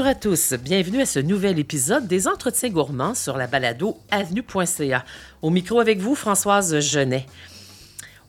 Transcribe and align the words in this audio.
Bonjour 0.00 0.12
à 0.12 0.14
tous, 0.14 0.54
bienvenue 0.54 1.02
à 1.02 1.04
ce 1.04 1.18
nouvel 1.18 1.58
épisode 1.58 2.08
des 2.08 2.26
Entretiens 2.26 2.70
gourmands 2.70 3.14
sur 3.14 3.36
la 3.36 3.46
balado 3.46 3.98
avenue.ca. 4.10 5.04
Au 5.42 5.50
micro 5.50 5.78
avec 5.78 5.98
vous, 5.98 6.14
Françoise 6.14 6.80
Genet. 6.80 7.26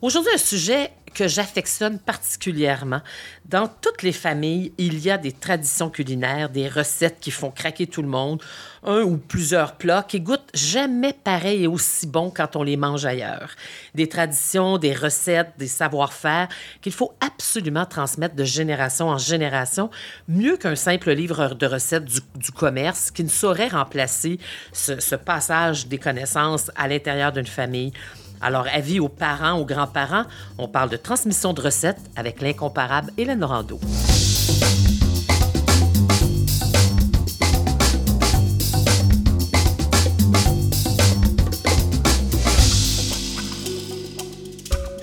Aujourd'hui, 0.01 0.33
un 0.35 0.37
sujet 0.37 0.91
que 1.13 1.27
j'affectionne 1.27 1.99
particulièrement. 1.99 3.01
Dans 3.45 3.67
toutes 3.67 4.01
les 4.03 4.11
familles, 4.11 4.71
il 4.77 4.99
y 4.99 5.11
a 5.11 5.17
des 5.17 5.31
traditions 5.31 5.89
culinaires, 5.89 6.49
des 6.49 6.67
recettes 6.67 7.17
qui 7.19 7.31
font 7.31 7.51
craquer 7.51 7.87
tout 7.87 8.01
le 8.01 8.07
monde, 8.07 8.41
un 8.83 9.01
ou 9.01 9.17
plusieurs 9.17 9.75
plats 9.75 10.03
qui 10.07 10.21
goûtent 10.21 10.49
jamais 10.53 11.13
pareil 11.13 11.63
et 11.63 11.67
aussi 11.67 12.07
bon 12.07 12.31
quand 12.31 12.55
on 12.55 12.63
les 12.63 12.77
mange 12.77 13.05
ailleurs. 13.05 13.51
Des 13.93 14.07
traditions, 14.07 14.77
des 14.77 14.93
recettes, 14.93 15.53
des 15.57 15.67
savoir-faire 15.67 16.47
qu'il 16.81 16.93
faut 16.93 17.13
absolument 17.19 17.85
transmettre 17.85 18.35
de 18.35 18.43
génération 18.43 19.09
en 19.09 19.17
génération, 19.17 19.89
mieux 20.27 20.57
qu'un 20.57 20.75
simple 20.75 21.11
livre 21.11 21.53
de 21.55 21.65
recettes 21.65 22.05
du, 22.05 22.51
commerce 22.51 23.11
qui 23.11 23.23
ne 23.23 23.29
saurait 23.29 23.69
remplacer 23.69 24.39
ce 24.73 25.15
passage 25.15 25.87
des 25.87 25.97
connaissances 25.97 26.71
à 26.75 26.87
l'intérieur 26.87 27.31
d'une 27.31 27.45
famille. 27.45 27.91
Alors, 28.41 28.65
avis 28.73 28.99
aux 28.99 29.09
parents, 29.09 29.59
aux 29.59 29.65
grands-parents, 29.65 30.25
on 30.57 30.67
parle 30.67 30.89
de 30.89 30.97
transmission 30.97 31.53
de 31.53 31.61
recettes 31.61 32.01
avec 32.15 32.41
l'incomparable 32.41 33.11
Hélène 33.17 33.43
Rando. 33.43 33.79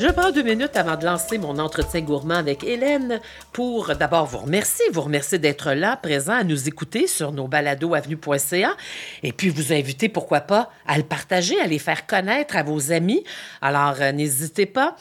Je 0.01 0.07
prends 0.13 0.31
deux 0.31 0.45
minutes 0.45 0.77
avant 0.77 0.95
de 0.95 1.05
lancer 1.05 1.39
mon 1.39 1.59
entretien 1.59 2.03
gourmand 2.03 2.37
avec 2.37 2.63
Hélène 2.63 3.21
pour 3.53 3.97
d'abord 3.97 4.27
vous 4.27 4.39
remercier, 4.39 4.85
vous 4.93 5.01
remercier 5.01 5.41
d'être 5.41 5.73
là, 5.73 5.97
présent, 5.97 6.35
à 6.35 6.45
nous 6.45 6.69
écouter 6.69 7.09
sur 7.09 7.33
nos 7.33 7.49
balados 7.49 7.95
avenue.ca 7.95 8.77
et 9.25 9.33
puis 9.33 9.49
vous 9.49 9.73
inviter, 9.73 10.09
pourquoi 10.09 10.43
pas, 10.43 10.71
à 10.87 10.99
le 10.99 11.03
partager, 11.03 11.61
à 11.61 11.67
les 11.67 11.81
faire 11.81 12.07
connaître 12.07 12.57
à 12.57 12.63
vos 12.63 12.93
amis. 12.93 13.25
Alors, 13.61 13.97
euh, 14.01 14.13
n'hésitez 14.13 14.67
pas. 14.67 14.95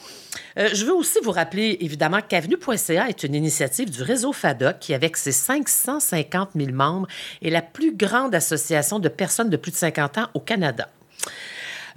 Euh, 0.58 0.68
je 0.72 0.84
veux 0.84 0.94
aussi 0.94 1.20
vous 1.22 1.30
rappeler, 1.30 1.78
évidemment, 1.80 2.18
qu'avenue.ca 2.20 3.08
est 3.08 3.22
une 3.22 3.36
initiative 3.36 3.90
du 3.90 4.02
réseau 4.02 4.32
FADOC 4.32 4.80
qui, 4.80 4.94
avec 4.94 5.16
ses 5.16 5.30
550 5.30 6.50
000 6.56 6.72
membres, 6.72 7.06
est 7.40 7.50
la 7.50 7.62
plus 7.62 7.94
grande 7.94 8.34
association 8.34 8.98
de 8.98 9.08
personnes 9.08 9.48
de 9.48 9.56
plus 9.56 9.70
de 9.70 9.76
50 9.76 10.18
ans 10.18 10.26
au 10.34 10.40
Canada. 10.40 10.88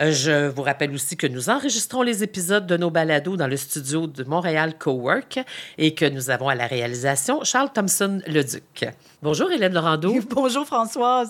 Je 0.10 0.48
vous 0.48 0.64
rappelle 0.64 0.92
aussi 0.96 1.16
que 1.16 1.28
nous 1.28 1.52
enregistrons 1.52 2.02
les 2.02 2.24
épisodes 2.24 2.66
de 2.66 2.76
nos 2.76 2.90
balados 2.90 3.38
dans 3.38 3.46
le 3.46 3.56
studio 3.56 4.08
de 4.08 4.24
Montréal 4.24 4.76
Cowork 4.80 5.40
et 5.78 5.94
que 5.94 6.06
nous 6.06 6.32
avons 6.32 6.50
à 6.50 6.56
la 6.56 6.66
réalisation 6.66 7.44
Charles 7.44 7.72
Thompson-Leduc. 7.72 8.86
Bonjour 9.22 9.52
Hélène 9.52 9.74
Laurando. 9.74 10.16
Bonjour 10.32 10.66
Françoise. 10.66 11.30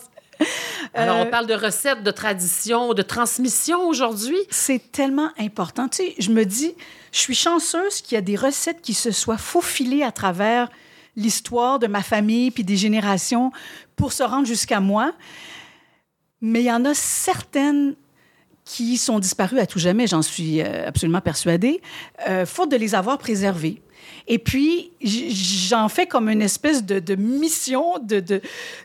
Alors, 0.94 1.18
on 1.18 1.26
euh, 1.26 1.30
parle 1.30 1.48
de 1.48 1.54
recettes, 1.54 2.02
de 2.02 2.12
traditions, 2.12 2.94
de 2.94 3.02
transmission 3.02 3.90
aujourd'hui. 3.90 4.38
C'est 4.50 4.90
tellement 4.94 5.32
important. 5.38 5.90
Tu 5.90 6.04
sais, 6.04 6.16
je 6.20 6.32
me 6.32 6.46
dis, 6.46 6.74
je 7.12 7.20
suis 7.20 7.36
chanceuse 7.36 8.02
qu'il 8.02 8.16
y 8.16 8.18
a 8.18 8.22
des 8.22 8.38
recettes 8.38 8.82
qui 8.82 8.94
se 8.94 9.12
soient 9.12 9.38
faufilées 9.38 10.04
à 10.04 10.14
travers 10.14 10.70
l'histoire 11.18 11.78
de 11.78 11.88
ma 11.88 12.04
famille 12.04 12.52
puis 12.52 12.64
des 12.64 12.78
générations 12.78 13.52
pour 13.98 14.14
se 14.14 14.24
rendre 14.24 14.48
jusqu'à 14.48 14.80
moi. 14.80 15.12
Mais 16.40 16.62
il 16.62 16.68
y 16.68 16.72
en 16.72 16.86
a 16.86 16.94
certaines 16.94 17.96
qui 18.66 18.98
sont 18.98 19.20
disparus 19.20 19.60
à 19.60 19.66
tout 19.66 19.80
jamais, 19.80 20.08
j'en 20.08 20.22
suis 20.22 20.62
euh, 20.62 20.88
absolument 20.88 21.22
persuadée, 21.22 21.82
euh, 22.28 22.46
faute 22.46 22.72
de 22.72 22.78
les 22.78 22.96
avoir 22.96 23.18
préservés. 23.18 23.82
Et 24.28 24.40
puis, 24.40 24.92
j'en 25.02 25.90
fais 25.90 26.06
comme 26.06 26.30
une 26.30 26.42
espèce 26.42 26.86
de, 26.86 27.16
mission 27.16 27.98
de, 28.02 28.20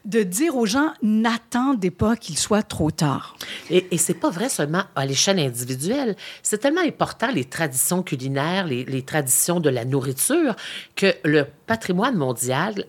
de, 0.05 0.22
dire 0.22 0.56
aux 0.56 0.67
gens, 0.67 0.92
n'attendez 1.02 1.90
pas 1.90 2.17
qu'il 2.17 2.39
soit 2.39 2.62
trop 2.62 2.90
tard. 2.90 3.36
Et, 3.70 3.86
et 3.90 3.98
c'est 3.98 4.14
pas 4.14 4.30
vrai 4.30 4.48
seulement 4.48 4.84
à 4.95 5.06
l'échelle 5.06 5.39
individuelle. 5.39 6.17
C'est 6.42 6.58
tellement 6.58 6.80
important, 6.80 7.28
les 7.30 7.45
traditions 7.45 8.02
culinaires, 8.02 8.67
les 8.67 9.02
traditions 9.02 9.61
de 9.61 9.70
la 9.70 9.84
nourriture, 9.84 10.56
que 10.96 11.14
le 11.24 11.46
patrimoine 11.67 12.17
mondial 12.17 12.86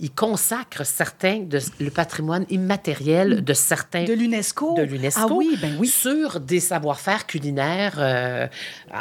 il 0.00 0.10
consacre 0.10 0.84
certains 0.84 1.40
de 1.40 1.58
le 1.78 1.90
patrimoine 1.90 2.46
immatériel 2.48 3.44
de 3.44 3.52
certains 3.52 4.04
de 4.04 4.14
l'UNESCO? 4.14 4.74
De 4.74 4.82
l'UNESCO. 4.82 5.20
Ah 5.22 5.32
oui, 5.32 5.58
ben 5.60 5.76
oui. 5.78 5.88
Sur 5.88 6.40
des 6.40 6.58
savoir-faire 6.58 7.26
culinaires. 7.26 7.96
Euh, 7.98 8.48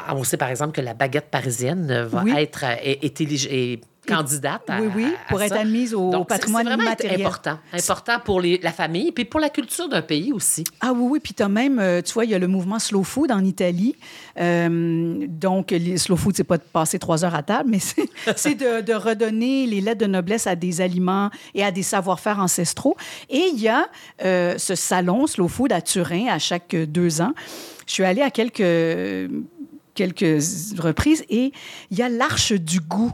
on 0.09 0.23
sait 0.25 0.37
par 0.37 0.49
exemple 0.49 0.73
que 0.73 0.81
la 0.81 0.93
baguette 0.93 1.29
parisienne 1.31 2.03
va 2.03 2.41
être 2.41 2.65
est, 2.65 3.03
est, 3.03 3.21
est 3.21 3.81
candidate 4.09 4.61
à, 4.67 4.81
Oui, 4.81 4.87
oui, 4.95 5.13
pour 5.27 5.41
être 5.41 5.55
admise 5.55 5.93
au 5.93 6.23
patrimoine 6.25 6.63
c'est 6.63 6.69
vraiment 6.69 6.83
immatériel. 6.83 7.21
important. 7.21 7.59
Important 7.73 8.19
pour 8.23 8.41
les, 8.41 8.59
la 8.61 8.71
famille, 8.71 9.11
puis 9.11 9.25
pour 9.25 9.39
la 9.39 9.49
culture 9.49 9.87
d'un 9.87 10.01
pays 10.01 10.33
aussi. 10.33 10.63
Ah 10.81 10.91
oui, 10.93 11.07
oui, 11.11 11.19
puis 11.19 11.33
tu 11.33 11.43
as 11.43 11.49
même, 11.49 11.79
euh, 11.79 12.01
tu 12.01 12.13
vois, 12.13 12.25
il 12.25 12.31
y 12.31 12.35
a 12.35 12.39
le 12.39 12.47
mouvement 12.47 12.79
Slow 12.79 13.03
Food 13.03 13.31
en 13.31 13.43
Italie. 13.43 13.95
Euh, 14.39 15.25
donc, 15.27 15.71
les 15.71 15.97
Slow 15.97 16.15
Food, 16.15 16.35
c'est 16.35 16.43
pas 16.43 16.57
de 16.57 16.63
passer 16.63 16.99
trois 16.99 17.23
heures 17.23 17.35
à 17.35 17.43
table, 17.43 17.69
mais 17.69 17.79
c'est 18.35 18.55
de, 18.55 18.81
de, 18.81 18.93
redonner 18.93 19.65
les 19.65 19.81
lettres 19.81 20.01
de 20.01 20.11
noblesse 20.11 20.47
à 20.47 20.55
des 20.55 20.81
aliments 20.81 21.29
et 21.53 21.63
à 21.63 21.71
des 21.71 21.83
savoir-faire 21.83 22.39
ancestraux. 22.39 22.97
Et 23.29 23.43
il 23.53 23.59
y 23.59 23.67
a 23.67 23.87
euh, 24.23 24.57
ce 24.57 24.75
salon 24.75 25.27
Slow 25.27 25.47
Food 25.47 25.71
à 25.71 25.81
Turin 25.81 26.27
à 26.27 26.39
chaque 26.39 26.75
deux 26.75 27.21
ans. 27.21 27.33
Je 27.87 27.93
suis 27.93 28.03
allée 28.03 28.21
à 28.21 28.29
quelques 28.29 28.63
quelques 29.95 30.41
reprises 30.77 31.25
et 31.29 31.51
il 31.91 31.97
y 31.97 32.01
a 32.01 32.07
l'arche 32.07 32.53
du 32.53 32.79
goût 32.79 33.11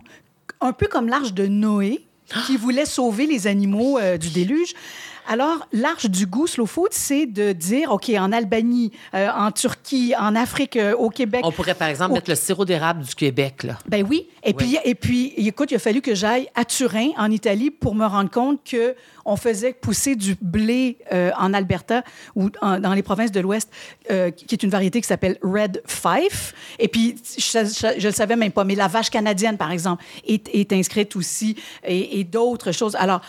un 0.61 0.73
peu 0.73 0.87
comme 0.87 1.07
l'arche 1.07 1.33
de 1.33 1.45
Noé, 1.47 2.05
qui 2.45 2.57
voulait 2.57 2.85
sauver 2.85 3.27
les 3.27 3.47
animaux 3.47 3.99
euh, 3.99 4.17
du 4.17 4.29
déluge. 4.29 4.73
Alors, 5.27 5.67
l'arche 5.71 6.05
du 6.05 6.27
goût, 6.27 6.45
Slow 6.47 6.65
Food, 6.65 6.89
c'est 6.91 7.25
de 7.25 7.51
dire, 7.51 7.91
OK, 7.91 8.09
en 8.09 8.31
Albanie, 8.31 8.91
euh, 9.13 9.29
en 9.35 9.51
Turquie, 9.51 10.13
en 10.17 10.35
Afrique, 10.35 10.77
euh, 10.77 10.95
au 10.95 11.09
Québec. 11.09 11.41
On 11.43 11.51
pourrait, 11.51 11.73
par 11.73 11.87
exemple, 11.87 12.13
mettre 12.13 12.29
le 12.29 12.35
sirop 12.35 12.65
d'érable 12.65 13.03
du 13.03 13.15
Québec, 13.15 13.63
là. 13.63 13.79
Ben 13.87 14.05
oui. 14.07 14.27
Et, 14.43 14.53
Puis, 14.53 14.77
et 14.83 14.93
puis, 14.93 15.33
écoute, 15.37 15.71
il 15.71 15.75
a 15.75 15.79
fallu 15.79 16.01
que 16.01 16.13
j'aille 16.13 16.47
à 16.53 16.65
Turin, 16.65 17.09
en 17.17 17.31
Italie, 17.31 17.71
pour 17.71 17.95
me 17.95 18.05
rendre 18.05 18.29
compte 18.29 18.59
que 18.63 18.95
on 19.27 19.35
faisait 19.37 19.73
pousser 19.73 20.15
du 20.15 20.35
blé 20.39 20.99
en 21.11 21.51
Alberta 21.55 22.03
ou 22.35 22.51
dans 22.51 22.93
les 22.93 23.01
provinces 23.01 23.31
de 23.31 23.39
l'Ouest, 23.39 23.71
qui 24.07 24.55
est 24.55 24.61
une 24.61 24.69
variété 24.69 25.01
qui 25.01 25.07
s'appelle 25.07 25.39
Red 25.41 25.81
Fife. 25.87 26.53
Et 26.77 26.87
puis, 26.87 27.15
je 27.35 27.57
ne 27.57 28.03
le 28.03 28.11
savais 28.11 28.35
même 28.35 28.51
pas, 28.51 28.63
mais 28.63 28.75
la 28.75 28.87
vache 28.87 29.09
canadienne, 29.09 29.57
par 29.57 29.71
exemple, 29.71 30.03
est, 30.27 30.47
est 30.53 30.71
inscrite 30.73 31.15
aussi 31.15 31.55
et, 31.83 32.19
et 32.19 32.23
d'autres 32.23 32.71
choses. 32.71 32.95
Alors, 32.97 33.21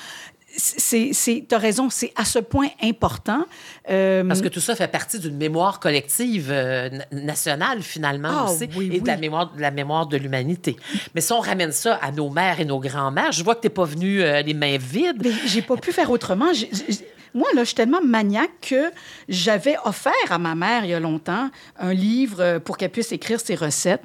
tu 0.57 1.55
as 1.55 1.59
raison, 1.59 1.91
c'est 1.91 2.13
à 2.17 2.25
ce 2.25 2.39
point 2.39 2.69
important. 2.83 3.45
Euh, 3.91 4.25
Parce 4.25 4.41
que 4.41 4.49
tout 4.49 4.61
ça 4.61 4.75
fait 4.75 4.89
partie 4.89 5.19
d'une 5.19 5.37
mémoire 5.37 5.81
collective 5.81 6.49
euh, 6.51 6.89
nationale, 7.13 7.83
finalement, 7.83 8.47
ah 8.47 8.51
aussi, 8.51 8.65
et 8.65 9.01
de 9.01 9.07
la 9.07 9.17
mémoire 9.17 9.53
de 9.53 9.61
la 9.61 9.71
mémoire 9.71 10.07
de 10.07 10.17
l'humanité. 10.17 10.77
Mais 11.15 11.21
si 11.21 11.33
on 11.33 11.41
ramène 11.41 11.73
ça 11.73 11.97
à 11.97 12.11
nos 12.13 12.31
mères 12.31 12.61
et 12.61 12.65
nos 12.65 12.81
grands-mères, 12.81 13.33
je 13.33 13.45
vois 13.45 13.55
que 13.55 13.61
tu 13.61 13.67
n'es 13.67 13.75
pas 13.75 13.85
venu 13.85 14.23
euh, 14.23 14.43
les 14.43 14.55
mains 14.55 14.79
vides. 14.79 15.23
Mais 15.23 15.31
j'ai 15.47 15.63
pas 15.63 15.77
pu 15.77 15.93
faire 15.93 16.11
autrement. 16.11 16.53
moi, 17.35 17.49
là, 17.55 17.61
je 17.61 17.67
suis 17.67 17.75
tellement 17.75 18.03
maniaque 18.03 18.51
que 18.63 18.91
j'avais 19.29 19.77
offert 19.85 20.13
à 20.31 20.39
ma 20.39 20.55
mère, 20.55 20.85
il 20.85 20.91
y 20.91 20.95
a 20.95 21.01
longtemps, 21.01 21.51
un 21.79 21.93
livre 21.93 22.59
pour 22.59 22.77
qu'elle 22.77 22.91
puisse 22.91 23.13
écrire 23.13 23.41
ses 23.41 23.55
recettes. 23.55 24.05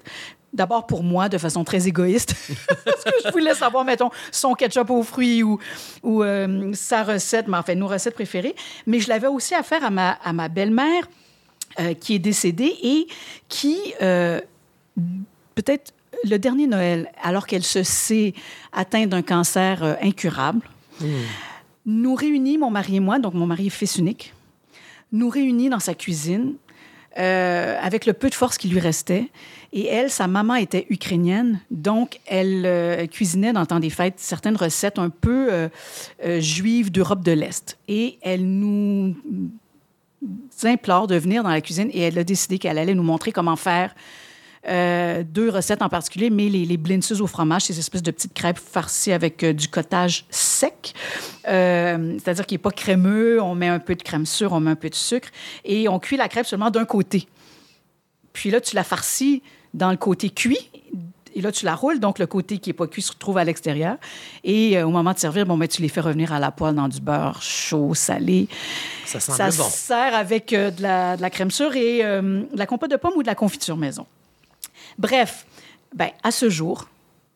D'abord 0.53 0.85
pour 0.85 1.01
moi, 1.01 1.29
de 1.29 1.37
façon 1.37 1.63
très 1.63 1.87
égoïste, 1.87 2.35
parce 2.85 3.03
que 3.05 3.11
je 3.25 3.31
voulais 3.31 3.53
savoir, 3.53 3.85
mettons, 3.85 4.09
son 4.31 4.53
ketchup 4.53 4.89
aux 4.89 5.03
fruits 5.03 5.43
ou, 5.43 5.59
ou 6.03 6.23
euh, 6.23 6.71
sa 6.73 7.03
recette, 7.03 7.47
mais 7.47 7.57
enfin, 7.57 7.73
nos 7.75 7.87
recettes 7.87 8.15
préférées. 8.15 8.55
Mais 8.85 8.99
je 8.99 9.07
l'avais 9.07 9.27
aussi 9.27 9.55
à 9.55 9.63
faire 9.63 9.85
à 9.85 9.89
ma, 9.89 10.11
à 10.11 10.33
ma 10.33 10.49
belle-mère, 10.49 11.07
euh, 11.79 11.93
qui 11.93 12.15
est 12.15 12.19
décédée 12.19 12.75
et 12.83 13.07
qui, 13.47 13.77
euh, 14.01 14.41
peut-être 15.55 15.93
le 16.25 16.37
dernier 16.37 16.67
Noël, 16.67 17.09
alors 17.23 17.47
qu'elle 17.47 17.63
se 17.63 17.83
sait 17.83 18.33
atteinte 18.73 19.07
d'un 19.07 19.21
cancer 19.21 19.97
incurable, 20.01 20.67
hmm. 20.99 21.07
nous 21.85 22.13
réunit, 22.13 22.57
mon 22.57 22.69
mari 22.69 22.97
et 22.97 22.99
moi, 22.99 23.19
donc 23.19 23.35
mon 23.35 23.47
mari 23.47 23.67
est 23.67 23.69
fils 23.69 23.95
unique, 23.95 24.33
nous 25.13 25.29
réunit 25.29 25.69
dans 25.69 25.79
sa 25.79 25.93
cuisine 25.93 26.55
avec 27.15 28.05
le 28.05 28.13
peu 28.13 28.29
de 28.29 28.35
force 28.35 28.57
qui 28.57 28.69
lui 28.69 28.79
restait. 28.79 29.29
Et 29.73 29.87
elle, 29.87 30.09
sa 30.09 30.27
maman 30.27 30.55
était 30.55 30.85
ukrainienne, 30.89 31.61
donc 31.71 32.19
elle 32.25 32.63
euh, 32.65 33.07
cuisinait 33.07 33.53
dans 33.53 33.61
le 33.61 33.67
temps 33.67 33.79
des 33.79 33.89
fêtes 33.89 34.15
certaines 34.17 34.57
recettes 34.57 34.99
un 34.99 35.09
peu 35.09 35.47
euh, 35.51 35.69
juives 36.39 36.91
d'Europe 36.91 37.23
de 37.23 37.31
l'Est. 37.31 37.77
Et 37.87 38.17
elle 38.21 38.45
nous 38.45 39.15
implore 40.63 41.07
de 41.07 41.15
venir 41.15 41.43
dans 41.43 41.49
la 41.49 41.61
cuisine 41.61 41.89
et 41.93 42.01
elle 42.01 42.19
a 42.19 42.23
décidé 42.23 42.59
qu'elle 42.59 42.77
allait 42.77 42.95
nous 42.95 43.03
montrer 43.03 43.31
comment 43.31 43.55
faire 43.55 43.95
euh, 44.67 45.23
deux 45.27 45.49
recettes 45.49 45.81
en 45.81 45.89
particulier, 45.89 46.29
mais 46.29 46.47
les, 46.47 46.65
les 46.65 46.77
blintzes 46.77 47.19
au 47.19 47.25
fromage, 47.25 47.63
ces 47.63 47.79
espèces 47.79 48.03
de 48.03 48.11
petites 48.11 48.33
crêpes 48.33 48.59
farcies 48.59 49.11
avec 49.11 49.43
euh, 49.43 49.53
du 49.53 49.67
cottage 49.67 50.25
sec. 50.29 50.93
Euh, 51.47 52.17
c'est-à-dire 52.19 52.45
qu'il 52.45 52.55
n'est 52.55 52.61
pas 52.61 52.71
crémeux, 52.71 53.41
on 53.41 53.55
met 53.55 53.67
un 53.67 53.79
peu 53.79 53.95
de 53.95 54.03
crème 54.03 54.27
sûre, 54.27 54.53
on 54.53 54.59
met 54.59 54.71
un 54.71 54.75
peu 54.75 54.89
de 54.89 54.95
sucre 54.95 55.29
et 55.65 55.89
on 55.89 55.97
cuit 55.97 56.15
la 56.15 56.29
crêpe 56.29 56.45
seulement 56.45 56.69
d'un 56.69 56.85
côté. 56.85 57.27
Puis 58.33 58.51
là, 58.51 58.61
tu 58.61 58.75
la 58.75 58.83
farcis 58.83 59.41
dans 59.73 59.91
le 59.91 59.97
côté 59.97 60.29
cuit 60.29 60.69
et 61.33 61.41
là, 61.41 61.51
tu 61.51 61.65
la 61.65 61.75
roules, 61.75 61.99
donc 61.99 62.19
le 62.19 62.27
côté 62.27 62.57
qui 62.57 62.69
n'est 62.69 62.73
pas 62.73 62.87
cuit 62.87 63.01
se 63.01 63.11
retrouve 63.11 63.37
à 63.37 63.43
l'extérieur. 63.43 63.97
Et 64.43 64.77
euh, 64.77 64.85
au 64.85 64.89
moment 64.89 65.13
de 65.13 65.19
servir, 65.19 65.45
bon, 65.45 65.57
ben, 65.57 65.67
tu 65.67 65.81
les 65.81 65.87
fais 65.87 66.01
revenir 66.01 66.33
à 66.33 66.39
la 66.39 66.51
poêle 66.51 66.75
dans 66.75 66.87
du 66.87 66.99
beurre 66.99 67.41
chaud, 67.41 67.93
salé. 67.93 68.47
Ça 69.05 69.19
semble 69.19 69.37
Ça 69.37 69.63
bon. 69.63 69.69
sert 69.69 70.15
avec 70.15 70.53
euh, 70.53 70.71
de, 70.71 70.81
la, 70.81 71.17
de 71.17 71.21
la 71.21 71.29
crème 71.29 71.51
sûre 71.51 71.75
et 71.75 72.03
euh, 72.03 72.21
de 72.21 72.57
la 72.57 72.65
compote 72.65 72.91
de 72.91 72.97
pommes 72.97 73.13
ou 73.15 73.21
de 73.21 73.27
la 73.27 73.35
confiture 73.35 73.77
maison. 73.77 74.05
Bref, 74.97 75.45
ben, 75.95 76.09
à 76.23 76.31
ce 76.31 76.49
jour, 76.49 76.87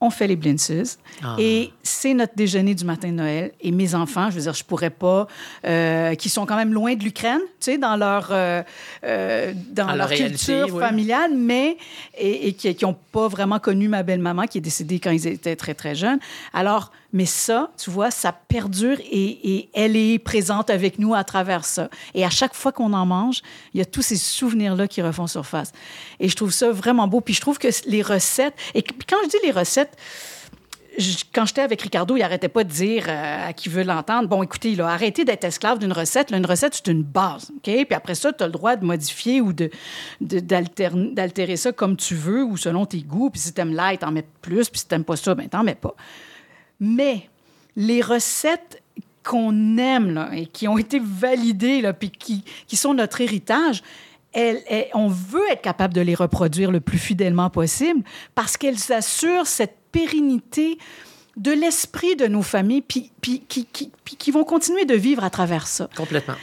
on 0.05 0.09
fait 0.09 0.27
les 0.27 0.35
blintzes 0.35 0.97
Ah. 1.23 1.35
et 1.39 1.71
c'est 1.83 2.13
notre 2.13 2.35
déjeuner 2.35 2.75
du 2.75 2.85
matin 2.85 3.07
de 3.09 3.13
Noël. 3.13 3.51
Et 3.61 3.71
mes 3.71 3.95
enfants, 3.95 4.29
je 4.29 4.35
veux 4.35 4.41
dire, 4.41 4.53
je 4.53 4.63
pourrais 4.63 4.89
pas, 4.89 5.27
euh, 5.65 6.15
qui 6.15 6.29
sont 6.29 6.45
quand 6.45 6.55
même 6.55 6.73
loin 6.73 6.95
de 6.95 7.03
l'Ukraine, 7.03 7.39
tu 7.59 7.71
sais, 7.71 7.77
dans 7.77 7.95
leur, 7.95 8.29
euh, 8.31 8.63
euh, 9.03 9.53
dans 9.71 9.83
Dans 9.83 9.87
leur 9.89 9.97
leur 9.97 10.09
réalité, 10.09 10.37
culture 10.37 10.75
oui. 10.75 10.79
familiale, 10.81 11.31
mais 11.35 11.77
et, 12.17 12.47
et 12.49 12.53
qui 12.53 12.75
n'ont 12.85 12.97
pas 13.11 13.27
vraiment 13.27 13.59
connu 13.59 13.87
ma 13.87 14.03
belle-maman 14.03 14.43
qui 14.47 14.57
est 14.59 14.61
décédée 14.61 14.99
quand 14.99 15.11
ils 15.11 15.27
étaient 15.27 15.55
très, 15.55 15.73
très 15.73 15.95
jeunes. 15.95 16.19
Alors, 16.53 16.91
mais 17.13 17.25
ça, 17.25 17.71
tu 17.81 17.89
vois, 17.89 18.11
ça 18.11 18.33
perdure 18.33 18.97
et, 19.09 19.55
et 19.55 19.69
elle 19.73 19.95
est 19.95 20.19
présente 20.19 20.69
avec 20.69 20.99
nous 20.99 21.13
à 21.13 21.23
travers 21.23 21.63
ça. 21.63 21.89
Et 22.13 22.25
à 22.25 22.29
chaque 22.29 22.53
fois 22.53 22.73
qu'on 22.73 22.91
en 22.91 23.05
mange, 23.05 23.41
il 23.73 23.77
y 23.77 23.81
a 23.81 23.85
tous 23.85 24.01
ces 24.01 24.17
souvenirs-là 24.17 24.87
qui 24.89 25.01
refont 25.01 25.25
surface. 25.27 25.71
Et 26.19 26.27
je 26.27 26.35
trouve 26.35 26.51
ça 26.51 26.71
vraiment 26.71 27.07
beau. 27.07 27.21
Puis 27.21 27.33
je 27.33 27.39
trouve 27.41 27.57
que 27.57 27.69
les 27.87 28.01
recettes, 28.01 28.53
et 28.73 28.83
quand 28.83 29.15
je 29.23 29.29
dis 29.29 29.37
les 29.45 29.51
recettes, 29.51 29.94
quand 31.33 31.45
j'étais 31.45 31.62
avec 31.62 31.81
Ricardo, 31.81 32.15
il 32.15 32.24
arrêtait 32.24 32.50
pas 32.50 32.63
de 32.63 32.69
dire 32.69 33.06
euh, 33.07 33.50
à 33.50 33.53
qui 33.53 33.69
veut 33.69 33.83
l'entendre, 33.83 34.27
bon, 34.27 34.44
écoutez, 34.44 34.71
il 34.71 34.81
a 34.81 34.88
arrêté 34.88 35.25
d'être 35.25 35.44
esclave 35.44 35.80
d'une 35.80 35.92
recette. 35.92 36.31
Une 36.31 36.45
recette, 36.45 36.75
c'est 36.75 36.88
une 36.88 37.03
base, 37.03 37.51
OK? 37.57 37.63
Puis 37.63 37.88
après 37.94 38.15
ça, 38.15 38.31
tu 38.31 38.44
as 38.44 38.47
le 38.47 38.53
droit 38.53 38.75
de 38.75 38.86
modifier 38.86 39.42
ou 39.42 39.53
de, 39.53 39.69
d'altérer 40.21 41.57
ça 41.57 41.71
comme 41.71 41.97
tu 41.97 42.15
veux 42.15 42.44
ou 42.44 42.57
selon 42.57 42.86
tes 42.86 43.01
goûts. 43.01 43.30
Puis 43.30 43.42
si 43.42 43.53
t'aimes 43.53 43.74
light, 43.74 44.01
t'en 44.01 44.12
mets 44.12 44.25
plus. 44.42 44.69
Puis 44.69 44.81
si 44.81 44.88
t'aimes 44.88 45.03
pas 45.03 45.15
ça, 45.15 45.36
ben 45.36 45.47
t'en 45.50 45.63
mets 45.63 45.75
pas. 45.75 45.95
Mais 46.80 47.30
les 47.75 48.01
recettes 48.01 48.81
qu'on 49.24 49.77
aime 49.77 50.30
et 50.33 50.45
qui 50.45 50.68
ont 50.68 50.77
été 50.77 51.01
validées, 51.03 51.91
puis 52.00 52.12
qui, 52.12 52.75
sont 52.75 52.94
notre 52.94 53.21
héritage, 53.21 53.81
on 54.94 55.07
veut 55.07 55.50
être 55.51 55.62
capable 55.62 55.94
de 55.94 56.01
les 56.01 56.13
reproduire 56.13 56.71
le 56.71 56.80
plus 56.80 57.00
fidèlement 57.00 57.50
possible 57.50 58.03
parce 58.36 58.56
qu'elles 58.56 58.91
assurent 58.94 59.48
cette 59.48 59.77
pérennité 59.95 60.77
de 61.38 61.51
l'esprit 61.51 62.15
de 62.15 62.27
nos 62.27 62.42
familles, 62.42 62.81
puis, 62.81 63.12
qui, 63.21 63.68
qui 64.03 64.31
vont 64.31 64.44
continuer 64.44 64.86
de 64.86 64.95
vivre 64.95 65.24
à 65.24 65.30
travers 65.30 65.68
ça. 65.68 65.89
Complètement. 65.95 66.36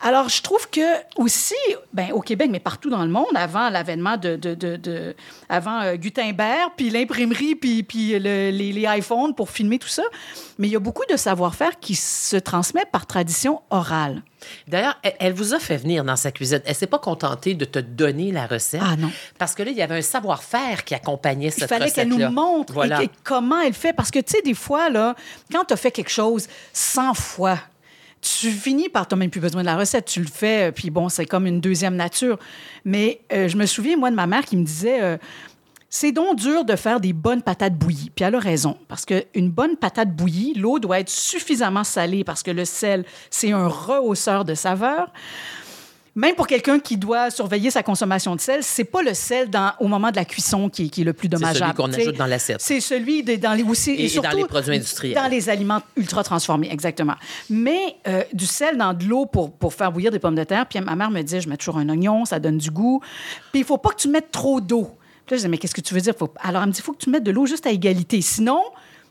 Alors, 0.00 0.28
je 0.28 0.42
trouve 0.42 0.68
que 0.70 0.80
aussi, 1.16 1.54
ben, 1.92 2.12
au 2.12 2.20
Québec, 2.20 2.48
mais 2.52 2.60
partout 2.60 2.88
dans 2.88 3.02
le 3.02 3.10
monde, 3.10 3.26
avant 3.34 3.68
l'avènement 3.68 4.16
de, 4.16 4.36
de, 4.36 4.54
de, 4.54 4.76
de- 4.76 5.16
avant 5.48 5.80
euh, 5.82 5.96
Gutenberg, 5.96 6.70
puis 6.76 6.88
l'imprimerie, 6.90 7.56
puis, 7.56 7.82
puis 7.82 8.10
le- 8.18 8.50
les, 8.50 8.72
les 8.72 8.86
iPhones 8.98 9.34
pour 9.34 9.50
filmer 9.50 9.78
tout 9.78 9.88
ça, 9.88 10.04
mais 10.58 10.68
il 10.68 10.70
y 10.70 10.76
a 10.76 10.80
beaucoup 10.80 11.02
de 11.10 11.16
savoir-faire 11.16 11.80
qui 11.80 11.96
se 11.96 12.36
transmet 12.36 12.84
par 12.92 13.06
tradition 13.06 13.60
orale. 13.70 14.22
D'ailleurs, 14.68 14.96
elle, 15.02 15.14
elle 15.18 15.32
vous 15.32 15.52
a 15.52 15.58
fait 15.58 15.76
venir 15.76 16.04
dans 16.04 16.14
sa 16.14 16.30
cuisine. 16.30 16.60
Elle 16.64 16.76
s'est 16.76 16.86
pas 16.86 17.00
contentée 17.00 17.54
de 17.54 17.64
te 17.64 17.80
donner 17.80 18.30
la 18.30 18.46
recette. 18.46 18.80
Ah 18.84 18.94
non. 18.96 19.10
Parce 19.36 19.54
que 19.56 19.64
là, 19.64 19.72
il 19.72 19.76
y 19.76 19.82
avait 19.82 19.96
un 19.98 20.02
savoir-faire 20.02 20.84
qui 20.84 20.94
accompagnait 20.94 21.48
Il 21.48 21.52
cette 21.52 21.68
fallait 21.68 21.90
qu'elle 21.90 22.08
nous 22.08 22.30
montre 22.30 22.72
et- 22.72 22.74
Voilà. 22.74 23.02
et 23.02 23.10
comment 23.24 23.60
elle 23.60 23.74
fait. 23.74 23.92
Parce 23.92 24.12
que, 24.12 24.20
tu 24.20 24.34
sais, 24.36 24.42
des 24.42 24.54
fois, 24.54 24.90
là, 24.90 25.16
quand 25.52 25.64
tu 25.64 25.74
as 25.74 25.76
fait 25.76 25.90
quelque 25.90 26.10
chose 26.10 26.46
100 26.72 27.14
fois, 27.14 27.58
tu 28.20 28.50
finis 28.50 28.88
par, 28.88 29.06
tu 29.06 29.16
même 29.16 29.30
plus 29.30 29.40
besoin 29.40 29.62
de 29.62 29.66
la 29.66 29.76
recette, 29.76 30.06
tu 30.06 30.20
le 30.20 30.28
fais, 30.28 30.68
euh, 30.68 30.72
puis 30.72 30.90
bon, 30.90 31.08
c'est 31.08 31.26
comme 31.26 31.46
une 31.46 31.60
deuxième 31.60 31.96
nature. 31.96 32.38
Mais 32.84 33.20
euh, 33.32 33.48
je 33.48 33.56
me 33.56 33.66
souviens, 33.66 33.96
moi, 33.96 34.10
de 34.10 34.16
ma 34.16 34.26
mère 34.26 34.44
qui 34.44 34.56
me 34.56 34.64
disait, 34.64 35.02
euh, 35.02 35.16
c'est 35.90 36.12
donc 36.12 36.36
dur 36.36 36.64
de 36.64 36.76
faire 36.76 37.00
des 37.00 37.12
bonnes 37.12 37.42
patates 37.42 37.74
bouillies. 37.74 38.10
Puis 38.14 38.24
elle 38.24 38.34
a 38.34 38.38
raison, 38.38 38.76
parce 38.88 39.04
qu'une 39.04 39.50
bonne 39.50 39.76
patate 39.76 40.14
bouillie, 40.14 40.54
l'eau 40.54 40.78
doit 40.78 41.00
être 41.00 41.08
suffisamment 41.08 41.84
salée 41.84 42.24
parce 42.24 42.42
que 42.42 42.50
le 42.50 42.64
sel, 42.64 43.04
c'est 43.30 43.52
un 43.52 43.68
rehausseur 43.68 44.44
de 44.44 44.54
saveur. 44.54 45.12
Même 46.18 46.34
pour 46.34 46.48
quelqu'un 46.48 46.80
qui 46.80 46.96
doit 46.96 47.30
surveiller 47.30 47.70
sa 47.70 47.84
consommation 47.84 48.34
de 48.34 48.40
sel, 48.40 48.64
c'est 48.64 48.82
pas 48.82 49.02
le 49.02 49.14
sel 49.14 49.48
dans, 49.50 49.72
au 49.78 49.86
moment 49.86 50.10
de 50.10 50.16
la 50.16 50.24
cuisson 50.24 50.68
qui, 50.68 50.86
est- 50.86 50.88
qui 50.88 51.02
est 51.02 51.04
le 51.04 51.12
plus 51.12 51.28
dommageable. 51.28 51.58
celui 51.58 51.74
qu'on 51.74 51.92
ajoute 51.92 52.16
dans 52.16 52.26
l'assiette. 52.26 52.60
C'est 52.60 52.80
celui 52.80 53.22
de- 53.22 53.36
dans 53.36 53.52
les 53.54 53.62
aussi 53.62 53.92
Et- 53.92 54.00
et 54.00 54.06
dans 54.08 54.12
surtout 54.22 54.36
les 54.38 54.44
produits 54.46 54.74
industriels. 54.74 55.14
Dans 55.14 55.28
les 55.28 55.48
aliments 55.48 55.80
ultra 55.96 56.24
transformés, 56.24 56.68
exactement. 56.72 57.14
Mais 57.48 57.96
euh, 58.08 58.24
du 58.32 58.46
sel 58.46 58.76
dans 58.76 58.94
de 58.94 59.04
l'eau 59.04 59.26
pour, 59.26 59.52
pour 59.52 59.72
faire 59.74 59.92
bouillir 59.92 60.10
des 60.10 60.18
pommes 60.18 60.34
de 60.34 60.42
terre. 60.42 60.66
Puis 60.66 60.80
ma 60.80 60.96
mère 60.96 61.10
me 61.12 61.22
disait, 61.22 61.40
je 61.40 61.48
mets 61.48 61.56
toujours 61.56 61.78
un 61.78 61.88
oignon, 61.88 62.24
ça 62.24 62.40
donne 62.40 62.58
du 62.58 62.72
goût. 62.72 63.00
Puis 63.52 63.60
il 63.60 63.64
faut 63.64 63.78
pas 63.78 63.90
que 63.90 64.00
tu 64.00 64.08
mettes 64.08 64.32
trop 64.32 64.60
d'eau. 64.60 64.84
Puis 64.84 64.90
là, 64.90 64.96
je 65.30 65.34
disais, 65.36 65.48
mais 65.48 65.58
qu'est-ce 65.58 65.74
que 65.74 65.80
tu 65.80 65.94
veux 65.94 66.00
dire? 66.00 66.14
Faut- 66.18 66.34
Alors 66.40 66.62
elle 66.62 66.68
me 66.68 66.72
dit, 66.72 66.80
il 66.80 66.84
faut 66.84 66.94
que 66.94 67.04
tu 67.04 67.10
mettes 67.10 67.22
de 67.22 67.30
l'eau 67.30 67.46
juste 67.46 67.64
à 67.64 67.70
égalité. 67.70 68.20
Sinon, 68.22 68.60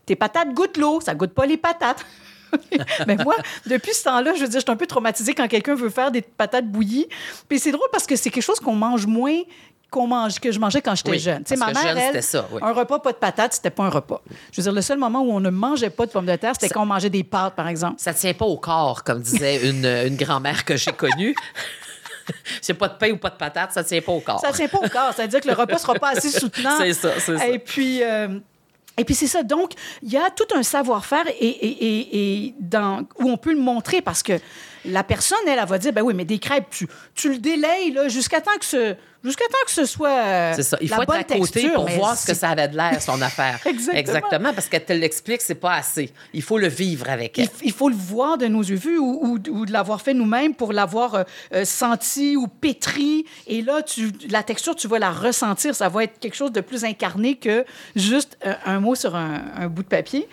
tes 0.06 0.18
patates 0.18 0.54
goûtent 0.54 0.78
l'eau, 0.78 1.00
ça 1.00 1.16
goûte 1.16 1.32
pas 1.34 1.46
les 1.46 1.56
patates. 1.58 2.06
Mais 3.08 3.16
moi, 3.18 3.36
depuis 3.66 3.94
ce 3.94 4.04
temps-là, 4.04 4.34
je 4.36 4.42
veux 4.42 4.48
dire, 4.48 4.60
je 4.60 4.66
suis 4.66 4.72
un 4.72 4.76
peu 4.76 4.88
traumatisée 4.88 5.34
quand 5.34 5.48
quelqu'un 5.48 5.76
veut 5.76 5.90
faire 5.90 6.12
des 6.12 6.22
patates 6.22 6.68
bouillies. 6.68 7.08
Puis 7.48 7.60
c'est 7.60 7.72
drôle 7.72 7.88
parce 7.92 8.06
que 8.06 8.16
c'est 8.16 8.30
quelque 8.30 8.44
chose 8.44 8.60
qu'on 8.60 8.76
mange 8.76 9.06
moins 9.06 9.42
qu'on 9.90 10.08
mange, 10.08 10.40
que 10.40 10.52
je 10.52 10.60
mangeais 10.60 10.82
quand 10.82 10.96
j'étais 10.96 11.12
Oui, 11.12 11.20
jeune. 11.20 11.44
Tu 11.44 11.54
sais, 11.54 11.56
ma 11.56 11.72
mère, 11.72 11.82
jeune, 11.82 11.98
elle, 11.98 12.24
ça, 12.24 12.46
oui. 12.52 12.60
un 12.62 12.74
repas 12.74 13.00
pas 13.00 13.14
de 13.14 13.18
patates, 13.18 13.54
c'était 13.54 13.70
pas 13.70 13.84
un 13.84 13.90
repas. 13.90 14.22
Je 14.52 14.58
veux 14.58 14.64
dire, 14.64 14.74
le 14.74 14.82
seul 14.82 14.98
moment 14.98 15.22
où 15.22 15.32
on 15.32 15.40
ne 15.40 15.50
mangeait 15.50 15.90
pas 15.90 16.06
de 16.06 16.12
pommes 16.12 16.26
de 16.26 16.36
terre, 16.36 16.54
c'était 16.60 16.74
quand 16.74 16.84
on 16.84 16.88
mangeait 16.88 17.10
des 17.10 17.24
pâtes, 17.24 17.56
par 17.56 17.70
exemple. 17.70 17.96
Ça 17.98 18.14
tient 18.14 18.34
pas 18.34 18.46
au 18.46 18.58
corps, 18.58 19.06
comme 19.06 19.22
disait 19.22 19.70
une, 19.70 19.86
une 19.86 20.18
grand-mère 20.18 20.66
que 20.66 20.76
j'ai 20.76 20.92
connue. 20.92 21.36
C'est 22.62 22.74
pas 22.74 22.90
de 22.90 22.96
pain 22.96 23.12
ou 23.12 23.18
pas 23.18 23.30
de 23.30 23.36
patate, 23.36 23.72
ça 23.72 23.86
tient 23.86 24.02
pas 24.02 24.12
au 24.12 24.20
corps. 24.20 24.42
Ça 24.42 24.52
tient 24.52 24.68
pas 24.68 24.80
au 24.80 24.90
corps. 24.90 25.14
C'est-à-dire 25.16 25.40
que 25.40 25.48
le 25.48 25.54
repas 25.54 25.78
sera 25.78 25.94
pas 25.96 26.10
assez 26.10 26.30
soutenant. 26.40 26.78
C'est 26.78 26.94
ça, 26.94 27.12
c'est 27.20 27.38
ça. 27.38 27.48
Et 27.48 27.60
puis, 27.60 28.04
euh, 28.04 28.40
et 28.98 29.06
puis 29.06 29.16
c'est 29.16 29.28
ça. 29.28 29.44
Donc, 29.44 29.74
il 30.02 30.12
y 30.12 30.18
a 30.18 30.30
tout 30.32 30.48
un 30.56 30.64
savoir-faire 30.64 31.26
et, 31.40 32.54
où 33.20 33.30
on 33.30 33.38
peut 33.38 33.54
le 33.54 33.60
montrer 33.60 34.02
parce 34.02 34.24
que 34.24 34.34
la 34.86 35.04
personne, 35.04 35.38
elle, 35.48 35.60
elle 35.60 35.68
va 35.68 35.78
dire, 35.78 35.94
ben 35.94 36.02
oui, 36.02 36.14
mais 36.14 36.26
des 36.26 36.40
crêpes, 36.40 36.70
tu, 36.70 36.88
tu 37.14 37.30
le 37.30 37.38
délayes 37.38 37.98
jusqu'à 38.08 38.42
temps 38.42 38.58
que 38.60 38.66
ce, 38.66 38.96
jusqu'à 39.28 39.46
temps 39.46 39.58
que 39.66 39.72
ce 39.72 39.86
soit 39.86 40.10
euh, 40.10 40.54
C'est 40.56 40.64
ça. 40.64 40.78
Il 40.82 40.90
faut 40.90 41.02
être 41.04 41.12
à 41.14 41.24
côté 41.24 41.40
texture, 41.40 41.74
pour 41.76 41.88
voir 41.90 42.18
ce 42.18 42.26
que 42.28 42.34
ça 42.34 42.50
avait 42.50 42.68
de 42.68 42.76
l'air, 42.76 43.02
son 43.02 43.22
affaire. 43.22 43.60
Exactement. 43.66 44.54
parce 44.54 44.68
qu'elle 44.68 44.86
te 44.86 44.94
l'explique, 44.94 45.42
c'est 45.42 45.56
pas 45.56 45.76
assez. 45.76 46.12
Il 46.34 46.42
faut 46.42 46.58
le 46.58 46.68
vivre 46.68 47.10
avec 47.10 47.38
elle. 47.38 47.50
Il, 47.62 47.68
il 47.68 47.72
faut 47.74 47.90
le 47.90 47.96
voir 47.96 48.38
de 48.38 48.48
nos 48.48 48.62
yeux 48.64 48.76
vus 48.78 48.98
ou, 48.98 49.20
ou- 49.22 49.52
ou 49.52 49.66
de 49.66 49.72
l'avoir 49.72 50.02
fait 50.02 50.14
nous-mêmes 50.14 50.54
pour 50.56 50.74
l'avoir 50.74 51.16
euh, 51.16 51.24
euh, 51.54 51.66
senti 51.66 52.36
ou 52.36 52.48
pétri. 52.48 53.26
Et 53.48 53.62
là, 53.62 53.82
tu, 53.82 54.12
la 54.30 54.44
texture, 54.44 54.76
tu 54.76 54.88
vas 54.88 55.00
la 55.00 55.12
ressentir. 55.12 55.76
Ça 55.76 55.90
va 55.90 56.04
être 56.06 56.20
quelque 56.20 56.36
chose 56.36 56.52
de 56.52 56.62
plus 56.62 56.84
incarné 56.86 57.36
que 57.36 57.66
juste 57.96 58.38
euh, 58.46 58.54
un 58.66 58.80
mot 58.80 58.96
sur 58.96 59.16
un, 59.16 59.42
un 59.58 59.68
bout 59.68 59.84
de 59.84 59.88
papier. 59.88 60.28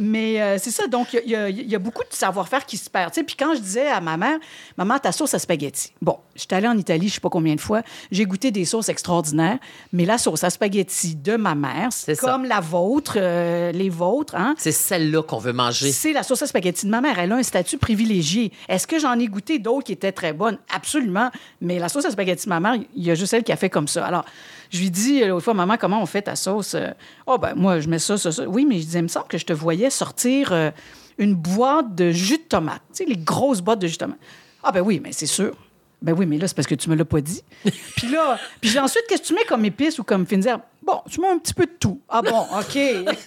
Mais 0.00 0.40
euh, 0.40 0.58
c'est 0.58 0.70
ça. 0.70 0.86
Donc, 0.86 1.12
il 1.24 1.30
y, 1.30 1.34
a- 1.36 1.48
il 1.48 1.68
y 1.68 1.74
a 1.74 1.78
beaucoup 1.78 2.02
de 2.02 2.14
savoir-faire 2.14 2.64
qui 2.66 2.76
se 2.76 2.88
perd. 2.90 3.12
Puis 3.12 3.36
quand 3.38 3.54
je 3.54 3.60
disais 3.60 3.88
à 3.88 4.00
ma 4.00 4.16
mère, 4.16 4.38
maman, 4.76 4.98
ta 4.98 5.12
sauce 5.12 5.34
à 5.34 5.38
spaghetti. 5.38 5.92
Bon, 6.02 6.18
j'étais 6.34 6.56
allée 6.56 6.68
en 6.68 6.76
Italie, 6.76 7.08
je 7.08 7.14
sais 7.14 7.20
pas 7.20 7.30
combien 7.30 7.54
de 7.54 7.60
fois. 7.60 7.82
J'ai 8.10 8.24
goûté 8.24 8.50
des 8.50 8.64
sauces 8.64 8.88
extraordinaires. 8.88 9.58
Mais 9.92 10.04
la 10.04 10.18
sauce 10.18 10.44
à 10.44 10.50
spaghetti 10.50 11.14
de 11.16 11.36
ma 11.36 11.54
mère, 11.54 11.88
C'est 11.92 12.14
ça. 12.14 12.20
comme 12.30 12.44
la 12.44 12.60
vôtre, 12.60 13.14
euh, 13.16 13.72
les 13.72 13.88
vôtres, 13.90 14.34
hein, 14.36 14.54
C'est 14.58 14.72
celle-là 14.72 15.22
qu'on 15.22 15.38
veut 15.38 15.52
manger. 15.52 15.90
c'est 15.92 16.12
la 16.12 16.22
sauce 16.22 16.42
à 16.42 16.46
spaghetti 16.46 16.86
de 16.86 16.90
ma 16.90 17.00
mère. 17.00 17.18
Elle 17.18 17.32
a 17.32 17.36
un 17.36 17.42
statut 17.42 17.78
privilégié. 17.78 18.52
Est-ce 18.68 18.86
que 18.86 18.98
j'en 18.98 19.18
ai 19.18 19.26
goûté 19.26 19.58
d'autres 19.58 19.84
qui 19.86 19.92
étaient 19.92 20.12
très 20.12 20.32
bonnes? 20.32 20.58
Absolument. 20.74 21.30
Mais 21.60 21.78
la 21.78 21.88
sauce 21.88 22.04
à 22.04 22.10
spaghetti 22.10 22.44
de 22.44 22.48
ma 22.50 22.60
mère, 22.60 22.74
il 22.94 23.02
y 23.04 23.10
a 23.10 23.14
juste 23.14 23.32
elle 23.34 23.44
qui 23.44 23.52
a 23.52 23.56
fait 23.56 23.70
comme 23.70 23.88
ça. 23.88 24.04
Alors, 24.06 24.24
je 24.70 24.80
lui 24.80 24.90
dis 24.90 25.22
euh, 25.22 25.28
l'autre 25.28 25.44
fois, 25.44 25.54
maman, 25.54 25.76
comment 25.78 26.02
on 26.02 26.06
fait 26.06 26.22
ta 26.22 26.36
sauce? 26.36 26.74
Euh, 26.74 26.88
Oh, 27.26 27.38
ben, 27.38 27.54
moi, 27.54 27.80
je 27.80 27.88
mets 27.88 27.98
ça, 27.98 28.16
ça, 28.18 28.32
ça. 28.32 28.46
Oui, 28.46 28.64
mais 28.64 28.78
je 28.78 28.84
disais, 28.84 28.98
il 29.00 29.02
me 29.02 29.08
semble 29.08 29.28
que 29.28 29.38
je 29.38 29.44
te 29.46 29.52
voyais 29.52 29.90
sortir 29.90 30.52
euh, 30.52 30.70
une 31.18 31.34
boîte 31.34 31.94
de 31.94 32.10
jus 32.10 32.38
de 32.38 32.42
tomate. 32.42 32.82
Tu 32.94 32.98
sais, 32.98 33.04
les 33.04 33.16
grosses 33.16 33.60
boîtes 33.60 33.78
de 33.80 33.86
jus 33.86 33.94
de 33.94 33.98
tomate. 33.98 34.18
Ah, 34.62 34.72
ben 34.72 34.80
oui, 34.80 35.00
mais 35.02 35.12
c'est 35.12 35.26
sûr. 35.26 35.54
Ben 36.00 36.14
oui, 36.16 36.26
mais 36.26 36.38
là, 36.38 36.46
c'est 36.46 36.54
parce 36.54 36.68
que 36.68 36.76
tu 36.76 36.88
me 36.90 36.94
l'as 36.94 37.04
pas 37.04 37.20
dit. 37.20 37.42
puis 37.96 38.08
là, 38.08 38.38
puis 38.60 38.70
j'ai 38.70 38.78
ensuite, 38.78 39.04
qu'est-ce 39.08 39.22
que 39.22 39.26
tu 39.28 39.34
mets 39.34 39.44
comme 39.44 39.64
épice 39.64 39.98
ou 39.98 40.04
comme 40.04 40.26
fines 40.26 40.46
herbes? 40.46 40.62
Bon, 40.82 41.00
tu 41.10 41.20
mets 41.20 41.28
un 41.28 41.38
petit 41.38 41.54
peu 41.54 41.66
de 41.66 41.72
tout. 41.78 42.00
Ah 42.08 42.22
bon, 42.22 42.46
OK. 42.58 42.78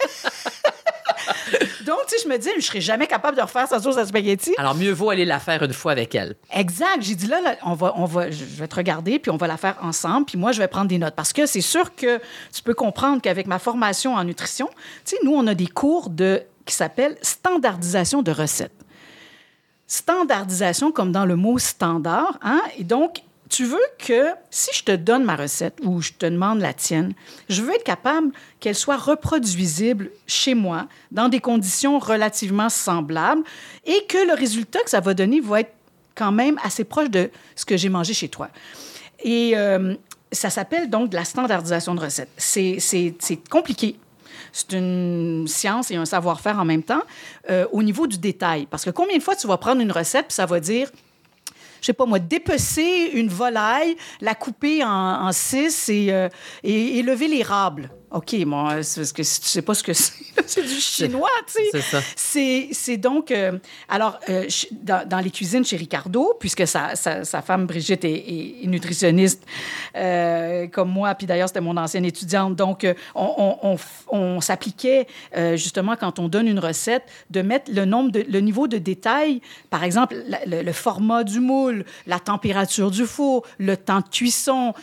Donc, 1.86 1.98
tu 2.08 2.16
sais, 2.16 2.24
je 2.24 2.28
me 2.28 2.38
dis, 2.38 2.48
je 2.56 2.64
serais 2.64 2.80
jamais 2.80 3.06
capable 3.06 3.36
de 3.36 3.42
refaire 3.42 3.66
sa 3.68 3.80
sauce 3.80 3.96
à 3.96 4.06
spaghetti. 4.06 4.54
Alors, 4.58 4.74
mieux 4.74 4.92
vaut 4.92 5.10
aller 5.10 5.24
la 5.24 5.40
faire 5.40 5.62
une 5.62 5.72
fois 5.72 5.92
avec 5.92 6.14
elle. 6.14 6.36
Exact. 6.52 6.98
J'ai 7.00 7.14
dit 7.14 7.26
là, 7.26 7.40
là, 7.40 7.56
on 7.64 7.74
va, 7.74 7.92
on 7.96 8.04
va, 8.04 8.30
je 8.30 8.44
vais 8.44 8.68
te 8.68 8.76
regarder, 8.76 9.18
puis 9.18 9.30
on 9.30 9.36
va 9.36 9.46
la 9.46 9.56
faire 9.56 9.76
ensemble, 9.82 10.26
puis 10.26 10.38
moi, 10.38 10.52
je 10.52 10.58
vais 10.58 10.68
prendre 10.68 10.88
des 10.88 10.98
notes. 10.98 11.14
Parce 11.14 11.32
que 11.32 11.46
c'est 11.46 11.60
sûr 11.60 11.94
que 11.94 12.18
tu 12.52 12.62
peux 12.62 12.74
comprendre 12.74 13.20
qu'avec 13.20 13.46
ma 13.46 13.58
formation 13.58 14.14
en 14.14 14.24
nutrition, 14.24 14.68
tu 15.04 15.16
sais, 15.16 15.16
nous, 15.24 15.32
on 15.32 15.46
a 15.46 15.54
des 15.54 15.66
cours 15.66 16.10
de, 16.10 16.42
qui 16.64 16.74
s'appellent 16.74 17.16
standardisation 17.22 18.22
de 18.22 18.30
recettes. 18.30 18.72
Standardisation, 19.86 20.92
comme 20.92 21.12
dans 21.12 21.26
le 21.26 21.36
mot 21.36 21.58
standard, 21.58 22.38
hein? 22.42 22.62
Et 22.78 22.84
donc, 22.84 23.22
tu 23.52 23.66
veux 23.66 23.84
que 23.98 24.30
si 24.50 24.70
je 24.74 24.82
te 24.82 24.96
donne 24.96 25.24
ma 25.24 25.36
recette 25.36 25.78
ou 25.84 26.00
je 26.00 26.12
te 26.12 26.24
demande 26.24 26.60
la 26.60 26.72
tienne, 26.72 27.12
je 27.50 27.60
veux 27.60 27.74
être 27.74 27.84
capable 27.84 28.32
qu'elle 28.60 28.74
soit 28.74 28.96
reproduisible 28.96 30.10
chez 30.26 30.54
moi 30.54 30.88
dans 31.10 31.28
des 31.28 31.38
conditions 31.38 31.98
relativement 31.98 32.70
semblables 32.70 33.42
et 33.84 34.06
que 34.08 34.26
le 34.26 34.32
résultat 34.32 34.80
que 34.80 34.88
ça 34.88 35.00
va 35.00 35.12
donner 35.12 35.40
va 35.40 35.60
être 35.60 35.74
quand 36.14 36.32
même 36.32 36.58
assez 36.64 36.84
proche 36.84 37.10
de 37.10 37.30
ce 37.54 37.66
que 37.66 37.76
j'ai 37.76 37.90
mangé 37.90 38.14
chez 38.14 38.30
toi. 38.30 38.48
Et 39.22 39.52
euh, 39.54 39.96
ça 40.32 40.48
s'appelle 40.48 40.88
donc 40.88 41.10
de 41.10 41.16
la 41.16 41.24
standardisation 41.26 41.94
de 41.94 42.00
recettes. 42.00 42.30
C'est 42.38 43.50
compliqué. 43.50 43.98
C'est 44.50 44.72
une 44.72 45.46
science 45.46 45.90
et 45.90 45.96
un 45.96 46.06
savoir-faire 46.06 46.58
en 46.58 46.64
même 46.64 46.82
temps 46.82 47.02
euh, 47.50 47.66
au 47.72 47.82
niveau 47.82 48.06
du 48.06 48.16
détail. 48.16 48.66
Parce 48.66 48.84
que 48.84 48.90
combien 48.90 49.18
de 49.18 49.22
fois 49.22 49.36
tu 49.36 49.46
vas 49.46 49.58
prendre 49.58 49.82
une 49.82 49.92
recette, 49.92 50.28
puis 50.28 50.34
ça 50.34 50.46
va 50.46 50.58
dire 50.58 50.90
je 51.82 51.86
sais 51.86 51.92
pas 51.92 52.06
moi, 52.06 52.20
dépecer 52.20 53.10
une 53.12 53.28
volaille, 53.28 53.96
la 54.20 54.34
couper 54.34 54.82
en, 54.84 55.30
six 55.32 55.88
et, 55.88 56.12
euh, 56.12 56.28
et, 56.62 57.02
lever 57.02 57.26
l'érable. 57.26 57.90
OK, 58.12 58.34
moi, 58.44 58.82
c'est 58.82 59.00
parce 59.00 59.12
que 59.12 59.22
si 59.22 59.40
tu 59.40 59.46
sais 59.48 59.62
pas 59.62 59.72
ce 59.72 59.82
que 59.82 59.92
c'est, 59.94 60.12
c'est 60.46 60.62
du 60.62 60.80
chinois, 60.80 61.30
tu 61.46 61.54
sais. 61.54 61.68
C'est 61.72 61.80
ça. 61.80 62.70
C'est 62.72 62.96
donc... 62.98 63.30
Euh, 63.30 63.58
alors, 63.88 64.20
euh, 64.28 64.46
dans, 64.70 65.08
dans, 65.08 65.20
les 65.20 65.30
cuisines 65.30 65.64
chez 65.64 65.76
Ricardo, 65.76 66.34
puisque 66.38 66.66
sa, 66.66 66.94
sa, 66.94 67.24
sa 67.24 67.40
femme 67.40 67.66
Brigitte 67.66 68.04
est, 68.04 68.66
nutritionniste 68.66 69.44
euh, 69.96 70.66
comme 70.68 70.90
moi, 70.90 71.14
puis 71.14 71.26
d'ailleurs, 71.26 71.48
c'était 71.48 71.60
mon 71.60 71.76
ancienne 71.76 72.04
étudiante, 72.04 72.54
donc 72.56 72.86
on, 73.14 73.58
on, 73.62 73.76
on, 74.08 74.40
s'appliquait 74.40 75.06
justement, 75.54 75.96
quand 75.96 76.18
on 76.18 76.28
donne 76.28 76.48
une 76.48 76.58
recette, 76.58 77.04
de 77.30 77.42
mettre 77.42 77.70
le, 77.72 77.84
nombre 77.84 78.10
de, 78.10 78.24
le 78.28 78.40
niveau 78.40 78.66
de 78.66 78.78
détail, 78.78 79.40
par 79.70 79.84
exemple, 79.84 80.16
le, 80.46 80.72
format 80.72 81.24
du 81.24 81.40
moule, 81.40 81.84
la 82.06 82.18
température 82.18 82.90
du 82.90 83.04
four, 83.04 83.44
le 83.58 83.76
temps 83.76 84.00
de 84.00 84.08
cuisson, 84.08 84.74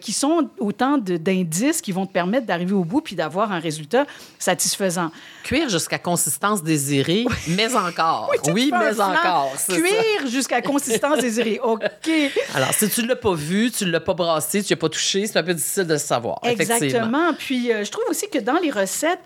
qui 0.00 0.12
sont 0.12 0.48
autant 0.58 0.98
d'indices 0.98 1.80
qui 1.80 1.92
vont 1.92 2.06
te 2.06 2.12
permettre 2.12 2.46
d'arriver 2.46 2.63
au 2.72 2.84
bout 2.84 3.00
puis 3.00 3.14
d'avoir 3.14 3.52
un 3.52 3.58
résultat 3.58 4.06
satisfaisant. 4.38 5.10
Cuire 5.42 5.68
jusqu'à 5.68 5.98
consistance 5.98 6.62
désirée, 6.62 7.26
mais 7.48 7.74
encore. 7.74 8.30
oui, 8.48 8.70
mais 8.72 9.00
encore. 9.00 9.52
Cuire 9.68 10.26
jusqu'à 10.26 10.62
consistance 10.62 11.18
désirée. 11.18 11.60
OK. 11.62 12.10
Alors, 12.54 12.72
si 12.72 12.88
tu 12.88 13.02
ne 13.02 13.08
l'as 13.08 13.16
pas 13.16 13.34
vu, 13.34 13.70
tu 13.70 13.84
ne 13.84 13.90
l'as 13.90 14.00
pas 14.00 14.14
brassé, 14.14 14.62
tu 14.62 14.72
n'as 14.72 14.78
pas 14.78 14.88
touché, 14.88 15.26
c'est 15.26 15.38
un 15.38 15.42
peu 15.42 15.54
difficile 15.54 15.86
de 15.86 15.92
le 15.92 15.98
savoir. 15.98 16.38
Exactement. 16.42 17.34
Puis, 17.34 17.72
euh, 17.72 17.84
je 17.84 17.90
trouve 17.90 18.04
aussi 18.08 18.28
que 18.28 18.38
dans 18.38 18.58
les 18.58 18.70
recettes, 18.70 19.20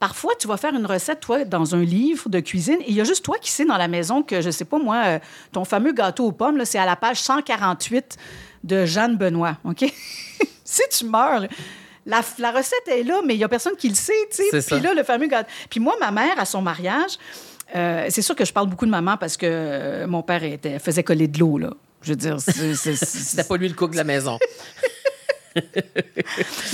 Parfois, 0.00 0.32
tu 0.38 0.48
vas 0.48 0.58
faire 0.58 0.74
une 0.74 0.84
recette, 0.84 1.20
toi, 1.20 1.44
dans 1.44 1.74
un 1.74 1.82
livre 1.82 2.28
de 2.28 2.40
cuisine, 2.40 2.76
et 2.80 2.90
il 2.90 2.94
y 2.94 3.00
a 3.00 3.04
juste 3.04 3.24
toi 3.24 3.36
qui 3.40 3.50
sais 3.50 3.64
dans 3.64 3.78
la 3.78 3.88
maison 3.88 4.22
que, 4.22 4.42
je 4.42 4.50
sais 4.50 4.66
pas, 4.66 4.78
moi, 4.78 5.02
euh, 5.06 5.18
ton 5.50 5.64
fameux 5.64 5.92
gâteau 5.92 6.26
aux 6.26 6.32
pommes, 6.32 6.62
c'est 6.66 6.78
à 6.78 6.84
la 6.84 6.94
page 6.94 7.22
148 7.22 8.18
de 8.64 8.84
Jeanne 8.84 9.16
Benoît, 9.16 9.56
OK? 9.64 9.82
si 10.64 10.82
tu 10.90 11.06
meurs, 11.06 11.46
la, 12.06 12.20
recette 12.50 12.88
est 12.88 13.02
là, 13.02 13.20
mais 13.24 13.34
il 13.34 13.38
n'y 13.38 13.44
a 13.44 13.48
personne 13.48 13.76
qui 13.76 13.88
le 13.88 13.94
sait, 13.94 14.12
tu 14.30 14.42
sais. 14.50 14.62
Puis 14.62 14.80
là, 14.80 14.94
le 14.94 15.02
fameux 15.02 15.26
gâteau. 15.26 15.48
Puis 15.70 15.80
moi, 15.80 15.94
ma 16.00 16.10
mère, 16.10 16.38
à 16.38 16.44
son 16.44 16.60
mariage, 16.62 17.18
euh, 17.74 18.06
c'est 18.10 18.22
sûr 18.22 18.36
que 18.36 18.44
je 18.44 18.52
parle 18.52 18.68
beaucoup 18.68 18.86
de 18.86 18.90
maman 18.90 19.16
parce 19.16 19.36
que 19.36 19.46
euh, 19.48 20.06
mon 20.06 20.22
père 20.22 20.44
était, 20.44 20.78
faisait 20.78 21.02
coller 21.02 21.28
de 21.28 21.38
l'eau, 21.38 21.58
là. 21.58 21.70
Je 22.02 22.10
veux 22.10 22.16
dire, 22.16 22.36
c'était 22.40 23.44
pas 23.44 23.56
lui 23.56 23.68
le 23.68 23.74
cook 23.74 23.92
de 23.92 23.96
la 23.96 24.04
maison. 24.04 24.38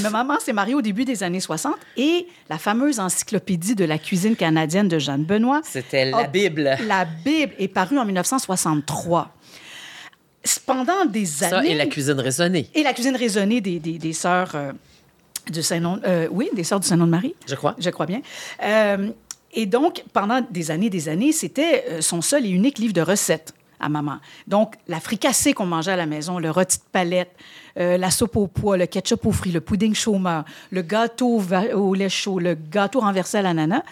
Ma 0.01 0.11
maman 0.11 0.41
s'est 0.41 0.53
mariée 0.53 0.75
au 0.75 0.83
début 0.83 1.05
des 1.05 1.23
années 1.23 1.41
60 1.41 1.75
et 1.97 2.27
la 2.49 2.59
fameuse 2.59 2.99
encyclopédie 2.99 3.75
de 3.75 3.85
la 3.85 3.99
cuisine 3.99 4.35
canadienne 4.35 4.89
de 4.89 4.99
Jeanne 4.99 5.25
Benoît. 5.25 5.61
C'était 5.65 6.11
la 6.11 6.27
Bible. 6.27 6.77
La 6.87 7.05
Bible 7.05 7.53
est 7.59 7.69
parue 7.69 7.99
en 7.99 8.05
1963 8.05 9.33
pendant 10.67 11.05
des 11.05 11.45
années. 11.45 11.51
Ça 11.51 11.65
et 11.65 11.75
la 11.75 11.87
cuisine 11.87 12.19
raisonnée. 12.19 12.71
Et 12.75 12.83
la 12.83 12.93
cuisine 12.95 13.15
raisonnée 13.17 13.61
des, 13.61 13.79
des, 13.79 13.99
des 13.99 14.13
sœurs 14.13 14.53
euh, 14.55 14.73
du 15.51 15.63
Saint-Nom, 15.63 16.01
euh, 16.07 16.29
oui, 16.31 16.49
des 16.55 16.65
Sœurs 16.65 16.81
du 16.81 16.87
Saint-Nom 16.87 17.07
de 17.07 17.11
Marie. 17.11 17.35
Je 17.47 17.55
crois. 17.55 17.75
Je 17.79 17.91
crois 17.91 18.07
bien. 18.07 18.21
Euh, 18.63 19.11
et 19.53 19.67
donc, 19.67 20.05
pendant 20.13 20.41
des 20.51 20.71
années, 20.71 20.91
des 20.91 21.09
années, 21.09 21.33
c'était 21.33 21.85
euh, 21.89 22.01
son 22.01 22.23
seul 22.23 22.47
et 22.47 22.51
unique 22.51 22.79
livre 22.79 22.93
de 22.93 23.01
recettes 23.01 23.53
à 23.81 23.89
maman. 23.89 24.19
Donc, 24.47 24.75
la 24.89 25.01
fricassée 25.01 25.55
qu'on 25.55 25.67
mangeait 25.67 25.93
à 25.93 25.97
la 25.97 26.07
maison, 26.07 26.39
le 26.39 26.51
rôti 26.51 26.79
de 26.79 26.83
palette, 26.93 27.35
la 27.77 28.11
soupe 28.11 28.37
au 28.37 28.47
pois, 28.47 28.77
le 28.77 28.85
ketchup 28.85 29.25
aux 29.25 29.33
fruits, 29.33 29.53
le 29.53 29.63
pudding 29.63 29.95
chômeur, 29.95 30.45
le 30.71 30.83
gâteau 30.83 31.41
au 31.73 31.95
lait 31.95 32.11
chaud, 32.11 32.39
le 32.39 32.55
gâteau 32.55 33.01
renversé 33.01 33.39
à 33.39 33.43
l'ananas. 33.43 33.83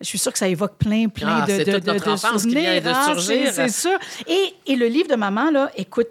Je 0.00 0.06
suis 0.06 0.18
sûre 0.18 0.32
que 0.32 0.38
ça 0.38 0.48
évoque 0.48 0.76
plein, 0.78 1.08
plein 1.08 1.42
ah, 1.42 1.46
de, 1.46 1.58
de, 1.58 1.78
de, 1.78 1.92
de 1.92 2.16
souvenirs. 2.16 2.82
Hein, 2.86 3.14
c'est 3.52 3.68
sûr. 3.68 3.96
Et, 4.26 4.54
et, 4.66 4.74
le 4.74 4.86
livre 4.86 5.08
de 5.08 5.14
maman, 5.14 5.50
là, 5.50 5.70
écoute, 5.76 6.08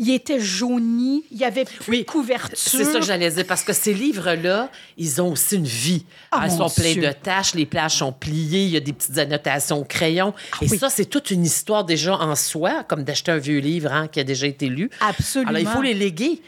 il 0.00 0.10
était 0.10 0.40
jauni, 0.40 1.24
il 1.30 1.36
y 1.36 1.44
avait 1.44 1.66
plus 1.66 1.98
de 1.98 2.02
couverture. 2.04 2.56
C'est 2.56 2.84
ça 2.84 2.98
que 2.98 3.04
j'allais 3.04 3.30
dire, 3.30 3.46
parce 3.46 3.62
que 3.62 3.74
ces 3.74 3.92
livres-là, 3.92 4.70
ils 4.96 5.20
ont 5.20 5.32
aussi 5.32 5.56
une 5.56 5.66
vie. 5.66 6.06
Ah, 6.30 6.44
Ils 6.46 6.52
sont 6.52 6.70
pleins 6.70 6.94
de 6.94 7.12
taches, 7.12 7.54
les 7.54 7.66
plages 7.66 7.96
sont 7.96 8.12
pliées, 8.12 8.64
il 8.64 8.70
y 8.70 8.76
a 8.78 8.80
des 8.80 8.94
petites 8.94 9.18
annotations 9.18 9.78
au 9.78 9.84
crayon. 9.84 10.32
Ah 10.52 10.56
et 10.62 10.68
ça, 10.68 10.88
c'est 10.88 11.04
toute 11.04 11.30
une 11.30 11.44
histoire 11.44 11.84
déjà 11.84 12.16
en 12.16 12.34
soi, 12.34 12.82
comme 12.88 13.04
d'acheter 13.04 13.30
un 13.30 13.36
vieux 13.36 13.58
livre 13.58 13.92
hein, 13.92 14.08
qui 14.08 14.20
a 14.20 14.24
déjà 14.24 14.46
été 14.46 14.68
lu. 14.68 14.88
Absolument. 15.00 15.50
Alors, 15.50 15.60
il 15.60 15.68
faut 15.68 15.82
les 15.82 15.94
léguer. 15.94 16.40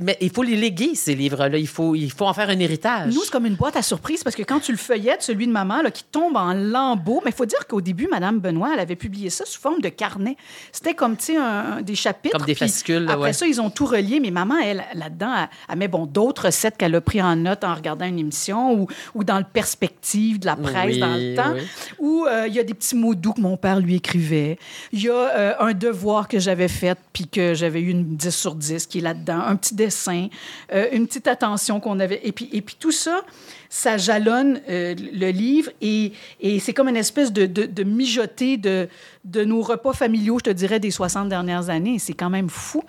Mais 0.00 0.18
il 0.20 0.30
faut 0.30 0.42
les 0.42 0.56
léguer, 0.56 0.94
ces 0.94 1.14
livres-là. 1.14 1.56
Il 1.56 1.66
faut, 1.66 1.94
il 1.94 2.10
faut 2.10 2.26
en 2.26 2.34
faire 2.34 2.50
un 2.50 2.58
héritage. 2.58 3.14
Nous, 3.14 3.22
c'est 3.24 3.30
comme 3.30 3.46
une 3.46 3.54
boîte 3.54 3.76
à 3.76 3.82
surprise 3.82 4.22
parce 4.22 4.36
que 4.36 4.42
quand 4.42 4.60
tu 4.60 4.72
le 4.72 4.78
feuillettes, 4.78 5.22
celui 5.22 5.46
de 5.46 5.52
maman, 5.52 5.80
là, 5.80 5.90
qui 5.90 6.04
tombe 6.04 6.36
en 6.36 6.52
lambeaux, 6.52 7.22
mais 7.24 7.30
il 7.30 7.36
faut 7.36 7.46
dire 7.46 7.66
qu'au 7.66 7.80
début, 7.80 8.06
Madame 8.10 8.40
Benoît, 8.40 8.72
elle 8.74 8.80
avait 8.80 8.96
publié 8.96 9.30
ça 9.30 9.46
sous 9.46 9.60
forme 9.60 9.80
de 9.80 9.88
carnet. 9.88 10.36
C'était 10.70 10.92
comme, 10.94 11.16
tu 11.16 11.34
sais, 11.34 11.82
des 11.82 11.94
chapitres. 11.94 12.36
Comme 12.36 12.46
des 12.46 12.54
fascicules. 12.54 12.99
Après 13.08 13.32
ça, 13.32 13.46
ils 13.46 13.60
ont 13.60 13.70
tout 13.70 13.86
relié. 13.86 14.20
Mais 14.20 14.30
maman, 14.30 14.58
elle, 14.58 14.84
là-dedans, 14.94 15.48
elle, 15.68 15.78
met 15.78 15.88
bon, 15.88 16.06
d'autres 16.06 16.46
recettes 16.46 16.76
qu'elle 16.76 16.94
a 16.94 17.00
pris 17.00 17.22
en 17.22 17.36
note 17.36 17.64
en 17.64 17.74
regardant 17.74 18.06
une 18.06 18.18
émission 18.18 18.74
ou, 18.74 18.86
ou 19.14 19.24
dans 19.24 19.38
le 19.38 19.44
perspective 19.44 20.38
de 20.38 20.46
la 20.46 20.56
presse 20.56 20.98
dans 20.98 21.14
le 21.14 21.34
temps. 21.34 21.54
Où 21.98 22.26
euh, 22.26 22.46
il 22.46 22.54
y 22.54 22.58
a 22.58 22.64
des 22.64 22.74
petits 22.74 22.96
mots 22.96 23.14
doux 23.14 23.32
que 23.32 23.40
mon 23.40 23.56
père 23.56 23.80
lui 23.80 23.96
écrivait. 23.96 24.58
Il 24.92 25.02
y 25.02 25.08
a 25.08 25.14
euh, 25.14 25.54
un 25.60 25.72
devoir 25.72 26.28
que 26.28 26.38
j'avais 26.38 26.68
fait 26.68 26.98
puis 27.12 27.28
que 27.28 27.54
j'avais 27.54 27.80
eu 27.80 27.90
une 27.90 28.16
10 28.16 28.30
sur 28.30 28.54
10 28.54 28.86
qui 28.86 28.98
est 28.98 29.02
là-dedans. 29.02 29.40
Un 29.40 29.56
petit 29.56 29.74
dessin, 29.74 30.28
euh, 30.72 30.86
une 30.92 31.06
petite 31.06 31.28
attention 31.28 31.80
qu'on 31.80 32.00
avait. 32.00 32.20
Et 32.24 32.32
puis, 32.32 32.48
et 32.52 32.62
puis 32.62 32.76
tout 32.78 32.92
ça, 32.92 33.22
ça 33.70 33.96
jalonne 33.96 34.60
euh, 34.68 34.94
le 34.96 35.30
livre 35.30 35.70
et, 35.80 36.12
et 36.40 36.58
c'est 36.58 36.74
comme 36.74 36.88
une 36.88 36.96
espèce 36.96 37.32
de, 37.32 37.46
de, 37.46 37.64
de 37.64 37.82
mijoter 37.84 38.56
de, 38.56 38.88
de 39.24 39.44
nos 39.44 39.62
repas 39.62 39.92
familiaux, 39.92 40.38
je 40.40 40.50
te 40.50 40.50
dirais, 40.50 40.80
des 40.80 40.90
60 40.90 41.28
dernières 41.28 41.70
années. 41.70 42.00
C'est 42.00 42.12
quand 42.12 42.30
même 42.30 42.50
fou. 42.50 42.82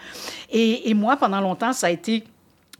Et, 0.50 0.90
et 0.90 0.94
moi, 0.96 1.18
pendant 1.18 1.40
longtemps, 1.40 1.72
ça 1.72 1.88
a 1.88 1.90
été 1.92 2.24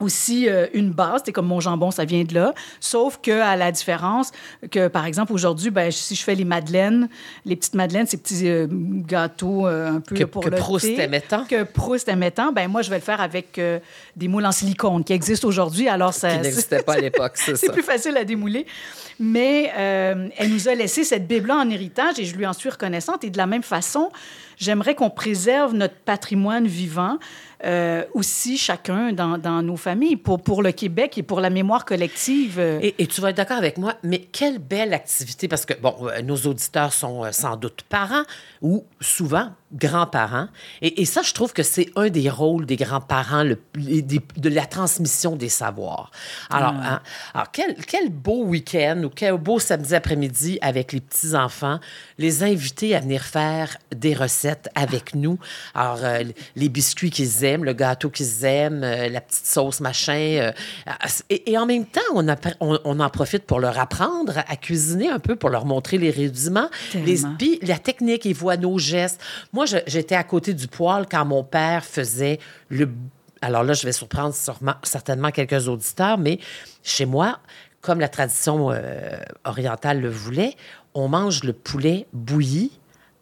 aussi 0.01 0.48
euh, 0.48 0.67
une 0.74 0.91
base. 0.91 1.22
C'est 1.25 1.31
comme 1.31 1.48
mon 1.48 1.60
jambon, 1.60 1.91
ça 1.91 2.05
vient 2.05 2.24
de 2.24 2.34
là. 2.34 2.53
Sauf 2.79 3.20
que 3.22 3.41
à 3.41 3.55
la 3.55 3.72
différence 3.72 4.31
que, 4.70 4.88
par 4.88 5.05
exemple, 5.05 5.34
aujourd'hui, 5.34 5.70
ben, 5.70 5.91
si 5.91 6.15
je 6.15 6.24
fais 6.24 6.36
les 6.36 6.46
madeleines, 6.46 7.10
les 7.46 7.55
petites 7.55 7.75
madeleines, 7.75 8.08
ces 8.08 8.17
petits 8.17 8.50
euh, 8.50 8.67
gâteaux 8.70 9.67
euh, 9.67 9.96
un 9.96 10.00
peu 10.00 10.15
que, 10.15 10.24
pour 10.24 10.43
que 10.43 10.50
le 10.50 10.58
Proust 10.58 10.86
thé, 10.86 11.00
aimait 11.00 11.22
tant. 11.22 11.46
que 11.46 11.63
Proust 11.63 12.08
aimait 12.08 12.31
tant, 12.31 12.51
ben 12.51 12.67
moi, 12.67 12.81
je 12.81 12.89
vais 12.89 12.98
le 12.98 13.03
faire 13.03 13.22
avec 13.22 13.60
des 14.15 14.27
moules 14.27 14.46
en 14.46 14.51
silicone 14.51 15.03
qui 15.03 15.13
existent 15.13 15.48
aujourd'hui. 15.48 15.88
Alors, 15.88 16.13
ça, 16.13 16.31
qui 16.31 16.41
n'existait 16.41 16.84
pas 16.84 16.93
à 16.93 17.00
l'époque, 17.00 17.34
c'est 17.36 17.55
C'est 17.62 17.72
plus 17.72 17.84
facile 17.84 18.17
à 18.17 18.24
démouler. 18.24 18.65
Mais 19.20 19.72
elle 19.75 20.50
nous 20.50 20.67
a 20.67 20.75
laissé 20.75 21.03
cette 21.03 21.27
Bible-là 21.27 21.58
en 21.58 21.70
héritage 21.70 22.20
et 22.20 22.25
je 22.25 22.36
lui 22.36 22.46
en 22.46 22.53
suis 22.53 22.70
reconnaissante. 22.70 23.24
Et 23.24 23.29
de 23.29 23.38
la 23.38 23.46
même 23.46 23.63
façon, 23.63 24.12
j'aimerais 24.58 24.96
qu'on 24.96 25.10
préserve 25.10 25.74
notre 25.74 25.96
patrimoine 25.96 26.67
vivant 26.67 27.17
euh, 27.63 28.03
aussi 28.13 28.57
chacun 28.57 29.13
dans, 29.13 29.37
dans, 29.37 29.61
nos 29.61 29.77
familles 29.77 30.15
pour, 30.15 30.41
pour 30.41 30.63
le 30.63 30.71
Québec 30.71 31.17
et 31.17 31.23
pour 31.23 31.41
la 31.41 31.49
mémoire 31.49 31.85
collective. 31.85 32.59
Et, 32.59 32.95
et 32.97 33.07
tu 33.07 33.21
vas 33.21 33.29
être 33.29 33.37
d'accord 33.37 33.57
avec 33.57 33.77
moi, 33.77 33.95
mais 34.03 34.19
quelle 34.19 34.59
belle 34.59 34.93
activité, 34.93 35.47
parce 35.47 35.65
que, 35.65 35.73
bon, 35.79 35.95
euh, 36.01 36.21
nos 36.21 36.37
auditeurs 36.37 36.93
sont 36.93 37.25
euh, 37.25 37.31
sans 37.31 37.57
doute 37.57 37.83
parents 37.87 38.23
ou 38.61 38.85
souvent 38.99 39.49
grands-parents. 39.73 40.47
Et, 40.81 41.01
et, 41.01 41.05
ça, 41.05 41.21
je 41.21 41.33
trouve 41.33 41.53
que 41.53 41.63
c'est 41.63 41.89
un 41.95 42.09
des 42.09 42.29
rôles 42.29 42.65
des 42.65 42.75
grands-parents, 42.75 43.43
de 43.45 44.49
la 44.49 44.65
transmission 44.65 45.35
des 45.35 45.49
savoirs. 45.49 46.11
Alors, 46.49 46.73
ah. 46.77 46.93
hein, 46.93 47.01
alors 47.33 47.51
quel, 47.51 47.75
quel 47.87 48.09
beau 48.09 48.43
week-end 48.43 49.03
ou 49.05 49.09
quel 49.09 49.37
beau 49.37 49.59
samedi 49.59 49.95
après-midi 49.95 50.57
avec 50.61 50.93
les 50.93 51.01
petits-enfants, 51.01 51.79
les 52.17 52.43
inviter 52.43 52.95
à 52.95 52.99
venir 52.99 53.23
faire 53.23 53.77
des 53.95 54.13
recettes 54.13 54.69
avec 54.75 55.15
nous. 55.15 55.37
Alors, 55.73 55.99
euh, 56.03 56.23
les 56.55 56.69
biscuits 56.69 57.09
qu'ils 57.09 57.43
aiment, 57.43 57.63
le 57.63 57.73
gâteau 57.73 58.09
qu'ils 58.09 58.45
aiment, 58.45 58.83
euh, 58.83 59.09
la 59.09 59.21
petite 59.21 59.45
sauce 59.45 59.79
machin. 59.79 60.13
Euh, 60.13 60.51
et, 61.29 61.51
et, 61.51 61.57
en 61.57 61.65
même 61.65 61.85
temps, 61.85 62.01
on, 62.13 62.27
a, 62.27 62.35
on, 62.59 62.79
on, 62.83 62.99
en 62.99 63.09
profite 63.09 63.43
pour 63.43 63.59
leur 63.59 63.79
apprendre 63.79 64.39
à 64.47 64.55
cuisiner 64.55 65.09
un 65.09 65.19
peu, 65.19 65.35
pour 65.35 65.49
leur 65.49 65.65
montrer 65.65 65.97
les 65.97 66.11
rudiments, 66.11 66.69
les, 66.93 67.19
la 67.61 67.77
technique, 67.77 68.25
ils 68.25 68.33
voient 68.33 68.57
nos 68.57 68.77
gestes. 68.77 69.21
Moi, 69.53 69.60
moi, 69.61 69.81
j'étais 69.85 70.15
à 70.15 70.23
côté 70.23 70.53
du 70.53 70.67
poêle 70.67 71.05
quand 71.09 71.25
mon 71.25 71.43
père 71.43 71.85
faisait 71.85 72.39
le. 72.69 72.89
Alors 73.41 73.63
là, 73.63 73.73
je 73.73 73.85
vais 73.85 73.91
surprendre 73.91 74.33
sûrement, 74.33 74.73
certainement 74.83 75.31
quelques 75.31 75.67
auditeurs, 75.67 76.17
mais 76.17 76.39
chez 76.83 77.05
moi, 77.05 77.39
comme 77.81 77.99
la 77.99 78.09
tradition 78.09 78.71
euh, 78.71 79.19
orientale 79.43 79.99
le 80.01 80.09
voulait, 80.09 80.55
on 80.93 81.07
mange 81.07 81.43
le 81.43 81.53
poulet 81.53 82.07
bouilli 82.13 82.71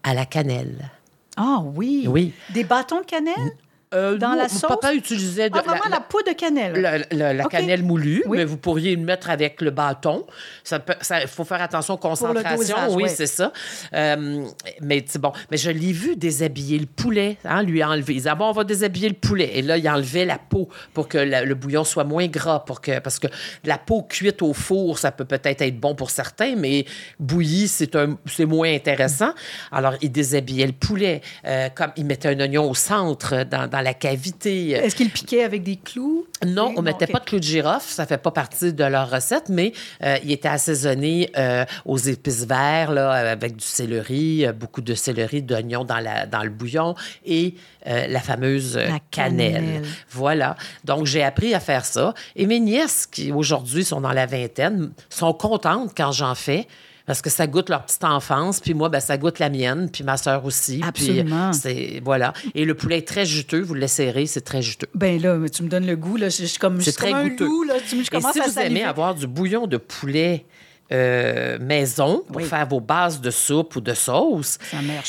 à 0.03 0.13
la 0.13 0.25
cannelle. 0.25 0.89
Ah 1.37 1.61
oui. 1.63 2.05
Oui. 2.07 2.33
Des 2.53 2.63
bâtons 2.63 3.01
de 3.01 3.05
cannelle? 3.05 3.55
Euh, 3.95 4.17
dans 4.17 4.33
nous, 4.33 4.37
la 4.37 4.49
sauce? 4.49 4.61
Papa 4.69 4.93
utilisait 4.93 5.49
de, 5.49 5.57
Ah, 5.57 5.63
vraiment 5.63 5.89
la, 5.89 5.99
poudre 5.99 6.29
de 6.31 6.33
cannelle. 6.35 6.73
la, 6.79 6.99
la- 7.11 7.33
la 7.33 7.45
OK. 7.45 7.51
cannelle 7.51 7.81
moulue, 7.81 8.21
Oui. 8.27 8.37
mais 8.37 8.45
vous 8.45 8.57
pourriez 8.57 8.95
le 8.95 9.01
mettre 9.01 9.31
avec 9.31 9.61
le 9.61 9.71
bâton. 9.71 10.27
Ça 10.63 10.79
faut 11.27 11.43
faire 11.43 11.59
attention 11.61 11.97
concentrations. 11.97 12.55
dosage, 12.57 12.91
oui, 12.93 13.03
ouais. 13.03 13.09
c'est 13.09 13.25
ça. 13.25 13.51
Euh, 13.95 14.45
mais 14.81 15.03
bon. 15.19 15.31
Mais 15.49 15.57
je 15.57 15.71
l'ai 15.71 15.91
vu 15.91 16.15
déshabiller 16.15 16.77
le 16.77 16.85
poulet, 16.85 17.37
hein, 17.45 17.63
lui 17.63 17.83
enlever. 17.83 18.13
Il 18.13 18.17
disait, 18.17 18.29
ah 18.29 18.35
bon, 18.35 18.45
on 18.49 18.51
va 18.51 18.63
déshabiller 18.63 19.09
le 19.09 19.15
poulet. 19.15 19.49
Et 19.57 19.63
là, 19.63 19.75
il 19.77 19.89
enlevait 19.89 20.25
la 20.25 20.37
peau 20.37 20.69
pour 20.93 21.07
que 21.07 21.17
le 21.17 21.55
bouillon 21.55 21.83
soit 21.83 22.03
moins 22.03 22.27
gras. 22.27 22.59
Pour 22.59 22.81
que, 22.81 22.99
parce 22.99 23.17
que 23.17 23.27
la 23.63 23.79
peau 23.79 24.03
cuite 24.03 24.43
au 24.43 24.53
four, 24.53 24.99
ça 24.99 25.11
peut 25.11 25.25
peut-être 25.25 25.63
être 25.63 25.79
bon 25.79 25.95
pour 25.95 26.11
certains, 26.11 26.55
mais 26.55 26.85
bouillie, 27.19 27.67
c'est 27.67 27.95
un- 27.95 28.17
c'est 28.27 28.45
moins 28.45 28.71
intéressant. 28.71 29.31
Alors, 29.71 29.95
il 30.01 30.11
déshabillait 30.11 30.67
le 30.67 30.73
poulet. 30.73 31.21
euh, 31.45 31.69
comme 31.69 31.91
il 31.95 32.05
mettait 32.05 32.29
un 32.29 32.39
oignon 32.39 32.69
au 32.69 32.75
centre, 32.75 33.43
dans, 33.45 33.67
dans 33.67 33.78
la 33.81 33.93
cavité. 33.93 34.71
Est-ce 34.71 34.95
qu'il 34.95 35.09
piquait 35.09 35.43
avec 35.43 35.63
des 35.63 35.75
clous? 35.77 36.25
Non, 36.45 36.73
on 36.77 36.81
mettait 36.81 37.05
ok. 37.05 37.11
pas 37.11 37.19
de 37.19 37.25
clous 37.25 37.39
de 37.39 37.43
girofle, 37.43 37.87
ça 37.87 38.05
fait 38.05 38.17
pas 38.17 38.31
partie 38.31 38.73
de 38.73 38.83
leur 38.83 39.09
recette, 39.09 39.49
mais 39.49 39.73
euh, 40.03 40.17
il 40.23 40.31
était 40.31 40.47
assaisonné 40.47 41.29
euh, 41.37 41.65
aux 41.85 41.97
épices 41.97 42.45
vertes, 42.45 42.91
là, 42.93 43.11
avec 43.11 43.55
du 43.55 43.65
céleri, 43.65 44.45
euh, 44.45 44.53
beaucoup 44.53 44.81
de 44.81 44.93
céleri, 44.93 45.41
d'oignons 45.41 45.83
dans, 45.83 45.99
la, 45.99 46.25
dans 46.25 46.43
le 46.43 46.49
bouillon 46.49 46.95
et 47.25 47.55
euh, 47.87 48.07
la 48.07 48.19
fameuse 48.19 48.77
La 48.77 48.99
cannelle. 49.11 49.53
cannelle. 49.53 49.81
Voilà. 50.09 50.55
Donc, 50.83 51.05
j'ai 51.05 51.23
appris 51.23 51.53
à 51.53 51.59
faire 51.59 51.85
ça. 51.85 52.13
Et 52.35 52.45
mes 52.45 52.59
nièces, 52.59 53.07
qui 53.07 53.31
aujourd'hui 53.31 53.83
sont 53.83 54.01
dans 54.01 54.13
la 54.13 54.25
vingtaine, 54.25 54.91
sont 55.09 55.33
contentes 55.33 55.91
quand 55.95 56.11
j'en 56.11 56.35
fais. 56.35 56.67
Parce 57.09 57.23
que 57.23 57.31
ça 57.31 57.47
goûte 57.47 57.69
leur 57.69 57.85
petite 57.85 58.03
enfance, 58.03 58.59
puis 58.59 58.75
moi, 58.75 58.87
ben, 58.87 58.99
ça 58.99 59.17
goûte 59.17 59.39
la 59.39 59.49
mienne, 59.49 59.89
puis 59.91 60.03
ma 60.03 60.15
sœur 60.15 60.45
aussi. 60.45 60.77
puis, 60.77 60.87
Absolument. 60.87 61.51
c'est 61.53 62.01
voilà. 62.05 62.33
Et 62.53 62.65
le 62.65 62.75
poulet 62.75 62.99
est 62.99 63.07
très 63.07 63.25
juteux, 63.25 63.61
vous 63.61 63.73
le 63.73 63.79
laisserez, 63.79 64.27
c'est 64.27 64.41
très 64.41 64.61
juteux. 64.61 64.85
Ben 64.93 65.19
là, 65.19 65.35
tu 65.51 65.63
me 65.63 65.69
donnes 65.69 65.87
le 65.87 65.95
goût. 65.95 66.17
Là. 66.17 66.29
Je, 66.29 66.45
suis 66.45 66.59
comme, 66.59 66.79
je 66.79 66.91
comme 66.91 67.09
très 67.09 67.13
un 67.13 67.27
goûteux. 67.29 67.45
loup. 67.45 67.63
Là. 67.63 67.73
Tu, 67.79 67.95
je 67.95 68.15
Et 68.15 68.21
si 68.21 68.39
à 68.39 68.43
vous 68.45 68.51
saliver. 68.51 68.81
aimez 68.81 68.83
avoir 68.83 69.15
du 69.15 69.25
bouillon 69.25 69.65
de 69.65 69.77
poulet 69.77 70.45
euh, 70.91 71.57
maison 71.59 72.21
pour 72.27 72.37
Oui. 72.37 72.43
faire 72.43 72.67
vos 72.67 72.79
bases 72.79 73.19
de 73.21 73.31
soupe 73.31 73.75
ou 73.75 73.81
de 73.81 73.95
sauce, 73.95 74.59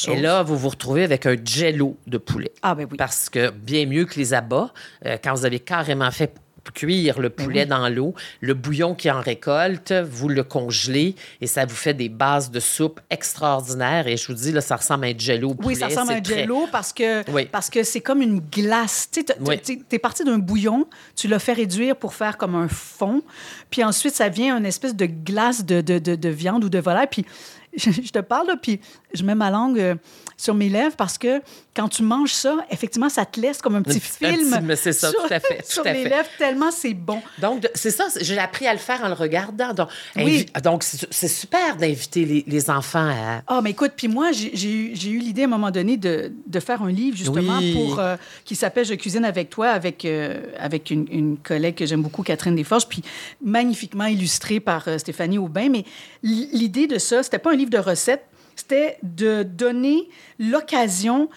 et 0.08 0.16
là, 0.20 0.42
vous 0.42 0.56
vous 0.56 0.70
retrouvez 0.70 1.04
avec 1.04 1.26
un 1.26 1.36
jello 1.44 1.98
de 2.06 2.16
poulet. 2.16 2.52
Ah, 2.62 2.74
ben 2.74 2.86
oui. 2.90 2.96
Parce 2.96 3.28
que 3.28 3.50
bien 3.50 3.84
mieux 3.84 4.06
que 4.06 4.18
les 4.18 4.32
abats, 4.32 4.72
euh, 5.04 5.18
quand 5.22 5.34
vous 5.34 5.44
avez 5.44 5.60
carrément 5.60 6.10
fait 6.10 6.32
cuire 6.74 7.20
le 7.20 7.30
poulet 7.30 7.66
dans 7.66 7.88
l'eau, 7.88 8.14
le 8.40 8.54
bouillon 8.54 8.94
qui 8.94 9.10
en 9.10 9.20
récolte, 9.20 9.92
vous 9.92 10.28
le 10.28 10.42
congelez 10.44 11.14
et 11.40 11.46
ça 11.46 11.64
vous 11.64 11.74
fait 11.74 11.94
des 11.94 12.08
bases 12.08 12.50
de 12.50 12.60
soupe 12.60 13.00
extraordinaires. 13.10 14.06
Et 14.06 14.16
je 14.16 14.26
vous 14.26 14.34
dis, 14.34 14.52
là, 14.52 14.60
ça 14.60 14.76
ressemble 14.76 15.04
à 15.06 15.08
un 15.08 15.18
jello 15.18 15.54
poulet. 15.54 15.68
Oui, 15.68 15.76
ça 15.76 15.86
ressemble 15.86 16.12
à 16.12 16.16
un 16.16 16.20
très- 16.20 16.40
jello 16.40 16.68
parce 16.70 16.92
que 16.92 17.28
Oui. 17.30 17.46
parce 17.50 17.70
que 17.70 17.82
c'est 17.82 18.00
comme 18.00 18.22
une 18.22 18.40
glace. 18.40 19.08
Tu 19.12 19.24
Oui. 19.40 19.60
es 19.90 19.98
parti 19.98 20.24
d'un 20.24 20.38
bouillon, 20.38 20.86
tu 21.16 21.28
l'as 21.28 21.38
fait 21.38 21.52
réduire 21.54 21.96
pour 21.96 22.14
faire 22.14 22.36
comme 22.36 22.54
un 22.54 22.68
fond, 22.68 23.22
puis 23.70 23.82
ensuite 23.84 24.14
ça 24.14 24.28
vient 24.28 24.56
une 24.56 24.66
espèce 24.66 24.94
de 24.94 25.06
glace 25.06 25.64
de, 25.64 25.80
de, 25.80 25.98
de, 25.98 26.14
de 26.14 26.28
viande 26.28 26.64
ou 26.64 26.68
de 26.68 26.78
volaille. 26.78 27.08
Puis 27.10 27.24
je, 27.76 27.90
je 27.90 28.10
te 28.10 28.18
parle 28.20 28.48
là, 28.48 28.56
puis 28.60 28.80
je 29.14 29.22
mets 29.22 29.34
ma 29.34 29.50
langue 29.50 29.78
euh, 29.78 29.94
sur 30.36 30.54
mes 30.54 30.68
lèvres 30.68 30.96
parce 30.96 31.18
que 31.18 31.40
quand 31.74 31.88
tu 31.88 32.02
manges 32.02 32.32
ça, 32.32 32.56
effectivement, 32.70 33.08
ça 33.08 33.24
te 33.24 33.38
laisse 33.40 33.62
comme 33.62 33.76
un 33.76 33.82
petit 33.82 33.98
Un 33.98 34.32
petit- 34.32 34.36
film. 34.44 34.60
mais 34.64 34.74
c'est 34.76 34.92
ça, 34.92 35.10
sur, 35.10 35.20
tout 35.26 35.32
à 35.32 35.38
fait, 35.40 35.58
tout 35.62 35.70
sur 35.72 35.86
à 35.86 35.92
les 35.92 36.02
fait. 36.02 36.08
lèvres 36.08 36.28
tellement 36.38 36.70
c'est 36.70 36.94
bon. 36.94 37.20
Donc, 37.38 37.68
c'est 37.74 37.90
ça, 37.92 38.08
j'ai 38.20 38.38
appris 38.38 38.66
à 38.66 38.72
le 38.72 38.78
faire 38.78 39.02
en 39.04 39.08
le 39.08 39.14
regardant. 39.14 39.72
Donc, 39.72 39.88
Oui. 40.16 40.46
donc 40.64 40.82
c'est 40.82 41.28
super 41.28 41.76
d'inviter 41.76 42.24
les, 42.24 42.44
les 42.46 42.70
enfants 42.70 43.08
à. 43.08 43.42
Ah, 43.46 43.60
mais 43.62 43.70
écoute, 43.70 43.92
puis 43.96 44.08
moi, 44.08 44.32
j'ai- 44.32 44.50
eu, 44.70 45.18
l'idée 45.18 45.42
à 45.42 45.44
un 45.44 45.48
moment 45.48 45.70
donné 45.70 45.96
de, 45.96 46.32
de 46.46 46.60
faire 46.60 46.82
un 46.82 46.90
livre, 46.90 47.16
justement, 47.16 47.58
Oui. 47.58 47.72
pour, 47.74 47.98
euh, 48.00 48.16
qui 48.44 48.56
s'appelle 48.56 48.84
Je 48.84 48.94
cuisine 48.94 49.24
avec 49.24 49.48
toi, 49.50 49.68
avec, 49.68 50.04
euh, 50.04 50.40
avec 50.58 50.90
une, 50.90 51.06
une 51.10 51.36
collègue 51.38 51.76
que 51.76 51.86
j'aime 51.86 52.02
beaucoup, 52.02 52.22
Catherine 52.22 52.56
Desforges, 52.56 52.88
puis 52.88 53.02
magnifiquement 53.44 54.06
illustré 54.06 54.60
par 54.60 54.88
Stéphanie 54.98 55.38
Aubin. 55.38 55.68
Mais 55.70 55.84
l'idée 56.22 56.86
de 56.86 56.98
ça, 56.98 57.22
c'était 57.22 57.38
pas 57.38 57.52
un 57.52 57.56
livre 57.60 57.70
de 57.70 57.78
recettes, 57.78 58.26
c'était 58.56 58.98
de 59.02 59.42
donner 59.42 60.08
l'occasion 60.38 61.28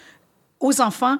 aux 0.60 0.80
enfants 0.80 1.18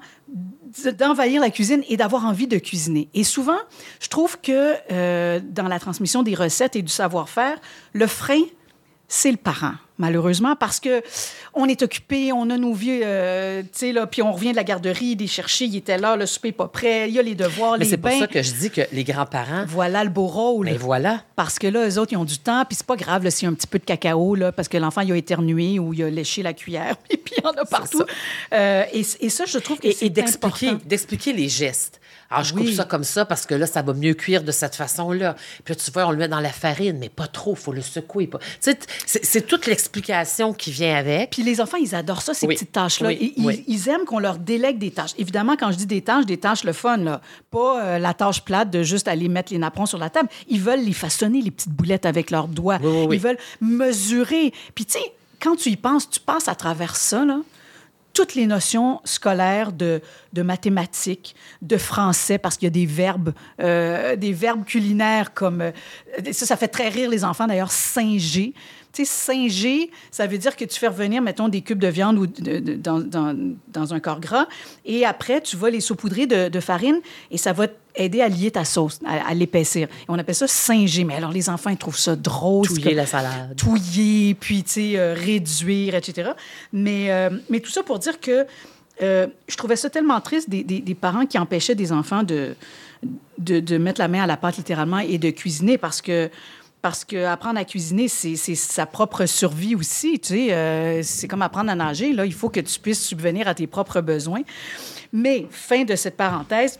d'envahir 0.97 1.39
la 1.39 1.49
cuisine 1.49 1.83
et 1.87 1.97
d'avoir 1.97 2.25
envie 2.25 2.47
de 2.47 2.57
cuisiner. 2.57 3.09
Et 3.13 3.23
souvent, 3.23 3.59
je 3.99 4.07
trouve 4.07 4.39
que 4.41 4.75
euh, 4.91 5.39
dans 5.43 5.67
la 5.67 5.79
transmission 5.79 6.23
des 6.23 6.35
recettes 6.35 6.75
et 6.75 6.81
du 6.81 6.91
savoir-faire, 6.91 7.59
le 7.93 8.07
frein, 8.07 8.41
c'est 9.07 9.31
le 9.31 9.37
parent, 9.37 9.75
malheureusement, 9.97 10.55
parce 10.55 10.79
que 10.79 11.01
on 11.53 11.65
est 11.67 11.81
occupé, 11.81 12.31
on 12.33 12.49
a 12.49 12.57
nos 12.57 12.73
vieux, 12.73 13.01
euh, 13.03 13.61
tu 13.61 13.67
sais, 13.73 13.91
là, 13.91 14.07
puis 14.07 14.21
on 14.21 14.31
revient 14.33 14.51
de 14.51 14.55
la 14.55 14.63
garderie, 14.63 15.15
il 15.17 15.21
est 15.23 15.27
cherché, 15.27 15.65
il 15.65 15.75
était 15.75 15.97
là, 15.97 16.15
le 16.15 16.25
souper 16.25 16.49
n'est 16.49 16.53
pas 16.53 16.67
prêt, 16.67 17.07
il 17.09 17.15
y 17.15 17.19
a 17.19 17.21
les 17.21 17.35
devoirs, 17.35 17.73
Mais 17.73 17.85
les 17.85 17.89
c'est 17.89 17.97
pour 17.97 18.11
ça 18.11 18.27
que 18.27 18.41
je 18.43 18.51
dis 18.53 18.69
que 18.71 18.81
les 18.91 19.03
grands-parents, 19.03 19.65
Voilà 19.67 20.03
le 20.03 20.09
beau 20.09 20.27
rôle. 20.27 20.65
ben 20.67 20.77
voilà. 20.77 21.23
Parce 21.35 21.59
que 21.59 21.67
là, 21.67 21.87
eux 21.87 21.97
autres, 21.99 22.13
ils 22.13 22.17
ont 22.17 22.25
du 22.25 22.37
temps, 22.39 22.63
puis 22.65 22.75
c'est 22.75 22.85
pas 22.87 22.95
grave 22.95 23.23
là, 23.23 23.31
s'il 23.31 23.45
y 23.45 23.49
a 23.49 23.51
un 23.51 23.55
petit 23.55 23.67
peu 23.67 23.79
de 23.79 23.85
cacao, 23.85 24.35
là, 24.35 24.51
parce 24.51 24.67
que 24.67 24.77
l'enfant, 24.77 25.01
il 25.01 25.11
a 25.11 25.15
éternué 25.15 25.79
ou 25.79 25.93
il 25.93 26.03
a 26.03 26.09
léché 26.09 26.43
la 26.43 26.53
cuillère, 26.53 26.95
et 27.09 27.17
puis 27.25 27.33
il 27.37 27.43
y 27.43 27.47
en 27.47 27.51
a 27.51 27.65
partout. 27.65 28.03
Euh, 28.53 28.83
et, 28.93 29.03
et 29.19 29.29
ça, 29.29 29.45
je 29.45 29.57
trouve 29.59 29.79
que 29.79 29.87
Et, 29.87 29.91
c'est 29.93 30.05
et 30.07 30.09
d'expliquer, 30.09 30.67
important. 30.69 30.85
d'expliquer 30.85 31.33
les 31.33 31.49
gestes. 31.49 31.99
Alors, 32.29 32.43
je 32.43 32.53
Oui. 32.55 32.65
coupe 32.65 32.73
ça 32.73 32.83
comme 32.85 33.03
ça 33.03 33.23
parce 33.25 33.45
que 33.45 33.53
là, 33.55 33.67
ça 33.67 33.81
va 33.81 33.93
mieux 33.93 34.13
cuire 34.15 34.43
de 34.43 34.51
cette 34.51 34.75
façon-là. 34.75 35.35
Puis 35.63 35.73
là, 35.73 35.81
tu 35.83 35.91
vois, 35.91 36.07
on 36.07 36.11
le 36.11 36.17
met 36.17 36.27
dans 36.27 36.39
la 36.39 36.49
farine, 36.51 36.97
mais 36.99 37.09
pas 37.09 37.27
trop, 37.27 37.51
il 37.53 37.57
faut 37.59 37.71
le 37.71 37.81
secouer. 37.81 38.27
pas- 38.27 38.39
Tu 38.39 38.71
sais, 38.71 38.79
c'est, 39.05 39.45
toute 39.47 39.67
l'explication 39.67 40.53
qui 40.53 40.71
vient 40.71 40.95
avec. 40.95 41.29
Puis 41.29 41.43
les 41.43 41.61
enfants, 41.61 41.77
ils 41.77 41.93
adorent 41.93 42.21
ça, 42.23 42.33
ces 42.33 42.47
Oui. 42.47 42.55
petites 42.55 42.71
tâches-là. 42.71 43.09
Oui, 43.09 43.63
Ils, 43.67 43.89
aiment 43.89 44.05
qu'on 44.05 44.19
leur 44.19 44.37
délègue 44.39 44.79
des 44.79 44.91
tâches. 44.91 45.11
Évidemment, 45.17 45.55
quand 45.55 45.71
je 45.71 45.77
dis 45.77 45.85
des 45.85 46.01
tâches, 46.01 46.25
des 46.25 46.37
tâches 46.37 46.63
le 46.63 46.73
fun, 46.73 46.97
là. 46.97 47.21
Pas 47.51 47.83
euh, 47.83 47.99
la 47.99 48.13
tâche 48.13 48.41
plate 48.43 48.69
de 48.71 48.81
juste 48.83 49.07
aller 49.07 49.29
mettre 49.29 49.53
les 49.53 49.59
napperons 49.59 49.85
sur 49.85 49.97
la 49.99 50.09
table. 50.09 50.29
Ils 50.47 50.59
veulent 50.61 50.83
les 50.83 50.93
façonner, 50.93 51.41
les 51.41 51.51
petites 51.51 51.71
boulettes 51.71 52.05
avec 52.05 52.31
leurs 52.31 52.47
doigts. 52.47 52.79
Ils 53.11 53.19
veulent 53.19 53.37
mesurer. 53.61 54.51
Puis 54.73 54.85
tu 54.85 54.93
sais, 54.93 55.13
quand 55.39 55.55
tu 55.55 55.69
y 55.69 55.75
penses, 55.75 56.09
tu 56.09 56.19
passes 56.19 56.47
à 56.47 56.55
travers 56.55 56.95
ça, 56.95 57.23
là 57.25 57.39
toutes 58.15 58.33
les 58.33 58.47
notions 58.47 59.01
scolaires 59.03 59.71
de, 59.71 60.01
de 60.33 60.41
mathématiques, 60.41 61.35
de 61.61 61.77
français, 61.77 62.39
parce 62.39 62.55
qu'il 62.57 62.65
y 62.65 62.67
a 62.67 62.71
des 62.71 62.87
verbes, 62.87 63.33
euh, 63.61 64.15
des 64.15 64.31
verbes 64.31 64.65
culinaires 64.65 65.33
comme... 65.33 65.61
euh, 65.61 65.71
ça, 66.31 66.47
ça 66.47 66.55
fait 66.55 66.69
très 66.69 66.89
rire 66.89 67.09
les 67.09 67.23
enfants, 67.23 67.45
d'ailleurs, 67.45 67.71
singer. 67.71 68.53
Tu 68.93 69.03
sais, 69.03 69.05
singer, 69.05 69.91
ça 70.09 70.25
veut 70.25 70.37
dire 70.37 70.55
que 70.55 70.63
tu 70.63 70.79
fais 70.79 70.87
revenir, 70.87 71.21
mettons, 71.21 71.49
des 71.49 71.61
cubes 71.61 71.77
de 71.77 71.89
viande 71.89 72.17
ou 72.17 72.25
dans, 72.25 72.99
dans, 72.99 73.35
dans 73.67 73.93
un 73.93 73.99
corps 73.99 74.21
gras, 74.21 74.47
et 74.85 75.05
après, 75.05 75.41
tu 75.41 75.57
vas 75.57 75.69
les 75.69 75.81
saupoudrer 75.81 76.25
de, 76.25 76.47
de 76.47 76.59
farine, 76.61 77.01
et 77.31 77.37
ça 77.37 77.51
va 77.51 77.67
aider 77.97 78.21
à 78.21 78.29
lier 78.29 78.51
ta 78.51 78.65
sauce, 78.65 78.99
à, 79.05 79.27
à 79.29 79.33
l'épaissir. 79.33 79.87
Et 79.87 80.05
on 80.07 80.17
appelle 80.17 80.35
ça 80.35 80.47
singer. 80.47 81.03
Mais 81.03 81.15
alors, 81.15 81.31
les 81.31 81.49
enfants, 81.49 81.69
ils 81.69 81.77
trouvent 81.77 81.97
ça 81.97 82.15
drôle. 82.15 82.67
Touiller 82.67 82.93
la 82.93 83.05
salade. 83.05 83.55
touiller, 83.55 84.33
puis, 84.35 84.63
tu 84.63 84.69
sais, 84.71 84.91
euh, 84.97 85.13
réduire, 85.13 85.95
etc. 85.95 86.31
Mais, 86.73 87.11
euh, 87.11 87.29
mais 87.49 87.59
tout 87.59 87.71
ça 87.71 87.83
pour 87.83 87.99
dire 87.99 88.19
que 88.19 88.45
euh, 89.01 89.27
je 89.47 89.57
trouvais 89.57 89.75
ça 89.75 89.89
tellement 89.89 90.21
triste 90.21 90.49
des, 90.49 90.63
des- 90.63 90.79
des 90.79 90.95
parents 90.95 91.25
qui 91.25 91.37
empêchaient 91.37 91.75
des 91.75 91.91
enfants 91.91 92.23
de, 92.23 92.55
de, 93.37 93.59
de 93.59 93.77
mettre 93.77 93.99
la 93.99 94.07
main 94.07 94.23
à 94.23 94.27
la 94.27 94.37
pâte, 94.37 94.57
littéralement, 94.57 94.99
et 94.99 95.17
de 95.17 95.29
cuisiner 95.31 95.77
parce 95.77 96.01
que 96.01 96.29
parce 96.81 97.03
que 97.03 97.25
apprendre 97.25 97.59
à 97.59 97.65
cuisiner, 97.65 98.07
c'est 98.07 98.35
c'est 98.35 98.53
sa 98.53 98.85
propre 98.85 99.25
survie 99.25 99.73
aussi. 99.73 100.19
Tu 100.19 100.27
sais, 100.35 100.53
euh, 100.53 101.01
c'est 101.01 101.27
comme 101.27 101.41
apprendre 101.41 101.71
à 101.71 101.75
nager. 101.75 102.13
Là, 102.13 102.25
il 102.27 102.33
faut 102.33 102.49
que 102.49 102.59
tu 102.59 102.79
puisses 102.79 103.03
subvenir 103.03 103.47
à 103.47 103.55
tes 103.55 103.65
propres 103.65 104.01
besoins. 104.01 104.41
Mais 105.11 105.47
fin 105.49 105.83
de 105.83 105.95
cette 105.95 106.15
parenthèse. 106.15 106.79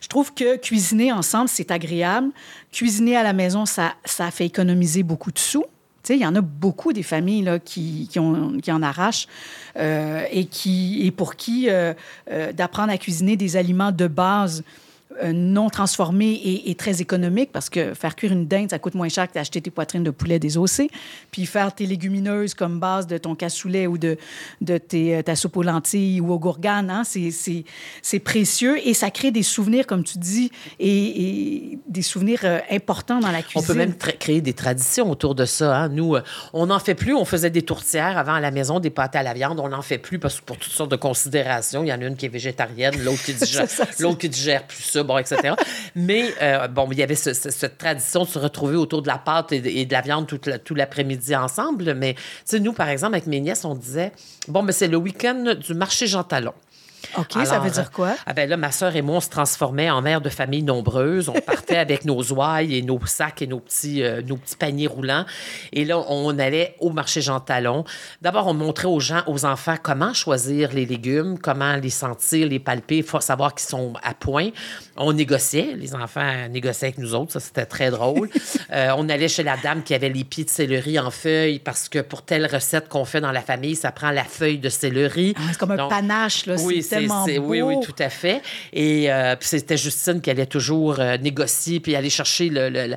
Je 0.00 0.08
trouve 0.08 0.32
que 0.34 0.56
cuisiner 0.56 1.12
ensemble, 1.12 1.48
c'est 1.48 1.70
agréable. 1.70 2.30
Cuisiner 2.72 3.16
à 3.16 3.22
la 3.22 3.32
maison, 3.32 3.66
ça, 3.66 3.94
ça 4.04 4.30
fait 4.30 4.46
économiser 4.46 5.02
beaucoup 5.02 5.30
de 5.30 5.38
sous. 5.38 5.64
Il 6.08 6.16
y 6.16 6.26
en 6.26 6.34
a 6.34 6.40
beaucoup 6.40 6.92
des 6.92 7.02
familles 7.02 7.42
là, 7.42 7.58
qui, 7.58 8.08
qui, 8.10 8.18
en 8.18 8.82
arrachent 8.82 9.28
euh, 9.76 10.24
et, 10.30 10.46
qui, 10.46 11.06
et 11.06 11.10
pour 11.10 11.36
qui 11.36 11.68
euh, 11.68 11.92
euh, 12.30 12.52
d'apprendre 12.52 12.92
à 12.92 12.98
cuisiner 12.98 13.36
des 13.36 13.56
aliments 13.56 13.92
de 13.92 14.06
base 14.06 14.64
non 15.32 15.68
transformés 15.70 16.32
et, 16.32 16.70
et 16.70 16.74
très 16.74 17.00
économiques, 17.00 17.50
parce 17.52 17.68
que 17.70 17.94
faire 17.94 18.16
cuire 18.16 18.32
une 18.32 18.46
dinde, 18.46 18.70
ça 18.70 18.78
coûte 18.78 18.94
moins 18.94 19.08
cher 19.08 19.28
que 19.28 19.34
d'acheter 19.34 19.60
tes 19.60 19.70
poitrines 19.70 20.04
de 20.04 20.10
poulet 20.10 20.38
désossées. 20.38 20.88
Puis 21.30 21.46
faire 21.46 21.74
tes 21.74 21.86
légumineuses 21.86 22.54
comme 22.54 22.80
base 22.80 23.06
de 23.06 23.18
ton 23.18 23.34
cassoulet 23.34 23.86
ou 23.86 23.98
de, 23.98 24.16
de 24.60 24.78
tes, 24.78 25.16
euh, 25.16 25.22
ta 25.22 25.36
soupe 25.36 25.56
aux 25.56 25.62
lentilles 25.62 26.20
ou 26.20 26.32
aux 26.32 26.38
gourganes, 26.38 26.90
hein, 26.90 27.02
c'est- 27.04 27.30
c'est 27.30 27.64
c'est 28.02 28.18
précieux 28.20 28.78
et 28.86 28.94
ça 28.94 29.10
crée 29.10 29.30
des 29.30 29.42
souvenirs, 29.42 29.86
comme 29.86 30.04
tu 30.04 30.18
dis, 30.18 30.50
et, 30.78 31.22
et 31.72 31.78
des 31.88 32.02
souvenirs 32.02 32.40
euh, 32.44 32.58
importants 32.70 33.20
dans 33.20 33.30
la 33.30 33.38
On 33.38 33.42
cuisine. 33.42 33.66
peut 33.66 33.74
même 33.74 33.94
créer 33.94 34.40
des 34.40 34.52
traditions 34.54 35.10
autour 35.10 35.34
de 35.34 35.44
ça. 35.44 35.76
hein. 35.76 35.88
Nous, 35.88 36.14
euh, 36.16 36.22
on 36.52 36.66
n'en 36.66 36.78
fait 36.78 36.94
plus. 36.94 37.14
On 37.14 37.24
faisait 37.24 37.50
des 37.50 37.62
tourtières 37.62 38.16
avant 38.18 38.34
à 38.34 38.40
la 38.40 38.50
maison, 38.50 38.80
des 38.80 38.90
pâtés 38.90 39.18
à 39.18 39.22
la 39.22 39.34
viande. 39.34 39.60
On 39.60 39.68
n'en 39.68 39.82
fait 39.82 39.98
plus 39.98 40.18
parce 40.18 40.40
que 40.40 40.44
pour 40.44 40.56
toutes 40.56 40.72
sortes 40.72 40.90
de 40.90 40.96
considérations. 40.96 41.82
Il 41.84 41.88
y 41.88 41.92
en 41.92 42.00
a 42.00 42.04
une 42.06 42.16
qui 42.16 42.26
est 42.26 42.30
végétarienne, 42.30 42.94
l'autre 43.04 43.22
qui 43.22 43.34
digère, 43.40 43.66
l'autre 44.00 44.18
qui 44.18 44.28
digère 44.28 44.66
plus 44.66 44.82
ça, 44.82 45.02
bon, 45.10 45.18
etc. 45.18 45.54
Mais 45.94 46.32
euh, 46.40 46.68
bon, 46.68 46.88
il 46.92 46.98
y 46.98 47.02
avait 47.02 47.14
ce- 47.16 47.34
ce- 47.34 47.50
cette 47.50 47.78
tradition 47.78 48.22
de 48.24 48.28
se 48.28 48.38
retrouver 48.38 48.76
autour 48.76 49.02
de 49.02 49.08
la 49.08 49.18
pâte 49.18 49.52
et 49.52 49.60
de, 49.60 49.68
et 49.68 49.84
de 49.86 49.92
la 49.92 50.00
viande 50.02 50.26
toute 50.26 50.46
la- 50.46 50.58
tout 50.58 50.74
l'après-midi 50.74 51.34
ensemble. 51.34 51.94
Mais 51.94 52.14
nous, 52.60 52.72
par 52.72 52.88
exemple, 52.88 53.14
avec 53.14 53.26
mes 53.26 53.40
nièces, 53.40 53.64
on 53.64 53.74
disait 53.74 54.12
bon, 54.48 54.62
ben 54.62 54.72
c'est 54.72 54.88
le 54.88 54.96
week-end 54.96 55.54
du 55.60 55.74
marché 55.74 56.06
Jean 56.06 56.22
Talon. 56.22 56.54
OK, 57.16 57.32
ça 57.46 57.58
veut 57.58 57.70
dire 57.70 57.90
quoi? 57.90 58.14
Ah 58.26 58.34
ben 58.34 58.46
là, 58.48 58.58
ma 58.58 58.70
sœur 58.70 58.94
et 58.94 59.00
moi, 59.00 59.16
on 59.16 59.20
se 59.20 59.30
transformait 59.30 59.88
en 59.88 60.02
mère 60.02 60.20
de 60.20 60.28
famille 60.28 60.62
nombreuse. 60.62 61.30
On 61.30 61.40
partait 61.40 61.78
avec 61.86 62.04
nos 62.04 62.22
ouailles 62.32 62.76
et 62.76 62.82
nos 62.82 63.00
sacs 63.06 63.40
et 63.40 63.46
nos 63.46 63.58
petits, 63.58 64.02
euh, 64.02 64.20
nos 64.20 64.36
petits 64.36 64.54
paniers 64.56 64.86
roulants. 64.86 65.24
Et 65.72 65.86
là, 65.86 65.98
on 66.08 66.38
allait 66.38 66.76
au 66.78 66.90
marché 66.90 67.22
Jean 67.22 67.40
Talon. 67.40 67.84
D'abord, 68.20 68.46
on 68.48 68.54
montrait 68.54 68.86
aux 68.86 69.00
gens, 69.00 69.22
aux 69.26 69.46
enfants, 69.46 69.76
comment 69.82 70.12
choisir 70.12 70.72
les 70.74 70.84
légumes, 70.84 71.38
comment 71.38 71.74
les 71.76 71.88
sentir, 71.90 72.46
les 72.46 72.58
palper, 72.60 72.98
il 72.98 73.02
faut 73.02 73.18
savoir 73.20 73.54
qu'ils 73.54 73.68
sont 73.70 73.94
à 74.04 74.12
point. 74.12 74.50
On 75.02 75.14
négociait, 75.14 75.74
les 75.78 75.94
enfants 75.94 76.46
négociaient 76.50 76.88
avec 76.88 76.98
nous 76.98 77.14
autres, 77.14 77.32
ça 77.32 77.40
c'était 77.40 77.64
très 77.64 77.90
drôle. 77.90 78.28
Euh, 78.72 78.90
on 78.96 79.08
allait 79.08 79.26
chez 79.26 79.42
la 79.42 79.56
dame 79.56 79.82
qui 79.82 79.94
avait 79.94 80.08
les 80.08 80.22
pieds 80.22 80.44
de 80.44 80.50
céleri 80.50 80.98
en 80.98 81.10
feuilles 81.10 81.58
parce 81.58 81.88
que 81.88 81.98
pour 81.98 82.22
telle 82.22 82.46
recette 82.46 82.88
qu'on 82.88 83.04
fait 83.04 83.20
dans 83.20 83.32
la 83.32 83.40
famille, 83.40 83.74
ça 83.74 83.90
prend 83.90 84.10
la 84.10 84.22
feuille 84.22 84.58
de 84.58 84.68
céleri. 84.68 85.34
Ah, 85.36 85.40
c'est 85.50 85.58
comme 85.58 85.72
un 85.72 85.88
panache, 85.88 86.46
là. 86.46 86.54
Oui, 86.60 86.82
c'est 86.82 86.96
tellement 86.96 87.24
beau. 87.24 87.32
Oui, 87.46 87.62
oui, 87.62 87.76
tout 87.82 87.94
à 87.98 88.08
fait. 88.08 88.42
Et 88.72 89.10
euh, 89.10 89.34
puis 89.34 89.48
c'était 89.48 89.76
Justine 89.76 90.20
qui 90.20 90.30
allait 90.30 90.46
toujours 90.46 91.00
euh, 91.00 91.16
négocier 91.16 91.80
puis 91.80 91.96
aller 91.96 92.10
chercher 92.10 92.48
le, 92.48 92.68
le, 92.68 92.96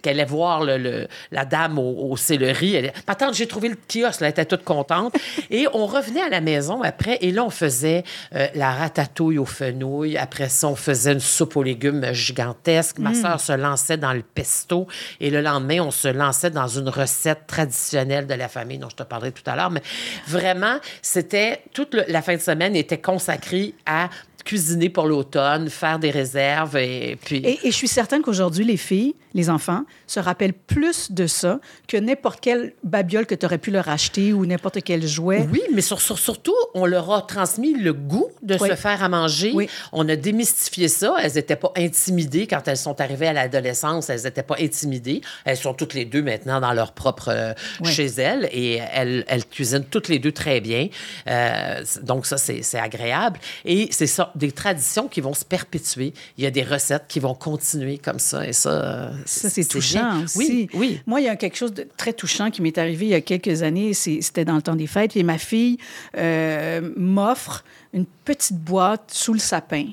qu'elle 0.00 0.20
allait 0.20 0.24
voir 0.24 0.64
le, 0.64 1.06
la 1.32 1.44
dame 1.44 1.78
au, 1.78 2.16
céleri. 2.16 2.76
Elle, 2.76 2.92
Attends, 3.06 3.32
j'ai 3.34 3.46
trouvé 3.46 3.68
le 3.68 3.76
kiosque, 3.76 4.22
elle 4.22 4.30
était 4.30 4.46
toute 4.46 4.64
contente. 4.64 5.14
et 5.50 5.66
on 5.74 5.84
revenait 5.84 6.22
à 6.22 6.30
la 6.30 6.40
maison 6.40 6.82
après 6.82 7.18
et 7.20 7.30
là 7.30 7.44
on 7.44 7.50
faisait 7.50 8.04
la 8.32 8.72
ratatouille 8.72 9.38
aux 9.38 9.44
fenouilles. 9.44 10.16
Après 10.16 10.48
ça, 10.48 10.68
on 10.68 10.76
faisait 10.76 11.12
une 11.12 11.20
soupe 11.20 11.39
aux 11.42 11.62
légumes 11.62 12.12
gigantesque. 12.12 12.98
Ma 12.98 13.10
mm. 13.10 13.14
soeur 13.14 13.40
se 13.40 13.52
lançait 13.52 13.96
dans 13.96 14.12
le 14.12 14.22
pesto 14.22 14.86
et 15.20 15.30
le 15.30 15.40
lendemain, 15.40 15.80
on 15.80 15.90
se 15.90 16.08
lançait 16.08 16.50
dans 16.50 16.68
une 16.68 16.88
recette 16.88 17.46
traditionnelle 17.46 18.26
de 18.26 18.34
la 18.34 18.48
famille 18.48 18.78
dont 18.78 18.88
je 18.88 18.96
te 18.96 19.02
parlerai 19.02 19.32
tout 19.32 19.42
à 19.46 19.56
l'heure. 19.56 19.70
Mais 19.70 19.82
vraiment, 20.26 20.76
c'était 21.02 21.62
toute 21.72 21.94
la 21.94 22.22
fin 22.22 22.36
de 22.36 22.40
semaine 22.40 22.76
était 22.76 23.00
consacrée 23.00 23.74
à 23.86 24.08
cuisiner 24.44 24.88
pour 24.88 25.06
l'automne, 25.06 25.68
faire 25.68 25.98
des 25.98 26.10
réserves 26.10 26.76
et 26.76 27.18
puis... 27.22 27.42
Et, 27.44 27.58
je 27.64 27.76
suis 27.76 27.88
certaine 27.88 28.22
qu'aujourd'hui, 28.22 28.64
les 28.64 28.76
filles, 28.76 29.14
les 29.34 29.50
enfants, 29.50 29.84
se 30.06 30.20
rappellent 30.20 30.52
plus 30.52 31.12
de 31.12 31.26
ça 31.26 31.60
que 31.88 31.96
n'importe 31.96 32.40
quelle 32.40 32.74
babiole 32.84 33.26
que 33.26 33.34
tu 33.34 33.46
aurais 33.46 33.58
pu 33.58 33.70
leur 33.70 33.88
acheter 33.88 34.32
ou 34.32 34.46
n'importe 34.46 34.82
quel 34.82 35.06
jouet. 35.06 35.46
Oui, 35.52 35.62
mais 35.72 35.82
surtout, 35.82 36.54
on 36.74 36.86
leur 36.86 37.12
a 37.12 37.22
transmis 37.22 37.74
le 37.74 37.92
goût 37.92 38.28
de 38.42 38.58
se 38.58 38.74
faire 38.74 39.02
à 39.02 39.08
manger. 39.08 39.54
On 39.92 40.08
a 40.08 40.16
démystifié 40.16 40.88
ça. 40.88 41.16
Elles 41.22 41.34
n'étaient 41.34 41.56
pas 41.56 41.72
intimidées 41.76 42.46
quand 42.46 42.66
elles 42.66 42.76
sont 42.76 43.00
arrivées 43.00 43.28
à 43.28 43.32
l'adolescence. 43.32 44.10
Elles 44.10 44.22
n'étaient 44.22 44.42
pas 44.42 44.56
intimidées. 44.60 45.20
Elles 45.44 45.56
sont 45.56 45.74
toutes 45.74 45.94
les 45.94 46.04
deux 46.04 46.22
maintenant 46.22 46.60
dans 46.60 46.72
leur 46.72 46.92
propre... 46.92 47.28
Euh, 47.28 47.54
chez 47.84 48.06
elles 48.06 48.48
et 48.52 48.80
elles, 48.92 49.24
elles, 49.28 49.44
cuisinent 49.44 49.84
toutes 49.84 50.08
les 50.08 50.18
deux 50.18 50.32
très 50.32 50.60
bien. 50.60 50.88
Euh, 51.28 51.82
donc 52.02 52.26
ça, 52.26 52.38
c'est 52.38 52.78
agréable. 52.78 53.38
Et 53.64 53.88
c'est 53.90 54.06
ça 54.06 54.32
des 54.34 54.52
traditions 54.52 55.08
qui 55.08 55.20
vont 55.20 55.34
se 55.34 55.44
perpétuer. 55.44 56.12
Il 56.38 56.44
y 56.44 56.46
a 56.46 56.50
des 56.50 56.62
recettes 56.62 57.04
qui 57.08 57.20
vont 57.20 57.34
continuer 57.34 57.98
comme 57.98 58.18
ça. 58.18 58.46
Et 58.46 58.52
ça, 58.52 59.10
ça 59.24 59.50
c'est 59.50 59.64
touchant 59.64 60.24
aussi. 60.24 60.38
Oui, 60.38 60.68
oui. 60.74 61.00
Moi, 61.06 61.20
il 61.20 61.24
y 61.24 61.28
a 61.28 61.36
quelque 61.36 61.56
chose 61.56 61.72
de 61.72 61.86
très 61.96 62.12
touchant 62.12 62.50
qui 62.50 62.62
m'est 62.62 62.76
arrivé 62.78 63.06
il 63.06 63.10
y 63.10 63.14
a 63.14 63.20
quelques 63.20 63.62
années. 63.62 63.94
C'était 63.94 64.44
dans 64.44 64.56
le 64.56 64.62
temps 64.62 64.76
des 64.76 64.86
fêtes. 64.86 65.16
Et 65.16 65.22
ma 65.22 65.38
fille 65.38 65.78
euh, 66.16 66.90
m'offre 66.96 67.64
une 67.92 68.06
petite 68.24 68.58
boîte 68.58 69.10
sous 69.12 69.32
le 69.32 69.38
sapin. 69.38 69.86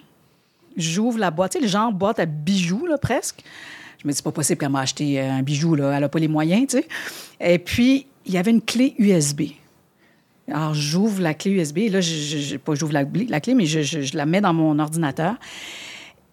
J'ouvre 0.75 1.17
la 1.17 1.31
boîte, 1.31 1.53
tu 1.53 1.57
sais, 1.57 1.63
le 1.63 1.69
genre 1.69 1.91
boîte 1.91 2.19
à 2.19 2.25
bijoux, 2.25 2.85
là, 2.85 2.97
presque. 2.97 3.43
Je 4.01 4.07
me 4.07 4.11
dis, 4.11 4.17
c'est 4.17 4.23
pas 4.23 4.31
possible 4.31 4.59
qu'elle 4.59 4.69
m'a 4.69 4.81
acheté 4.81 5.19
un 5.19 5.41
bijou, 5.41 5.73
là. 5.75 5.93
Elle 5.93 6.01
n'a 6.01 6.09
pas 6.09 6.19
les 6.19 6.27
moyens, 6.27 6.67
tu 6.67 6.77
sais. 6.77 6.87
Et 7.39 7.57
puis, 7.57 8.05
il 8.25 8.33
y 8.33 8.37
avait 8.37 8.51
une 8.51 8.61
clé 8.61 8.93
USB. 8.99 9.43
Alors, 10.49 10.73
j'ouvre 10.73 11.21
la 11.21 11.33
clé 11.33 11.51
USB. 11.51 11.89
Là, 11.89 11.99
je, 11.99 12.55
pas 12.57 12.75
j'ouvre 12.75 12.93
la, 12.93 13.03
la, 13.27 13.41
clé, 13.41 13.53
mais 13.53 13.65
je, 13.65 14.15
la 14.15 14.25
mets 14.25 14.41
dans 14.41 14.53
mon 14.53 14.79
ordinateur. 14.79 15.35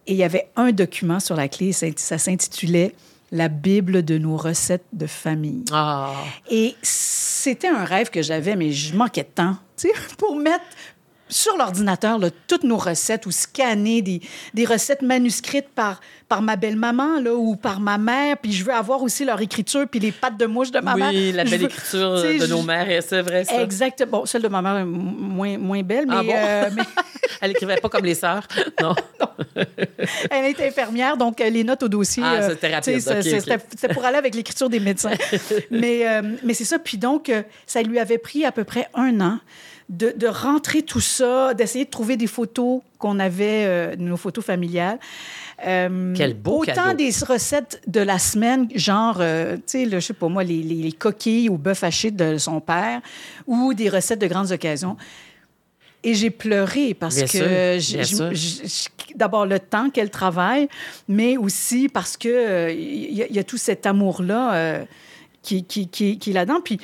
Et 0.06 0.12
il 0.12 0.18
y 0.18 0.24
avait 0.24 0.48
un 0.56 0.72
document 0.72 1.20
sur 1.20 1.36
la 1.36 1.48
clé. 1.48 1.72
Ça, 1.72 1.86
ça 1.96 2.18
s'intitulait 2.18 2.94
La 3.32 3.48
Bible 3.48 4.04
de 4.04 4.18
nos 4.18 4.36
recettes 4.36 4.84
de 4.92 5.06
famille. 5.06 5.64
Ah. 5.72 6.12
Et 6.50 6.74
c'était 6.82 7.68
un 7.68 7.84
rêve 7.84 8.10
que 8.10 8.22
j'avais, 8.22 8.56
mais 8.56 8.72
je 8.72 8.94
manquais 8.94 9.22
de 9.22 9.28
temps 9.28 9.56
pour 10.18 10.36
mettre 10.36 10.64
sur 11.28 11.56
l'ordinateur 11.56 12.20
toutes 12.46 12.64
nos 12.64 12.76
recettes 12.76 13.26
ou 13.26 13.30
scanner 13.30 14.02
des, 14.02 14.20
des 14.52 14.64
recettes 14.64 15.02
manuscrites 15.02 15.68
par, 15.68 16.00
par 16.34 16.42
ma 16.42 16.56
belle-maman 16.56 17.18
ou 17.32 17.54
par 17.54 17.78
ma 17.78 17.96
mère. 17.96 18.36
Puis 18.38 18.52
je 18.52 18.64
veux 18.64 18.72
avoir 18.72 19.00
aussi 19.04 19.24
leur 19.24 19.40
écriture 19.40 19.86
puis 19.88 20.00
les 20.00 20.10
pattes 20.10 20.36
de 20.36 20.46
mouche 20.46 20.72
de 20.72 20.80
ma 20.80 20.96
mère. 20.96 21.10
Oui, 21.10 21.30
la 21.30 21.44
belle 21.44 21.62
écriture 21.62 22.14
de 22.14 22.46
nos 22.48 22.62
mères, 22.62 23.02
c'est 23.06 23.22
vrai 23.22 23.44
ça? 23.44 23.62
Exactement. 23.62 24.18
Bon, 24.18 24.26
celle 24.26 24.42
de 24.42 24.48
ma 24.48 24.60
mère 24.60 24.78
est 24.78 24.84
moins, 24.84 25.56
moins 25.58 25.82
belle, 25.84 26.06
mais... 26.08 26.34
Ah 26.34 26.66
euh, 26.66 26.70
Elle 27.40 27.52
écrivait 27.52 27.76
pas 27.76 27.88
comme 27.88 28.04
les 28.04 28.16
sœurs, 28.16 28.48
non. 28.82 28.96
Elle 30.28 30.46
était 30.46 30.66
infirmière, 30.66 31.16
donc 31.16 31.40
euh, 31.40 31.48
les 31.48 31.62
notes 31.62 31.84
au 31.84 31.88
dossier... 31.88 32.24
Ah, 32.26 32.34
euh, 32.34 32.50
c'était 32.50 32.74
rapide. 32.74 33.00
C'était 33.00 33.94
pour 33.94 34.04
aller 34.04 34.18
avec 34.18 34.34
l'écriture 34.34 34.68
des 34.68 34.80
médecins. 34.80 35.12
mais 35.70 36.04
mais 36.42 36.54
c'est 36.54 36.64
ça. 36.64 36.80
Puis 36.80 36.98
donc, 36.98 37.30
ça 37.64 37.80
lui 37.82 38.00
avait 38.00 38.18
pris 38.18 38.44
à 38.44 38.50
peu 38.50 38.64
près 38.64 38.88
un 38.94 39.20
an 39.20 39.38
de, 39.88 40.26
rentrer 40.26 40.82
tout 40.82 41.00
ça, 41.00 41.54
d'essayer 41.54 41.84
de 41.84 41.90
trouver 41.90 42.16
des 42.16 42.26
photos 42.26 42.80
qu'on 42.98 43.18
avait, 43.18 43.64
euh, 43.66 43.96
nos 43.98 44.16
photos 44.16 44.44
familiales. 44.44 44.98
Euh, 45.66 46.14
Quel 46.16 46.34
beau 46.34 46.62
Autant 46.62 46.94
des 46.94 47.10
recettes 47.26 47.82
de 47.86 48.00
la 48.00 48.18
semaine, 48.18 48.68
genre, 48.74 49.18
euh, 49.20 49.56
tu 49.56 49.62
sais, 49.66 49.90
je 49.90 50.00
sais 50.00 50.14
pas 50.14 50.28
moi, 50.28 50.44
les, 50.44 50.92
coquilles 50.92 51.48
au 51.48 51.56
bœuf 51.56 51.84
haché 51.84 52.10
de 52.10 52.38
son 52.38 52.60
père, 52.60 53.00
ou 53.46 53.74
des 53.74 53.88
recettes 53.88 54.20
de 54.20 54.26
grandes 54.26 54.52
occasions. 54.52 54.96
Et 56.02 56.14
j'ai 56.14 56.30
pleuré 56.30 56.92
parce 56.92 57.22
que 57.22 57.78
d'abord 59.16 59.46
le 59.46 59.58
temps 59.58 59.88
qu'elle 59.88 60.10
travaille, 60.10 60.68
mais 61.08 61.38
aussi 61.38 61.88
parce 61.88 62.18
que 62.18 62.70
il 62.70 63.14
y, 63.14 63.38
a 63.38 63.44
tout 63.44 63.56
cet 63.56 63.86
amour-là 63.86 64.84
qui, 65.40 65.64
qui, 65.64 65.88
qui, 65.88 66.18
qui 66.18 66.30
est 66.30 66.34
là-dedans. 66.34 66.60
Puis 66.62 66.78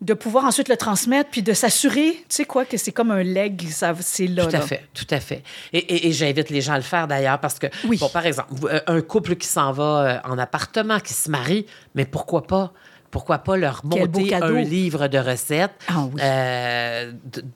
de 0.00 0.14
pouvoir 0.14 0.44
ensuite 0.44 0.68
le 0.68 0.76
transmettre, 0.76 1.30
puis 1.30 1.42
de 1.42 1.52
s'assurer, 1.52 2.12
tu 2.28 2.36
sais 2.36 2.44
quoi, 2.44 2.64
que 2.64 2.76
c'est 2.76 2.92
comme 2.92 3.10
un 3.10 3.22
leg, 3.22 3.68
ça, 3.68 3.94
c'est 4.00 4.28
là. 4.28 4.46
Tout 4.46 4.56
à 4.56 4.60
fait, 4.60 4.88
tout 4.94 5.06
à 5.10 5.18
fait. 5.18 5.42
Et, 5.72 6.12
j'invite 6.12 6.50
les 6.50 6.60
gens 6.60 6.74
à 6.74 6.76
le 6.76 6.82
faire 6.82 7.08
d'ailleurs, 7.08 7.40
parce 7.40 7.58
que, 7.58 7.66
oui. 7.84 7.98
bon, 7.98 8.08
par 8.08 8.24
exemple, 8.24 8.52
euh, 8.64 8.80
un 8.86 9.00
couple 9.00 9.34
qui 9.36 9.48
s'en 9.48 9.72
va 9.72 10.22
euh, 10.24 10.30
en 10.30 10.38
appartement, 10.38 11.00
qui 11.00 11.14
se 11.14 11.30
marie, 11.30 11.66
mais 11.94 12.04
pourquoi 12.04 12.46
pas? 12.46 12.72
Pourquoi 13.10 13.38
pas 13.38 13.56
leur 13.56 13.84
monter 13.84 14.34
un 14.34 14.60
livre 14.60 15.08
de 15.08 15.18
recettes, 15.18 15.72
ah 15.88 16.06
euh, 16.20 17.12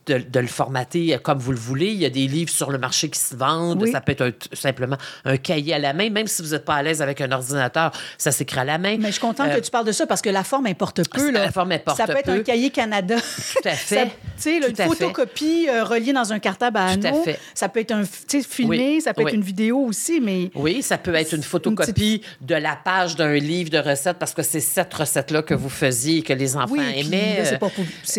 de, 0.06 0.40
le 0.40 0.46
formater 0.46 1.18
comme 1.22 1.38
vous 1.38 1.52
le 1.52 1.58
voulez. 1.58 1.88
Il 1.88 1.98
y 1.98 2.06
a 2.06 2.10
des 2.10 2.26
livres 2.26 2.50
sur 2.50 2.70
le 2.70 2.78
marché 2.78 3.08
qui 3.08 3.18
se 3.18 3.36
vendent. 3.36 3.86
Ça 3.88 4.00
peut 4.00 4.16
être 4.18 4.48
simplement 4.52 4.96
un 5.24 5.36
cahier 5.36 5.74
à 5.74 5.78
la 5.78 5.92
main. 5.92 6.10
Même 6.10 6.26
si 6.26 6.42
vous 6.42 6.50
n'êtes 6.50 6.64
pas 6.64 6.76
à 6.76 6.82
l'aise 6.82 7.02
avec 7.02 7.20
un 7.20 7.30
ordinateur, 7.32 7.92
ça 8.18 8.32
s'écrit 8.32 8.60
à 8.60 8.64
la 8.64 8.78
main. 8.78 8.96
Mais 8.98 9.08
je 9.08 9.12
suis 9.12 9.20
contente 9.20 9.48
que 9.48 9.58
euh, 9.58 9.60
tu 9.60 9.70
parles 9.70 9.86
de 9.86 9.92
ça 9.92 10.06
parce 10.06 10.22
que 10.22 10.30
la 10.30 10.44
forme 10.44 10.66
importe 10.66 11.08
peu. 11.08 11.30
Là. 11.30 11.44
La 11.44 11.52
forme 11.52 11.72
importe 11.72 11.98
peu. 11.98 12.06
Ça 12.06 12.12
peut 12.12 12.18
être 12.18 12.30
un 12.30 12.42
cahier 12.42 12.70
Canada. 12.70 13.16
Tout 13.16 13.68
à 13.68 13.70
fait. 13.72 14.10
Sais, 14.42 14.58
une 14.58 14.76
photocopie 14.76 15.68
euh, 15.68 15.84
reliée 15.84 16.12
dans 16.12 16.32
un 16.32 16.38
cartable 16.38 16.78
à 16.78 16.86
anneaux. 16.86 17.24
Ça 17.54 17.68
peut 17.68 17.80
être 17.80 17.92
un 17.92 18.04
filmé, 18.04 19.00
ça 19.00 19.14
peut 19.14 19.22
être 19.22 19.34
une 19.34 19.42
vidéo 19.42 19.78
aussi, 19.78 20.20
mais... 20.20 20.50
Oui, 20.54 20.82
ça 20.82 20.98
peut 20.98 21.14
être 21.14 21.34
une 21.34 21.42
photocopie 21.42 22.22
de 22.40 22.54
la 22.54 22.76
page 22.76 23.16
d'un 23.16 23.34
livre 23.34 23.70
de 23.70 23.78
recettes 23.78 24.18
parce 24.18 24.34
que 24.34 24.42
c'est 24.42 24.60
cette 24.60 24.92
recette-là 24.92 25.42
que 25.42 25.54
vous 25.54 25.68
faisiez, 25.68 26.22
que 26.22 26.32
les 26.32 26.56
enfants 26.56 26.74
aimaient. 26.76 27.44
C'est 27.44 27.58
pour, 27.58 27.72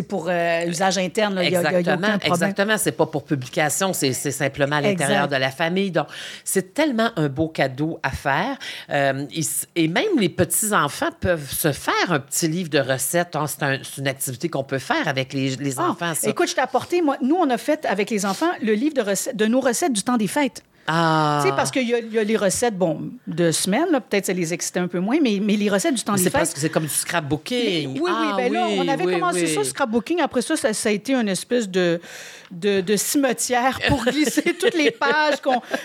pour 0.08 0.28
euh, 0.30 0.66
usage 0.66 0.98
interne. 0.98 1.36
Là. 1.36 1.44
Exactement, 1.44 2.08
y 2.08 2.12
a, 2.12 2.28
exactement. 2.28 2.78
C'est 2.78 2.92
pas 2.92 3.06
pour 3.06 3.24
publication, 3.24 3.94
c'est 3.94 4.14
simplement 4.14 4.78
à 4.78 4.82
l'intérieur 4.82 5.28
de 5.28 5.36
la 5.36 5.52
famille. 5.52 5.92
Donc, 5.92 6.08
c'est 6.44 6.74
tellement 6.74 7.12
un 7.16 7.30
beau 7.30 7.48
cadeau 7.48 8.00
à 8.04 8.12
faire. 8.12 8.58
Euh, 8.90 9.26
et, 9.76 9.88
même 9.88 10.20
les 10.20 10.30
petits-enfants 10.30 11.12
peuvent 11.20 11.52
se 11.52 11.72
faire 11.72 12.12
un 12.12 12.20
petit 12.20 12.48
livre 12.48 12.70
de 12.70 12.80
recettes. 12.80 13.36
Hein. 13.36 13.46
c'est 13.48 13.98
une 13.98 14.08
activité 14.08 14.50
qu'on 14.50 14.64
peut 14.64 14.80
faire 14.80 15.08
avec 15.08 15.34
les, 15.34 15.56
les 15.56 15.80
ah, 15.80 15.96
Écoute, 16.24 16.50
je 16.50 16.56
t'ai 16.56 16.62
apporté, 16.62 17.02
moi, 17.02 17.18
nous, 17.22 17.36
on 17.36 17.50
a 17.50 17.58
fait 17.58 17.86
avec 17.86 18.10
les 18.10 18.26
enfants 18.26 18.52
le 18.62 18.74
livre 18.74 18.94
de, 18.96 19.02
recettes, 19.02 19.36
de 19.36 19.46
nos 19.46 19.60
recettes 19.60 19.94
du 19.94 20.04
temps 20.04 20.18
des 20.18 20.28
fêtes. 20.28 20.64
Ah. 20.88 21.40
Tu 21.42 21.50
sais, 21.50 21.56
parce 21.56 21.72
qu'il 21.72 21.88
y, 21.88 22.18
a 22.18 22.24
les 22.24 22.38
recettes, 22.38 22.78
bon, 22.78 23.12
de 23.26 23.52
semaine, 23.52 23.88
peut-être 24.10 24.26
ça 24.26 24.34
les 24.34 24.54
excitait 24.54 24.82
un 24.82 24.88
peu 24.88 25.00
moins, 25.00 25.18
mais, 25.22 25.40
mais 25.42 25.56
les 25.56 25.70
recettes 25.70 25.94
du 25.94 26.04
temps 26.04 26.14
des 26.14 26.24
fêtes... 26.24 26.32
C'est 26.32 26.38
parce 26.38 26.54
que 26.54 26.60
c'est 26.60 26.70
comme 26.70 26.84
du 26.84 26.90
scrapbooking. 26.90 27.94
Oui, 27.94 28.02
oui, 28.04 28.12
ah, 28.12 28.34
ben 28.36 28.52
là, 28.52 28.68
on 28.68 28.88
avait 28.88 29.06
commencé 29.06 29.48
ça, 29.48 29.64
scrapbooking. 29.64 30.20
Après 30.22 30.42
ça, 30.42 30.58
ça, 30.58 30.74
ça, 30.74 30.90
a 30.90 30.92
été 30.92 31.14
une 31.14 31.30
espèce 31.30 31.70
de, 31.70 32.02
de, 32.52 32.96
cimetière 32.98 33.80
pour 33.88 34.04
glisser 34.06 34.56
toutes 34.60 34.76
les 34.76 34.92
pages 34.92 35.36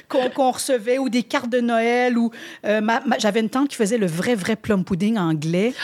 qu'on 0.08 0.50
recevait, 0.50 0.98
ou 0.98 1.08
des 1.08 1.22
cartes 1.22 1.50
de 1.50 1.60
Noël, 1.60 2.18
ou... 2.18 2.30
Euh, 2.64 2.80
j'avais 3.18 3.40
une 3.40 3.50
tante 3.50 3.68
qui 3.68 3.76
faisait 3.76 3.98
le 3.98 4.06
vrai, 4.06 4.34
vrai 4.34 4.56
plum 4.56 4.84
pudding 4.84 5.16
anglais, 5.16 5.74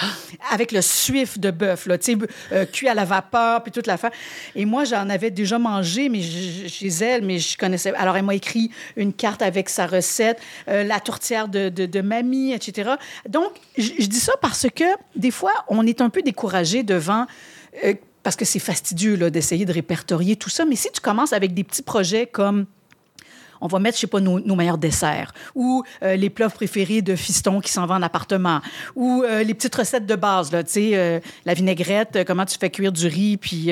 avec 0.50 0.72
le 0.72 0.82
suif 0.82 1.38
de 1.38 1.50
bœuf, 1.50 1.84
tu 1.84 1.96
sais, 2.00 2.18
euh, 2.52 2.64
cuit 2.64 2.88
à 2.88 2.94
la 2.94 3.04
vapeur, 3.04 3.62
puis 3.62 3.70
toute 3.70 3.86
la 3.86 3.94
l'affaire. 3.94 4.10
Et 4.56 4.64
moi, 4.64 4.82
j'en 4.82 5.08
avais 5.08 5.30
déjà 5.30 5.56
mangé, 5.58 6.08
mais 6.08 6.20
chez 6.20 6.88
elle, 6.88 7.24
mais 7.24 7.38
je 7.38 7.56
connaissais... 7.56 7.94
Alors, 7.94 8.16
elle 8.16 8.24
m'a 8.24 8.34
écrit 8.34 8.70
une 8.96 9.03
carte 9.12 9.42
avec 9.42 9.68
sa 9.68 9.86
recette, 9.86 10.40
euh, 10.68 10.84
la 10.84 11.00
tourtière 11.00 11.48
de, 11.48 11.68
de, 11.68 12.00
mamie, 12.00 12.52
etc. 12.52 12.92
Donc, 13.28 13.50
je 13.76 14.06
dis 14.06 14.20
ça 14.20 14.32
parce 14.40 14.66
que 14.74 14.84
des 15.16 15.30
fois, 15.30 15.52
on 15.68 15.86
est 15.86 16.00
un 16.00 16.10
peu 16.10 16.22
découragé 16.22 16.82
devant... 16.82 17.26
Euh, 17.84 17.94
parce 18.22 18.36
que 18.36 18.46
c'est 18.46 18.58
fastidieux 18.58 19.30
d'essayer 19.30 19.66
de 19.66 19.72
répertorier 19.72 20.36
tout 20.36 20.48
ça. 20.48 20.64
Mais 20.64 20.76
si 20.76 20.90
tu 20.90 21.00
commences 21.00 21.34
avec 21.34 21.52
des 21.52 21.62
petits 21.62 21.82
projets 21.82 22.26
comme 22.26 22.64
on 23.60 23.66
va 23.66 23.78
mettre, 23.78 23.96
je 23.96 24.02
sais 24.02 24.06
pas, 24.06 24.20
nos, 24.20 24.40
nos 24.40 24.54
meilleurs 24.56 24.78
desserts, 24.78 25.32
ou 25.54 25.84
euh, 26.02 26.16
les 26.16 26.30
plats 26.30 26.48
préférés 26.48 27.02
de 27.02 27.16
fiston 27.16 27.60
qui 27.60 27.70
s'en 27.72 27.86
va 27.86 27.94
en 27.96 28.02
appartement, 28.02 28.60
ou 28.94 29.22
euh, 29.24 29.42
les 29.42 29.54
petites 29.54 29.74
recettes 29.74 30.06
de 30.06 30.14
base, 30.14 30.52
là, 30.52 30.62
tu 30.62 30.72
sais, 30.72 30.90
euh, 30.94 31.20
la 31.44 31.54
vinaigrette, 31.54 32.24
comment 32.26 32.44
tu 32.44 32.56
fais 32.58 32.70
cuire 32.70 32.92
du 32.92 33.06
riz, 33.06 33.36
puis 33.36 33.70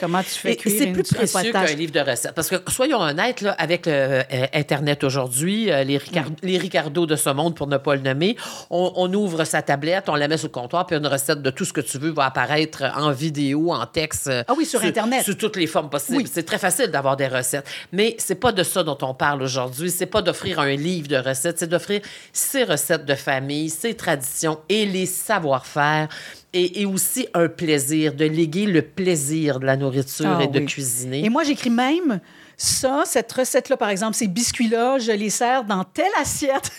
comment 0.00 0.22
tu 0.22 0.30
fais 0.30 0.52
Et- 0.52 0.56
cuire 0.56 0.74
c'est 0.78 0.86
plus 0.92 1.02
précieux 1.02 1.52
qu'un 1.52 1.64
livre 1.74 1.92
de 1.92 2.00
recettes. 2.00 2.34
Parce 2.34 2.48
que, 2.48 2.56
soyons 2.70 2.98
honnêtes, 3.00 3.40
là, 3.40 3.52
avec 3.58 3.86
le, 3.86 4.22
Internet 4.54 5.04
aujourd'hui, 5.04 5.66
les, 5.66 5.98
Ricard- 5.98 6.30
les 6.42 6.58
Ricardo 6.58 7.06
de 7.06 7.16
ce 7.16 7.30
monde, 7.30 7.54
pour 7.56 7.66
ne 7.66 7.76
pas 7.76 7.94
le 7.94 8.02
nommer, 8.02 8.36
on, 8.70 8.92
on 8.96 9.12
ouvre 9.14 9.44
sa 9.44 9.62
tablette, 9.62 10.08
on 10.08 10.14
la 10.14 10.28
met 10.28 10.36
sur 10.36 10.48
le 10.48 10.52
comptoir, 10.52 10.86
puis 10.86 10.96
une 10.96 11.06
recette 11.06 11.42
de 11.42 11.50
tout 11.50 11.64
ce 11.64 11.72
que 11.72 11.80
tu 11.80 11.98
veux 11.98 12.10
va 12.10 12.26
apparaître 12.26 12.82
en 12.96 13.10
vidéo, 13.12 13.72
en 13.72 13.86
texte. 13.86 14.30
Ah 14.46 14.52
oui, 14.56 14.64
sur 14.66 14.82
Internet. 14.82 15.24
Sous 15.24 15.34
toutes 15.34 15.56
les 15.56 15.66
formes 15.66 15.90
possibles. 15.90 16.18
Oui. 16.18 16.30
C'est 16.32 16.44
très 16.44 16.58
facile 16.58 16.86
d'avoir 16.88 17.16
des 17.16 17.26
recettes. 17.28 17.66
Mais 17.92 18.14
c'est 18.18 18.34
pas 18.36 18.52
de 18.52 18.62
ça 18.62 18.82
dont 18.82 18.98
on 19.02 19.14
parle 19.18 19.42
aujourd'hui. 19.42 19.90
C'est 19.90 20.06
pas 20.06 20.22
d'offrir 20.22 20.60
un 20.60 20.74
livre 20.74 21.08
de 21.08 21.16
recettes, 21.16 21.58
c'est 21.58 21.68
d'offrir 21.68 22.00
ses 22.32 22.64
recettes 22.64 23.04
de 23.04 23.14
famille, 23.14 23.68
ses 23.68 23.94
traditions 23.94 24.60
et 24.68 24.86
les 24.86 25.06
savoir-faire. 25.06 26.08
Et, 26.54 26.80
et 26.80 26.86
aussi 26.86 27.28
un 27.34 27.48
plaisir, 27.48 28.14
de 28.14 28.24
léguer 28.24 28.64
le 28.66 28.80
plaisir 28.82 29.60
de 29.60 29.66
la 29.66 29.76
nourriture 29.76 30.38
Ah 30.40 30.44
et 30.44 30.46
de 30.46 30.60
oui. 30.60 30.64
cuisiner. 30.66 31.22
Et 31.24 31.28
moi, 31.28 31.44
j'écris 31.44 31.68
même 31.70 32.20
ça, 32.56 33.02
cette 33.06 33.30
recette-là, 33.32 33.76
par 33.76 33.88
exemple, 33.90 34.16
ces 34.16 34.26
biscuits-là, 34.26 34.98
je 34.98 35.12
les 35.12 35.30
sers 35.30 35.62
dans 35.64 35.84
telle 35.84 36.10
assiette 36.20 36.72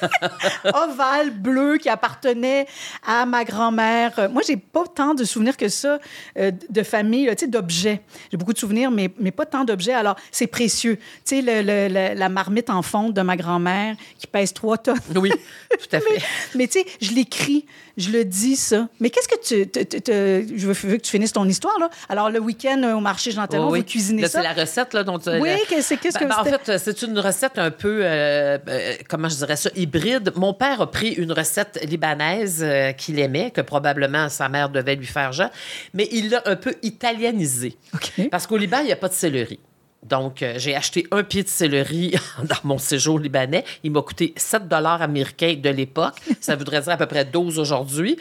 ovale, 0.74 1.30
bleue, 1.30 1.78
qui 1.78 1.88
appartenait 1.88 2.66
à 3.06 3.26
ma 3.26 3.44
grand-mère. 3.44 4.28
Moi, 4.30 4.42
j'ai 4.46 4.56
pas 4.56 4.84
tant 4.86 5.14
de 5.14 5.24
souvenirs 5.24 5.56
que 5.56 5.68
ça 5.68 5.98
euh, 6.38 6.52
de 6.68 6.82
famille, 6.82 7.26
tu 7.30 7.34
sais, 7.38 7.46
d'objets. 7.46 8.02
J'ai 8.30 8.36
beaucoup 8.36 8.52
de 8.52 8.58
souvenirs, 8.58 8.90
mais, 8.90 9.10
mais 9.18 9.30
pas 9.30 9.46
tant 9.46 9.64
d'objets. 9.64 9.94
Alors, 9.94 10.16
c'est 10.30 10.46
précieux. 10.46 10.96
Tu 11.24 11.36
sais, 11.36 11.42
le- 11.42 11.62
le- 11.62 11.88
le- 11.92 12.14
la 12.18 12.28
marmite 12.28 12.70
en 12.70 12.82
fonte 12.82 13.14
de 13.14 13.22
ma 13.22 13.36
grand-mère 13.36 13.96
qui 14.18 14.26
pèse 14.26 14.52
3 14.52 14.78
tonnes. 14.78 14.96
Oui, 15.16 15.30
tout 15.70 15.96
à 15.96 16.00
fait. 16.00 16.22
Mais 16.54 16.66
tu 16.68 16.80
sais, 16.80 16.86
je 17.00 17.12
l'écris, 17.12 17.66
je 18.00 18.10
le 18.10 18.24
dis, 18.24 18.56
ça. 18.56 18.88
Mais 19.00 19.10
qu'est-ce 19.10 19.28
que 19.28 19.40
tu... 19.46 19.68
te- 19.68 19.80
te- 19.84 19.96
te- 19.98 20.46
je 20.56 20.66
veux, 20.66 20.74
que 20.96 21.02
tu 21.02 21.10
finisses 21.10 21.32
ton 21.32 21.46
histoire, 21.46 21.78
là. 21.78 21.90
Alors, 22.08 22.30
le 22.30 22.38
week-end 22.40 22.80
euh, 22.82 22.94
au 22.94 23.00
marché 23.00 23.30
Jean 23.30 23.46
Talon, 23.46 23.68
Oh, 23.68 23.72
oui. 23.72 23.80
vous 23.80 23.84
cuisinez 23.84 24.22
Là, 24.22 24.28
ça. 24.28 24.40
C'est 24.42 24.44
la 24.54 24.60
recette 24.62 24.94
là, 24.94 25.04
dont 25.04 25.18
tu 25.18 25.28
Oui, 25.30 25.48
la- 25.50 25.56
qu'est-ce 25.68 25.94
Ben, 25.94 25.98
que 26.00 26.24
ben, 26.28 26.34
en 26.38 26.44
fait, 26.44 26.78
c'est 26.78 27.02
une 27.02 27.18
recette 27.18 27.58
un 27.58 27.70
peu, 27.70 28.00
euh, 28.02 28.58
euh, 28.68 28.94
comment 29.08 29.28
je 29.28 29.36
dirais 29.36 29.56
ça, 29.56 29.70
hybride. 29.76 30.32
Mon 30.36 30.54
père 30.54 30.80
a 30.80 30.90
pris 30.90 31.10
une 31.10 31.32
recette 31.32 31.78
libanaise 31.88 32.60
euh, 32.62 32.92
qu'il 32.92 33.18
aimait, 33.18 33.50
que 33.50 33.60
probablement 33.60 34.28
sa 34.28 34.48
mère 34.48 34.68
devait 34.70 34.96
lui 34.96 35.06
faire 35.06 35.32
genre, 35.32 35.50
mais 35.94 36.08
il 36.12 36.30
l'a 36.30 36.42
un 36.46 36.56
peu 36.56 36.74
italianisé. 36.82 37.76
OK. 37.94 38.28
Parce 38.30 38.46
qu'au 38.46 38.56
Liban, 38.56 38.78
il 38.80 38.86
n'y 38.86 38.92
a 38.92 38.96
pas 38.96 39.08
de 39.08 39.14
céleri. 39.14 39.58
Donc, 40.02 40.42
euh, 40.42 40.54
j'ai 40.56 40.74
acheté 40.74 41.06
un 41.10 41.22
pied 41.22 41.42
de 41.42 41.48
céleri 41.48 42.14
dans 42.42 42.56
mon 42.64 42.78
séjour 42.78 43.18
libanais. 43.18 43.64
Il 43.84 43.90
m'a 43.92 44.00
coûté 44.00 44.32
7 44.34 44.66
dollars 44.66 45.02
américains 45.02 45.56
de 45.62 45.68
l'époque. 45.68 46.14
Ça 46.40 46.56
voudrait 46.56 46.80
dire 46.80 46.92
à 46.92 46.96
peu 46.96 47.06
près 47.06 47.24
12 47.26 47.58
aujourd'hui. 47.58 48.16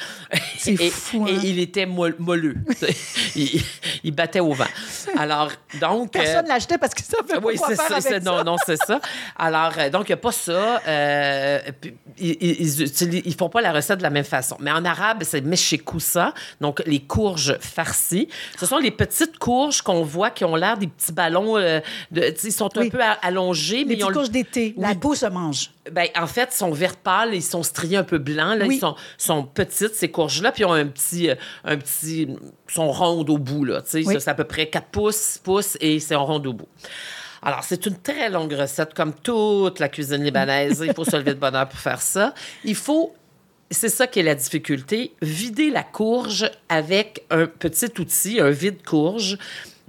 Et, 0.68 0.89
fou, 0.89 1.26
et 1.28 1.32
hein? 1.32 1.39
il 1.42 1.58
était 1.60 1.86
moll- 1.86 2.15
molleux. 2.20 2.56
il, 3.36 3.62
il 4.04 4.12
battait 4.12 4.42
au 4.42 4.52
vent. 4.54 4.65
Alors, 5.18 5.52
donc... 5.80 6.15
euh, 6.18 6.20
Personne 6.20 6.48
l'achetait 6.48 6.78
parce 6.78 6.94
que 6.94 7.02
ça 7.02 7.18
fait 7.26 7.38
oui, 7.42 7.58
c'est 7.65 7.76
ça. 7.76 8.20
Non, 8.20 8.44
non, 8.44 8.58
c'est 8.65 8.78
ça. 8.78 9.00
Alors, 9.38 9.72
euh, 9.78 9.89
donc, 9.89 10.10
il 10.10 10.12
n'y 10.12 10.15
a 10.15 10.18
pas 10.18 10.32
ça. 10.34 10.82
ils, 12.20 13.26
ils 13.26 13.36
font 13.36 13.50
pas 13.50 13.62
la 13.62 13.72
recette 13.72 14.00
de 14.00 14.04
la 14.04 14.10
même 14.10 14.26
façon. 14.26 14.58
Mais 14.60 14.72
en 14.72 14.84
arabe, 14.84 15.24
c'est 15.24 15.42
meshekoussa, 15.42 16.34
donc 16.60 16.82
les 16.86 17.00
courges 17.00 17.58
farcies. 17.60 18.28
Ce 18.60 18.65
sont 18.65 18.78
les 18.78 18.92
petites 18.92 19.38
courges 19.39 19.82
qu'on 19.82 20.04
voit 20.04 20.30
qui 20.30 20.44
ont 20.46 20.56
l'air 20.56 20.78
des 20.78 20.88
petits 20.88 21.13
ballons. 21.13 21.58
Euh, 21.70 21.80
de, 22.12 22.34
ils 22.44 22.52
sont 22.52 22.76
un 22.78 22.82
Oui. 22.82 22.90
peu 22.90 23.02
a- 23.02 23.12
allongés, 23.22 23.86
mais 23.86 23.94
Les 23.96 24.00
ils 24.02 24.06
ont 24.06 24.12
courges 24.12 24.32
d'été. 24.32 24.74
La 24.78 24.96
peau 24.96 25.16
se 25.16 25.26
mange. 25.28 25.72
ben, 25.92 26.08
en 26.20 26.28
fait, 26.28 26.50
ils 26.54 26.58
sont 26.58 26.72
vert 26.72 26.96
pâles, 26.98 27.34
ils 27.34 27.42
sont 27.44 27.64
striés 27.64 27.98
un 27.98 28.04
peu 28.04 28.18
blancs. 28.18 28.58
Là. 28.60 28.66
Oui. 28.68 28.76
Ils 28.76 28.80
sont, 28.80 28.96
sont 29.18 29.44
petites, 29.44 29.96
ces 29.96 30.10
courges-là, 30.12 30.52
puis 30.52 30.64
ils 30.64 30.66
ont 30.66 30.74
un 30.74 30.88
petit, 30.88 31.30
euh, 31.30 31.36
un 31.64 31.78
petit... 31.78 32.28
Sont 32.68 32.92
rondes 32.92 33.30
au 33.30 33.38
bout, 33.38 33.66
là. 33.66 33.82
Oui. 33.94 34.06
c'est 34.08 34.28
à 34.28 34.34
peu 34.36 34.44
près 34.44 34.68
4 34.68 34.88
pouces, 34.88 35.40
pouces, 35.44 35.78
et 35.82 36.00
c'est 36.00 36.16
rond 36.16 36.36
au 36.46 36.54
bout. 36.54 36.68
Alors, 37.42 37.64
c'est 37.64 37.86
une 37.86 37.98
très 37.98 38.30
longue 38.30 38.52
recette, 38.54 38.94
comme 38.94 39.14
toute 39.14 39.80
la 39.80 39.88
cuisine 39.90 40.24
libanaise. 40.24 40.84
Il 40.86 40.94
faut 40.94 41.06
se 41.06 41.16
lever 41.16 41.34
de 41.34 41.40
bonne 41.40 41.56
heure 41.56 41.70
pour 41.70 41.80
faire 41.80 42.02
ça. 42.02 42.34
Il 42.66 42.76
faut... 42.76 43.16
C'est 43.72 43.90
ça 43.90 44.08
qui 44.08 44.20
est 44.20 44.24
la 44.24 44.34
difficulté. 44.36 45.14
Vider 45.22 45.70
la 45.70 45.84
courge 45.84 46.50
avec 46.70 47.24
un 47.30 47.46
petit 47.46 47.86
outil, 48.00 48.40
un 48.42 48.50
vide-courge, 48.50 49.38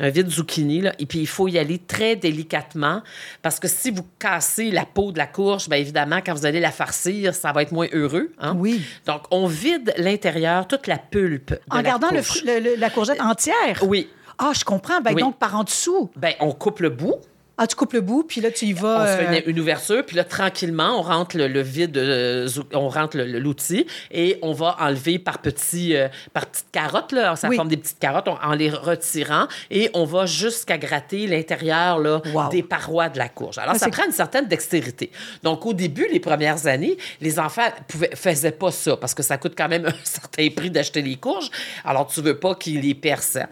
un 0.00 0.08
vide 0.10 0.28
zucchini, 0.30 0.80
là, 0.80 0.92
et 0.98 1.06
puis 1.06 1.20
il 1.20 1.26
faut 1.28 1.46
y 1.46 1.58
aller 1.58 1.78
très 1.78 2.16
délicatement 2.16 3.02
parce 3.42 3.60
que 3.60 3.68
si 3.68 3.90
vous 3.90 4.04
cassez 4.18 4.70
la 4.70 4.84
peau 4.86 5.12
de 5.12 5.18
la 5.18 5.26
courge, 5.26 5.68
bien 5.68 5.78
évidemment, 5.78 6.20
quand 6.24 6.34
vous 6.34 6.46
allez 6.46 6.58
la 6.60 6.70
farcir, 6.72 7.34
ça 7.34 7.52
va 7.52 7.62
être 7.62 7.72
moins 7.72 7.86
heureux. 7.92 8.32
hein. 8.40 8.54
Oui. 8.56 8.82
Donc, 9.06 9.22
on 9.30 9.46
vide 9.46 9.92
l'intérieur, 9.98 10.66
toute 10.66 10.86
la 10.86 10.98
pulpe. 10.98 11.50
de 11.52 11.60
En 11.70 11.82
gardant 11.82 12.08
le 12.10 12.16
courge. 12.22 12.26
fru- 12.40 12.46
le- 12.46 12.60
le- 12.60 12.76
la 12.76 12.90
courgette 12.90 13.20
entière? 13.20 13.82
Oui. 13.82 14.08
Ah, 14.38 14.52
je 14.58 14.64
comprends. 14.64 15.00
Ben, 15.02 15.12
Oui. 15.14 15.20
donc, 15.22 15.38
par 15.38 15.54
en 15.54 15.64
dessous? 15.64 16.10
Ben, 16.16 16.32
on 16.40 16.52
coupe 16.52 16.80
le 16.80 16.88
bout. 16.88 17.16
Ah, 17.62 17.66
tu 17.66 17.76
coupes 17.76 17.92
le 17.92 18.00
bout, 18.00 18.22
puis 18.24 18.40
là, 18.40 18.50
tu 18.50 18.64
y 18.64 18.72
On 18.72 18.76
vas. 18.82 19.06
se 19.12 19.22
fait 19.22 19.26
euh, 19.28 19.42
une, 19.44 19.50
une 19.50 19.60
ouverture, 19.60 20.02
puis 20.06 20.16
là, 20.16 20.24
tranquillement, 20.24 20.98
on 20.98 21.02
rentre 21.02 21.36
le, 21.36 21.46
le 21.46 21.60
vide, 21.60 21.94
euh, 21.98 22.48
on 22.72 22.88
rentre 22.88 23.18
l'outil 23.18 23.86
et 24.10 24.38
on 24.40 24.52
va 24.54 24.76
enlever 24.80 25.18
par 25.18 25.40
petits, 25.42 25.94
euh, 25.94 26.08
par 26.32 26.46
petites 26.46 26.70
carottes, 26.72 27.12
là, 27.12 27.36
ça 27.36 27.48
Oui. 27.50 27.56
forme 27.56 27.68
des 27.68 27.76
petites 27.76 27.98
carottes, 27.98 28.28
on- 28.28 28.38
en 28.42 28.54
les 28.54 28.70
retirant 28.70 29.46
et 29.70 29.90
on 29.92 30.06
va 30.06 30.24
jusqu'à 30.24 30.78
gratter 30.78 31.26
l'intérieur 31.26 31.98
Wow. 32.00 32.48
des 32.50 32.62
parois 32.62 33.10
de 33.10 33.18
la 33.18 33.28
courge. 33.28 33.58
Alors, 33.58 33.74
Mais 33.74 33.78
ça 33.78 33.88
prend 33.90 34.06
une 34.06 34.12
certaine 34.12 34.48
dextérité. 34.48 35.10
Donc, 35.42 35.66
au 35.66 35.74
début, 35.74 36.06
les 36.10 36.20
premières 36.20 36.66
années, 36.66 36.96
les 37.20 37.38
enfants 37.38 37.68
pouvaient, 37.88 38.16
faisaient 38.16 38.52
pas 38.52 38.70
ça 38.70 38.96
parce 38.96 39.12
que 39.12 39.22
ça 39.22 39.36
coûte 39.36 39.52
quand 39.54 39.68
même 39.68 39.84
un 39.86 39.92
certain 40.04 40.48
prix 40.48 40.70
d'acheter 40.70 41.02
les 41.02 41.16
courges. 41.16 41.50
Alors, 41.84 42.06
tu 42.06 42.22
veux 42.22 42.38
pas 42.38 42.54
qu'ils 42.54 42.80
les 42.80 42.94
percent. 42.94 43.44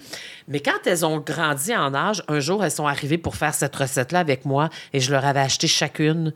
Mais 0.49 0.61
quand 0.61 0.87
elles 0.87 1.05
ont 1.05 1.19
grandi 1.19 1.77
en 1.77 1.95
âge, 1.95 2.23
un 2.27 2.41
jour, 2.41 2.65
elles 2.65 2.71
sont 2.71 2.87
arrivées 2.87 3.19
pour 3.19 3.37
faire 3.37 3.55
cette 3.55 3.77
recette-là 3.77 4.19
avec 4.19 4.45
moi 4.47 4.71
et 4.93 5.01
je 5.01 5.13
leur 5.13 5.25
avais 5.25 5.41
acheté 5.41 5.67
chacune 5.67 6.33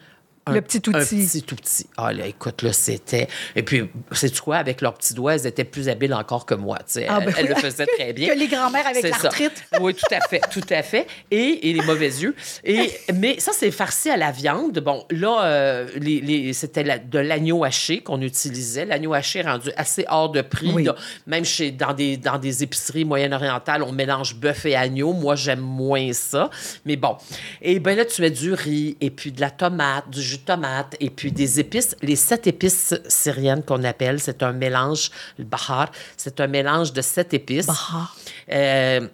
un, 0.47 0.53
Le 0.55 0.61
petit 0.61 0.79
outil. 0.89 0.97
Un 0.97 1.05
petit 1.05 1.45
outil. 1.53 1.87
Ah 1.97 2.13
là, 2.13 2.27
écoute, 2.27 2.63
là, 2.63 2.73
c'était... 2.73 3.29
Et 3.55 3.63
puis, 3.63 3.89
c'est 4.11 4.37
quoi? 4.41 4.57
Avec 4.57 4.81
leurs 4.81 4.95
petits 4.95 5.15
doigts, 5.15 5.35
elles 5.35 5.47
étaient 5.47 5.65
plus 5.65 5.89
habiles 5.89 6.15
encore 6.15 6.47
que 6.47 6.55
moi, 6.55 6.79
tu 6.79 6.85
sais. 6.95 7.07
Ah, 7.09 7.19
elles, 7.21 7.27
ben 7.27 7.35
elles 7.39 7.47
le 7.49 7.55
faisaient 7.55 7.87
très 7.87 8.13
bien. 8.13 8.29
Que 8.35 8.39
les 8.39 8.49
grands-mères 8.49 8.87
avec 8.87 9.03
l'arthrite. 9.09 9.53
Oui, 9.81 9.95
tout 9.95 10.15
à 10.15 10.21
fait, 10.29 10.41
tout 10.53 10.61
à 10.71 10.83
fait. 10.83 11.07
Et, 11.31 11.71
et 11.71 11.73
les 11.73 11.83
mauvais 11.83 12.09
yeux. 12.09 12.35
Et, 12.65 12.91
mais 13.15 13.39
ça, 13.41 13.53
c'est 13.55 13.71
farci 13.71 14.11
à 14.11 14.17
la 14.17 14.31
viande. 14.33 14.79
Bon, 14.81 15.05
là, 15.11 15.45
euh, 15.45 15.89
les, 15.97 16.21
les- 16.21 16.53
c'était 16.53 16.83
la- 16.83 16.99
de 16.99 17.19
l'agneau 17.19 17.65
haché 17.65 18.01
qu'on 18.03 18.21
utilisait. 18.21 18.85
L'agneau 18.85 19.15
haché 19.15 19.41
est 19.41 19.43
rendu 19.49 19.71
assez 19.77 20.05
hors 20.09 20.31
de 20.31 20.43
prix. 20.43 20.73
Oui. 20.73 20.85
là. 20.85 20.95
Même 21.27 21.45
chez, 21.45 21.71
dans, 21.71 21.93
des, 21.95 22.17
dans 22.17 22.39
des 22.39 22.63
épiceries 22.63 23.05
moyen-orientales, 23.05 23.83
on 23.83 23.93
mélange 23.93 24.35
bœuf 24.37 24.67
et 24.67 24.75
agneau. 24.77 25.13
Moi, 25.13 25.37
j'aime 25.37 25.61
moins 25.61 26.13
ça. 26.13 26.51
Mais 26.85 26.97
bon. 26.97 27.17
Et 27.61 27.79
bien 27.79 27.95
là, 27.95 28.05
tu 28.05 28.21
mets 28.23 28.31
du 28.31 28.53
riz 28.53 28.97
et 29.01 29.11
puis 29.11 29.33
de 29.33 29.41
la 29.41 29.51
tomate, 29.51 30.11
du 30.11 30.23
jus 30.33 30.39
de 30.39 30.45
tomate 30.45 30.97
et 31.01 31.11
puis 31.11 31.33
des 31.33 31.61
épices. 31.61 31.97
Les 32.03 32.17
sept 32.17 32.47
épices 32.47 32.95
syriennes 33.09 33.63
qu'on 33.63 33.85
appelle, 33.85 34.21
c'est 34.21 34.43
un 34.43 34.53
mélange, 34.53 35.11
le 35.39 35.45
bahar, 35.45 35.91
c'est 36.17 36.41
un 36.41 36.47
mélange 36.47 36.93
de 36.93 37.03
sept 37.03 37.35
épices. 37.35 37.67
Bahar. 37.67 38.17
Euh, 38.51 39.09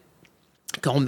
qu'on, 0.82 1.00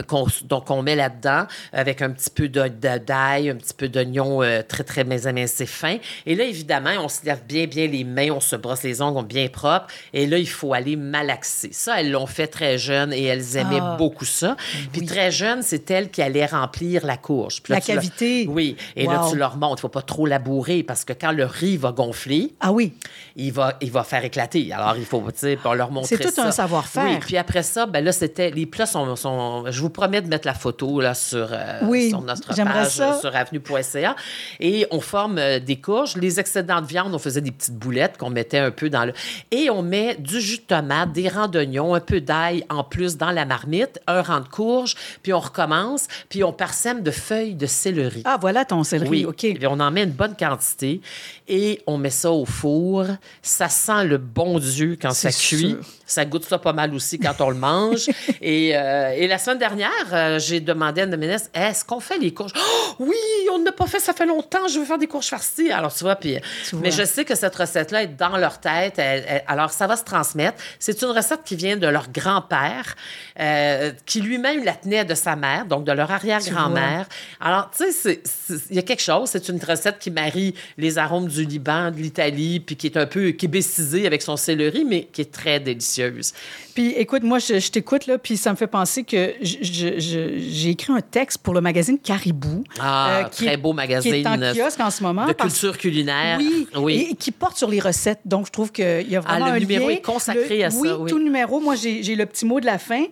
donc, 0.44 0.70
on 0.70 0.82
met 0.82 0.96
là-dedans 0.96 1.46
avec 1.72 2.02
un 2.02 2.10
petit 2.10 2.30
peu 2.30 2.48
d'ail, 2.48 3.50
un 3.50 3.54
petit 3.54 3.74
peu 3.74 3.88
d'oignon 3.88 4.42
euh, 4.42 4.62
très, 4.66 4.82
très 4.84 5.02
émincé 5.28 5.66
fin. 5.66 5.98
Et 6.26 6.34
là, 6.34 6.44
évidemment, 6.44 6.90
on 7.00 7.08
se 7.08 7.24
lave 7.24 7.42
bien, 7.46 7.66
bien 7.66 7.86
les 7.86 8.02
mains, 8.02 8.30
on 8.32 8.40
se 8.40 8.56
brosse 8.56 8.82
les 8.82 9.00
ongles 9.02 9.26
bien 9.26 9.48
propres. 9.48 9.86
Et 10.12 10.26
là, 10.26 10.38
il 10.38 10.48
faut 10.48 10.72
aller 10.74 10.96
malaxer. 10.96 11.70
Ça, 11.72 12.00
elles 12.00 12.10
l'ont 12.10 12.26
fait 12.26 12.46
très 12.48 12.78
jeune 12.78 13.12
et 13.12 13.24
elles 13.24 13.56
aimaient 13.56 13.78
Ah. 13.82 13.96
beaucoup 13.96 14.24
ça. 14.24 14.56
Puis 14.92 15.04
très 15.06 15.30
jeune, 15.30 15.62
c'est 15.62 15.88
elles 15.90 16.10
qui 16.10 16.22
allaient 16.22 16.46
remplir 16.46 17.04
la 17.06 17.16
courge. 17.16 17.62
Puis 17.62 17.72
là, 17.72 17.80
La 17.86 17.94
leur- 17.94 18.02
cavité. 18.02 18.46
Oui. 18.48 18.76
Et 18.96 19.06
là, 19.06 19.26
tu 19.30 19.36
leur 19.36 19.56
montres. 19.56 19.74
Il 19.74 19.76
ne 19.76 19.80
faut 19.82 19.88
pas 19.88 20.02
trop 20.02 20.26
labourer 20.26 20.82
parce 20.82 21.04
que 21.04 21.12
quand 21.12 21.32
le 21.32 21.44
riz 21.44 21.76
va 21.76 21.92
gonfler, 21.92 22.54
Ah 22.60 22.72
oui. 22.72 22.94
il 23.36 23.52
va, 23.52 23.74
il 23.80 23.90
va 23.92 24.02
faire 24.04 24.24
éclater. 24.24 24.72
Alors, 24.72 24.96
il 24.96 25.04
faut, 25.04 25.20
tu 25.30 25.38
sais, 25.38 25.58
on 25.64 25.74
leur 25.74 25.90
montrer 25.92 26.16
C'est 26.16 26.24
tout 26.24 26.30
ça. 26.34 26.46
un 26.46 26.50
savoir-faire. 26.50 27.04
Oui, 27.04 27.18
puis 27.20 27.36
après 27.36 27.62
ça, 27.62 27.86
ben 27.86 28.02
là, 28.04 28.10
c'était... 28.10 28.50
Les 28.50 28.66
plats 28.66 28.86
sont, 28.86 29.14
sont 29.16 29.49
on- 29.50 29.70
je 29.70 29.80
vous 29.80 29.90
promets 29.90 30.20
de 30.22 30.28
mettre 30.28 30.46
la 30.46 30.54
photo 30.54 31.00
là, 31.00 31.14
sur, 31.14 31.48
euh, 31.52 31.78
Oui, 31.82 32.08
sur 32.10 32.20
notre 32.22 32.54
page 32.54 32.88
ça. 32.88 33.18
sur 33.20 33.34
avenue.ca. 33.34 34.16
Et 34.60 34.86
on 34.90 35.00
forme 35.00 35.38
euh, 35.38 35.58
des 35.60 35.76
courges. 35.76 36.16
Les 36.16 36.40
excédents 36.40 36.80
de 36.80 36.86
viande, 36.86 37.14
on 37.14 37.18
faisait 37.18 37.40
des 37.40 37.50
petites 37.50 37.74
boulettes 37.76 38.16
qu'on 38.18 38.30
mettait 38.30 38.58
un 38.58 38.70
peu 38.70 38.88
dans 38.90 39.04
le. 39.04 39.12
Et 39.50 39.70
on 39.70 39.82
met 39.82 40.14
du 40.16 40.40
jus 40.40 40.58
de 40.58 40.62
tomate, 40.62 41.12
des 41.12 41.28
rangs 41.28 41.48
d'oignons, 41.48 41.94
un 41.94 42.00
peu 42.00 42.20
d'ail 42.20 42.64
en 42.70 42.84
plus 42.84 43.16
dans 43.16 43.30
la 43.30 43.44
marmite, 43.44 44.00
un 44.06 44.22
rang 44.22 44.40
de 44.40 44.48
courge, 44.48 44.94
puis 45.22 45.32
on 45.32 45.40
recommence, 45.40 46.06
puis 46.28 46.44
on 46.44 46.52
parsème 46.52 47.02
de 47.02 47.10
feuilles 47.10 47.54
de 47.54 47.66
céleri. 47.66 48.22
Ah, 48.24 48.38
voilà 48.40 48.64
ton 48.64 48.82
céleri. 48.84 49.08
Oui, 49.10 49.24
OK. 49.24 49.44
Et 49.44 49.54
puis 49.54 49.66
on 49.66 49.80
en 49.80 49.90
met 49.90 50.04
une 50.04 50.10
bonne 50.10 50.36
quantité 50.36 51.00
et 51.48 51.80
on 51.86 51.98
met 51.98 52.10
ça 52.10 52.30
au 52.30 52.44
four. 52.44 53.04
Ça 53.42 53.68
sent 53.68 54.04
le 54.04 54.18
bon 54.18 54.58
Dieu 54.58 54.96
quand 55.00 55.12
ça 55.12 55.30
cuit. 55.30 55.70
sûr. 55.70 55.78
Ça 56.06 56.24
goûte 56.24 56.44
ça 56.44 56.58
pas 56.58 56.72
mal 56.72 56.92
aussi 56.94 57.18
quand 57.18 57.40
on 57.40 57.50
le 57.50 57.56
mange. 57.56 58.08
et, 58.42 58.76
euh, 58.76 59.10
et 59.16 59.26
la 59.28 59.38
semaine 59.40 59.58
dernière, 59.58 59.90
euh, 60.12 60.38
j'ai 60.38 60.60
demandé 60.60 61.00
à 61.00 61.04
une 61.04 61.10
de 61.10 61.16
mes 61.16 61.26
nièces, 61.26 61.50
est-ce 61.54 61.84
qu'on 61.84 61.98
fait 62.00 62.18
les 62.18 62.32
courges? 62.32 62.52
Oh, 62.56 62.94
oui, 63.00 63.16
on 63.52 63.58
n'a 63.58 63.72
pas 63.72 63.86
fait, 63.86 63.98
ça 63.98 64.12
fait 64.12 64.26
longtemps, 64.26 64.68
je 64.68 64.78
veux 64.78 64.84
faire 64.84 64.98
des 64.98 65.06
courges 65.08 65.26
farcies. 65.26 65.72
Alors, 65.72 65.92
tu 65.92 66.04
vois, 66.04 66.14
puis, 66.16 66.36
Tu 66.68 66.76
mais 66.76 66.90
je 66.90 67.02
sais 67.04 67.24
que 67.24 67.34
cette 67.34 67.56
recette-là 67.56 68.04
est 68.04 68.16
dans 68.16 68.36
leur 68.36 68.60
tête. 68.60 68.94
Elle- 68.98 69.24
elle- 69.26 69.44
alors, 69.48 69.70
ça 69.70 69.86
va 69.86 69.96
se 69.96 70.04
transmettre. 70.04 70.58
C'est 70.78 71.00
une 71.02 71.08
recette 71.10 71.40
qui 71.44 71.56
vient 71.56 71.76
de 71.76 71.86
leur 71.88 72.10
grand-père, 72.12 72.94
euh, 73.40 73.92
qui 74.06 74.20
lui-même 74.20 74.64
la 74.64 74.74
tenait 74.74 75.04
de 75.04 75.14
sa 75.14 75.34
mère, 75.36 75.66
donc 75.66 75.84
de 75.84 75.92
leur 75.92 76.10
arrière-grand-mère. 76.10 77.06
Alors, 77.40 77.70
tu 77.76 77.90
sais, 77.92 78.22
il 78.70 78.76
y 78.76 78.78
a 78.78 78.82
quelque 78.82 79.02
chose. 79.02 79.30
C'est 79.30 79.48
une 79.48 79.58
recette 79.62 79.98
qui 79.98 80.10
marie 80.10 80.54
les 80.78 80.98
arômes 80.98 81.26
du 81.28 81.44
Liban, 81.44 81.90
de 81.90 81.96
l'Italie, 81.96 82.60
puis 82.60 82.76
qui 82.76 82.86
est 82.86 82.96
un 82.96 83.06
peu 83.06 83.30
québécisée 83.32 84.06
avec 84.06 84.22
son 84.22 84.36
céleri, 84.36 84.84
mais 84.84 85.04
qui 85.12 85.22
est 85.22 85.32
très 85.32 85.60
délicieuse. 85.60 86.32
Puis 86.74 86.90
écoute, 86.92 87.22
moi, 87.22 87.38
je, 87.38 87.58
je 87.58 87.70
t'écoute, 87.70 88.06
là, 88.06 88.18
puis 88.18 88.36
ça 88.36 88.50
me 88.50 88.56
fait 88.56 88.66
penser 88.66 89.04
que 89.04 89.29
j'ai 89.40 90.70
écrit 90.70 90.92
un 90.92 91.00
texte 91.00 91.38
pour 91.38 91.54
le 91.54 91.60
magazine 91.60 91.98
Caribou. 91.98 92.64
Ah, 92.78 93.20
euh, 93.20 93.24
qui 93.24 93.44
très 93.44 93.54
est- 93.54 93.56
beau 93.56 93.70
Qui 93.70 93.76
magazine 93.76 94.14
est 94.14 94.26
en 94.26 94.38
kiosque 94.54 94.80
en 94.80 94.90
ce 94.90 95.02
moment. 95.02 95.26
de 95.26 95.32
parce- 95.32 95.52
culture 95.52 95.78
culinaire. 95.78 96.38
Oui, 96.38 96.66
oui. 96.76 97.08
et 97.10 97.14
qui 97.14 97.30
porte 97.32 97.56
sur 97.56 97.68
les 97.70 97.80
recettes. 97.80 98.20
Donc, 98.24 98.46
je 98.46 98.52
trouve 98.52 98.72
qu'il 98.72 99.06
y 99.08 99.16
a 99.16 99.20
vraiment 99.20 99.46
Ah, 99.46 99.50
le 99.50 99.56
un 99.56 99.60
numéro 99.60 99.88
lien. 99.88 99.94
est 99.96 100.00
consacré 100.00 100.58
Le- 100.58 100.64
à 100.64 100.70
ça, 100.70 100.78
Oui, 100.80 100.88
oui. 100.98 101.10
tout 101.10 101.18
le 101.18 101.24
numéro. 101.24 101.60
Moi, 101.60 101.74
j'ai 101.74 102.02
j'ai 102.02 102.14
le 102.16 102.26
petit 102.26 102.44
mot 102.46 102.60
de 102.60 102.66
la 102.66 102.78
fin. 102.78 103.04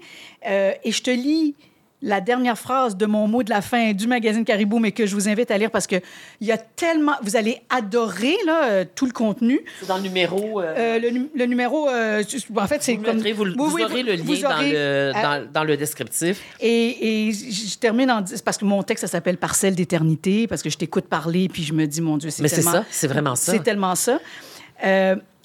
Euh, 0.49 0.73
et 0.85 0.93
je 0.93 1.03
te 1.03 1.11
lis 1.11 1.55
la 2.01 2.21
dernière 2.21 2.57
phrase 2.57 2.97
de 2.97 3.07
mon 3.07 3.27
mot 3.27 3.43
de 3.43 3.51
la 3.51 3.61
fin 3.61 3.93
du 3.93 4.07
magazine 4.07 4.45
Caribou, 4.45 4.79
mais 4.79 4.93
que 4.93 5.05
je 5.05 5.15
vous 5.17 5.29
invite 5.29 5.51
à 5.51 5.59
lire 5.59 5.71
parce 5.73 5.89
que 5.89 5.97
il 6.41 6.47
y 6.47 6.53
a 6.53 6.57
tellement... 6.57 7.15
Vous 7.23 7.35
allez 7.37 7.61
adorer 7.71 8.37
là, 8.47 8.65
euh, 8.67 8.85
tout 8.95 9.07
le 9.07 9.11
contenu. 9.13 9.61
C'est 9.81 9.89
dans 9.89 9.97
le 9.97 10.03
numéro. 10.03 10.61
euh, 10.61 10.75
Euh, 10.79 10.99
le, 11.01 11.11
nu- 11.11 11.29
le 11.35 11.47
numéro, 11.47 11.89
en 11.89 12.67
fait, 12.69 12.83
c'est 12.83 12.95
vous, 12.95 13.03
comme... 13.03 13.17
mettrez- 13.19 13.33
vous- 13.33 13.45
Oui, 13.47 13.53
vous 13.57 13.75
oui, 13.75 13.83
aurez 13.85 14.03
le 14.05 14.13
lien 14.15 14.25
dans, 14.43 14.51
aurez, 14.55 14.73
le, 14.73 15.13
dans, 15.13 15.53
dans 15.53 15.65
le 15.65 15.77
descriptif. 15.77 16.41
Et, 16.61 17.29
et 17.29 17.33
je 17.33 17.77
termine 17.79 18.11
en 18.13 18.23
parce 18.45 18.59
que 18.59 18.65
mon 18.65 18.83
texte, 18.85 19.03
ça 19.07 19.11
s'appelle 19.11 19.37
Parcelle 19.37 19.75
d'éternité, 19.75 20.47
parce 20.47 20.63
que 20.63 20.71
je 20.71 20.79
t'écoute 20.79 21.07
parler, 21.07 21.49
puis 21.49 21.65
je 21.65 21.73
me 21.73 21.87
dis, 21.87 22.01
mon 22.01 22.17
Dieu, 22.17 22.31
c'est 22.31 22.43
Mais 22.43 22.49
c'est 22.49 22.57
tellement... 22.57 22.73
ça, 22.73 22.85
c'est 22.91 23.09
vraiment 23.09 23.35
ça. 23.35 23.51
C'est 23.53 23.63
tellement 23.65 23.95
ça. 23.97 24.21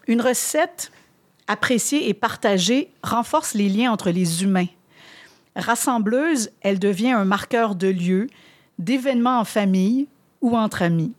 Une 0.08 0.22
recette 0.22 0.92
appréciée 1.48 2.10
et 2.10 2.14
partagée 2.14 2.90
renforce 3.02 3.54
les 3.54 3.70
liens 3.70 3.92
entre 3.92 4.10
les 4.12 4.44
humains. 4.44 4.68
Rassembleuse, 5.56 6.52
elle 6.62 6.80
devient 6.80 7.12
un 7.12 7.26
marqueur 7.26 7.76
de 7.76 7.88
lieu, 7.88 8.28
d'événements 8.80 9.40
en 9.40 9.46
famille 9.46 10.08
ou 10.42 10.58
entre 10.58 10.82
amis. 10.82 11.14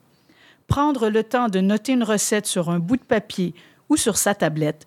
Prendre 0.67 1.09
le 1.09 1.23
temps 1.23 1.49
de 1.49 1.61
noter 1.61 1.93
une 1.93 2.03
recette 2.03 2.47
sur 2.47 2.71
un 2.71 2.79
bout 2.79 2.97
de 2.97 3.03
papier 3.03 3.55
ou 3.89 3.97
sur 3.97 4.17
sa 4.17 4.35
tablette, 4.35 4.87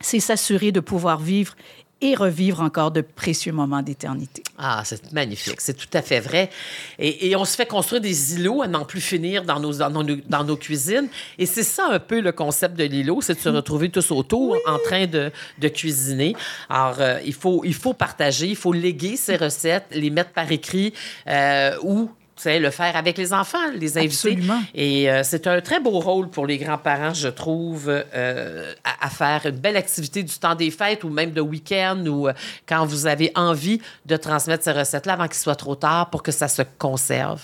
c'est 0.00 0.20
s'assurer 0.20 0.72
de 0.72 0.80
pouvoir 0.80 1.18
vivre 1.18 1.54
et 2.00 2.14
revivre 2.14 2.60
encore 2.60 2.90
de 2.90 3.00
précieux 3.00 3.52
moments 3.52 3.82
d'éternité. 3.82 4.42
Ah, 4.58 4.82
c'est 4.84 5.12
magnifique. 5.12 5.60
C'est 5.60 5.76
tout 5.76 5.88
à 5.92 6.02
fait 6.02 6.20
vrai. 6.20 6.50
Et, 6.98 7.28
et 7.28 7.36
on 7.36 7.44
se 7.44 7.56
fait 7.56 7.66
construire 7.66 8.00
des 8.00 8.34
îlots 8.34 8.62
à 8.62 8.68
n'en 8.68 8.84
plus 8.84 9.00
finir 9.00 9.44
dans 9.44 9.60
nos, 9.60 9.74
dans 9.74 9.90
nos, 9.90 10.16
dans 10.28 10.44
nos 10.44 10.56
cuisines. 10.56 11.08
Et 11.38 11.46
c'est 11.46 11.62
ça 11.62 11.88
un 11.90 11.98
peu 11.98 12.20
le 12.20 12.32
concept 12.32 12.76
de 12.76 12.84
l'îlot, 12.84 13.20
c'est 13.20 13.34
de 13.34 13.40
se 13.40 13.48
retrouver 13.48 13.90
tous 13.90 14.10
autour 14.10 14.56
en 14.66 14.78
train 14.78 15.06
de, 15.06 15.30
de 15.58 15.68
cuisiner. 15.68 16.34
Alors, 16.68 17.00
euh, 17.00 17.20
il, 17.24 17.34
faut, 17.34 17.62
il 17.64 17.74
faut 17.74 17.94
partager, 17.94 18.46
il 18.48 18.56
faut 18.56 18.72
léguer 18.72 19.16
ces 19.16 19.36
recettes, 19.36 19.86
les 19.92 20.10
mettre 20.10 20.30
par 20.30 20.50
écrit 20.50 20.92
euh, 21.26 21.76
ou 21.82 22.10
le 22.46 22.70
faire 22.70 22.96
avec 22.96 23.18
les 23.18 23.32
enfants, 23.32 23.58
les 23.74 23.98
inviter. 23.98 24.32
Absolument. 24.32 24.62
Et 24.74 25.10
euh, 25.10 25.22
c'est 25.22 25.46
un 25.46 25.60
très 25.60 25.80
beau 25.80 26.00
rôle 26.00 26.28
pour 26.30 26.46
les 26.46 26.58
grands-parents, 26.58 27.14
je 27.14 27.28
trouve, 27.28 27.88
euh, 27.88 28.72
à, 28.84 29.06
à 29.06 29.10
faire 29.10 29.46
une 29.46 29.58
belle 29.58 29.76
activité 29.76 30.22
du 30.22 30.34
temps 30.34 30.54
des 30.54 30.70
fêtes 30.70 31.04
ou 31.04 31.10
même 31.10 31.32
de 31.32 31.40
week-end 31.40 32.04
ou 32.06 32.28
euh, 32.28 32.32
quand 32.66 32.84
vous 32.86 33.06
avez 33.06 33.32
envie 33.34 33.80
de 34.06 34.16
transmettre 34.16 34.64
ces 34.64 34.72
recettes-là 34.72 35.14
avant 35.14 35.26
qu'il 35.26 35.36
soit 35.36 35.56
trop 35.56 35.74
tard 35.74 36.10
pour 36.10 36.22
que 36.22 36.32
ça 36.32 36.48
se 36.48 36.62
conserve. 36.78 37.42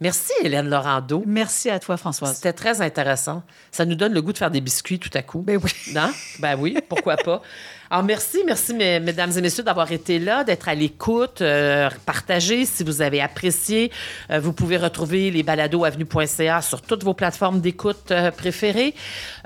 Merci, 0.00 0.32
Hélène 0.44 0.68
Laurando. 0.68 1.22
Merci 1.26 1.70
à 1.70 1.78
toi, 1.78 1.96
Françoise. 1.96 2.34
C'était 2.36 2.52
très 2.52 2.82
intéressant. 2.82 3.42
Ça 3.72 3.86
nous 3.86 3.94
donne 3.94 4.12
le 4.12 4.20
goût 4.20 4.32
de 4.32 4.38
faire 4.38 4.50
des 4.50 4.60
biscuits 4.60 4.98
tout 4.98 5.10
à 5.14 5.22
coup. 5.22 5.40
Ben 5.40 5.58
oui. 5.62 5.70
Non? 5.94 6.10
Ben 6.38 6.56
oui, 6.58 6.76
pourquoi 6.88 7.16
pas. 7.16 7.40
Alors, 7.88 8.04
merci, 8.04 8.38
merci, 8.44 8.74
mes- 8.74 8.98
mesdames 9.00 9.30
et 9.38 9.40
messieurs, 9.40 9.62
d'avoir 9.62 9.90
été 9.92 10.18
là, 10.18 10.42
d'être 10.44 10.68
à 10.68 10.74
l'écoute, 10.74 11.40
euh, 11.40 11.88
partagez 12.04 12.66
si 12.66 12.82
vous 12.84 13.00
avez 13.00 13.20
apprécié. 13.22 13.90
Euh, 14.30 14.40
vous 14.40 14.52
pouvez 14.52 14.76
retrouver 14.76 15.30
les 15.30 15.42
balados 15.44 15.84
avenue.ca 15.84 16.60
sur 16.62 16.82
toutes 16.82 17.04
vos 17.04 17.14
plateformes 17.14 17.60
d'écoute 17.60 18.10
euh, 18.10 18.30
préférées. 18.32 18.92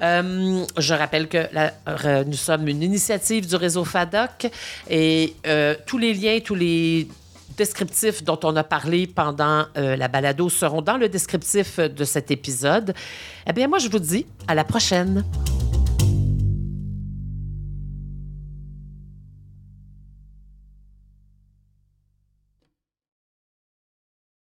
Euh, 0.02 0.64
je 0.78 0.94
rappelle 0.94 1.28
que 1.28 1.46
la- 1.52 2.24
nous 2.24 2.32
sommes 2.32 2.66
une 2.66 2.82
initiative 2.82 3.46
du 3.46 3.54
réseau 3.56 3.84
FADOC 3.84 4.50
et 4.88 5.34
tous 5.86 5.98
les 5.98 6.14
liens, 6.14 6.38
tous 6.42 6.54
les 6.54 7.06
descriptifs 7.60 8.24
dont 8.24 8.40
on 8.44 8.56
a 8.56 8.64
parlé 8.64 9.06
pendant 9.06 9.66
euh, 9.76 9.94
la 9.94 10.08
balado 10.08 10.48
seront 10.48 10.80
dans 10.80 10.96
le 10.96 11.10
descriptif 11.10 11.78
de 11.78 12.04
cet 12.04 12.30
épisode. 12.30 12.94
Eh 13.46 13.52
bien, 13.52 13.68
moi, 13.68 13.78
je 13.78 13.90
vous 13.90 13.98
dis 13.98 14.24
à 14.48 14.54
la 14.54 14.64
prochaine. 14.64 15.22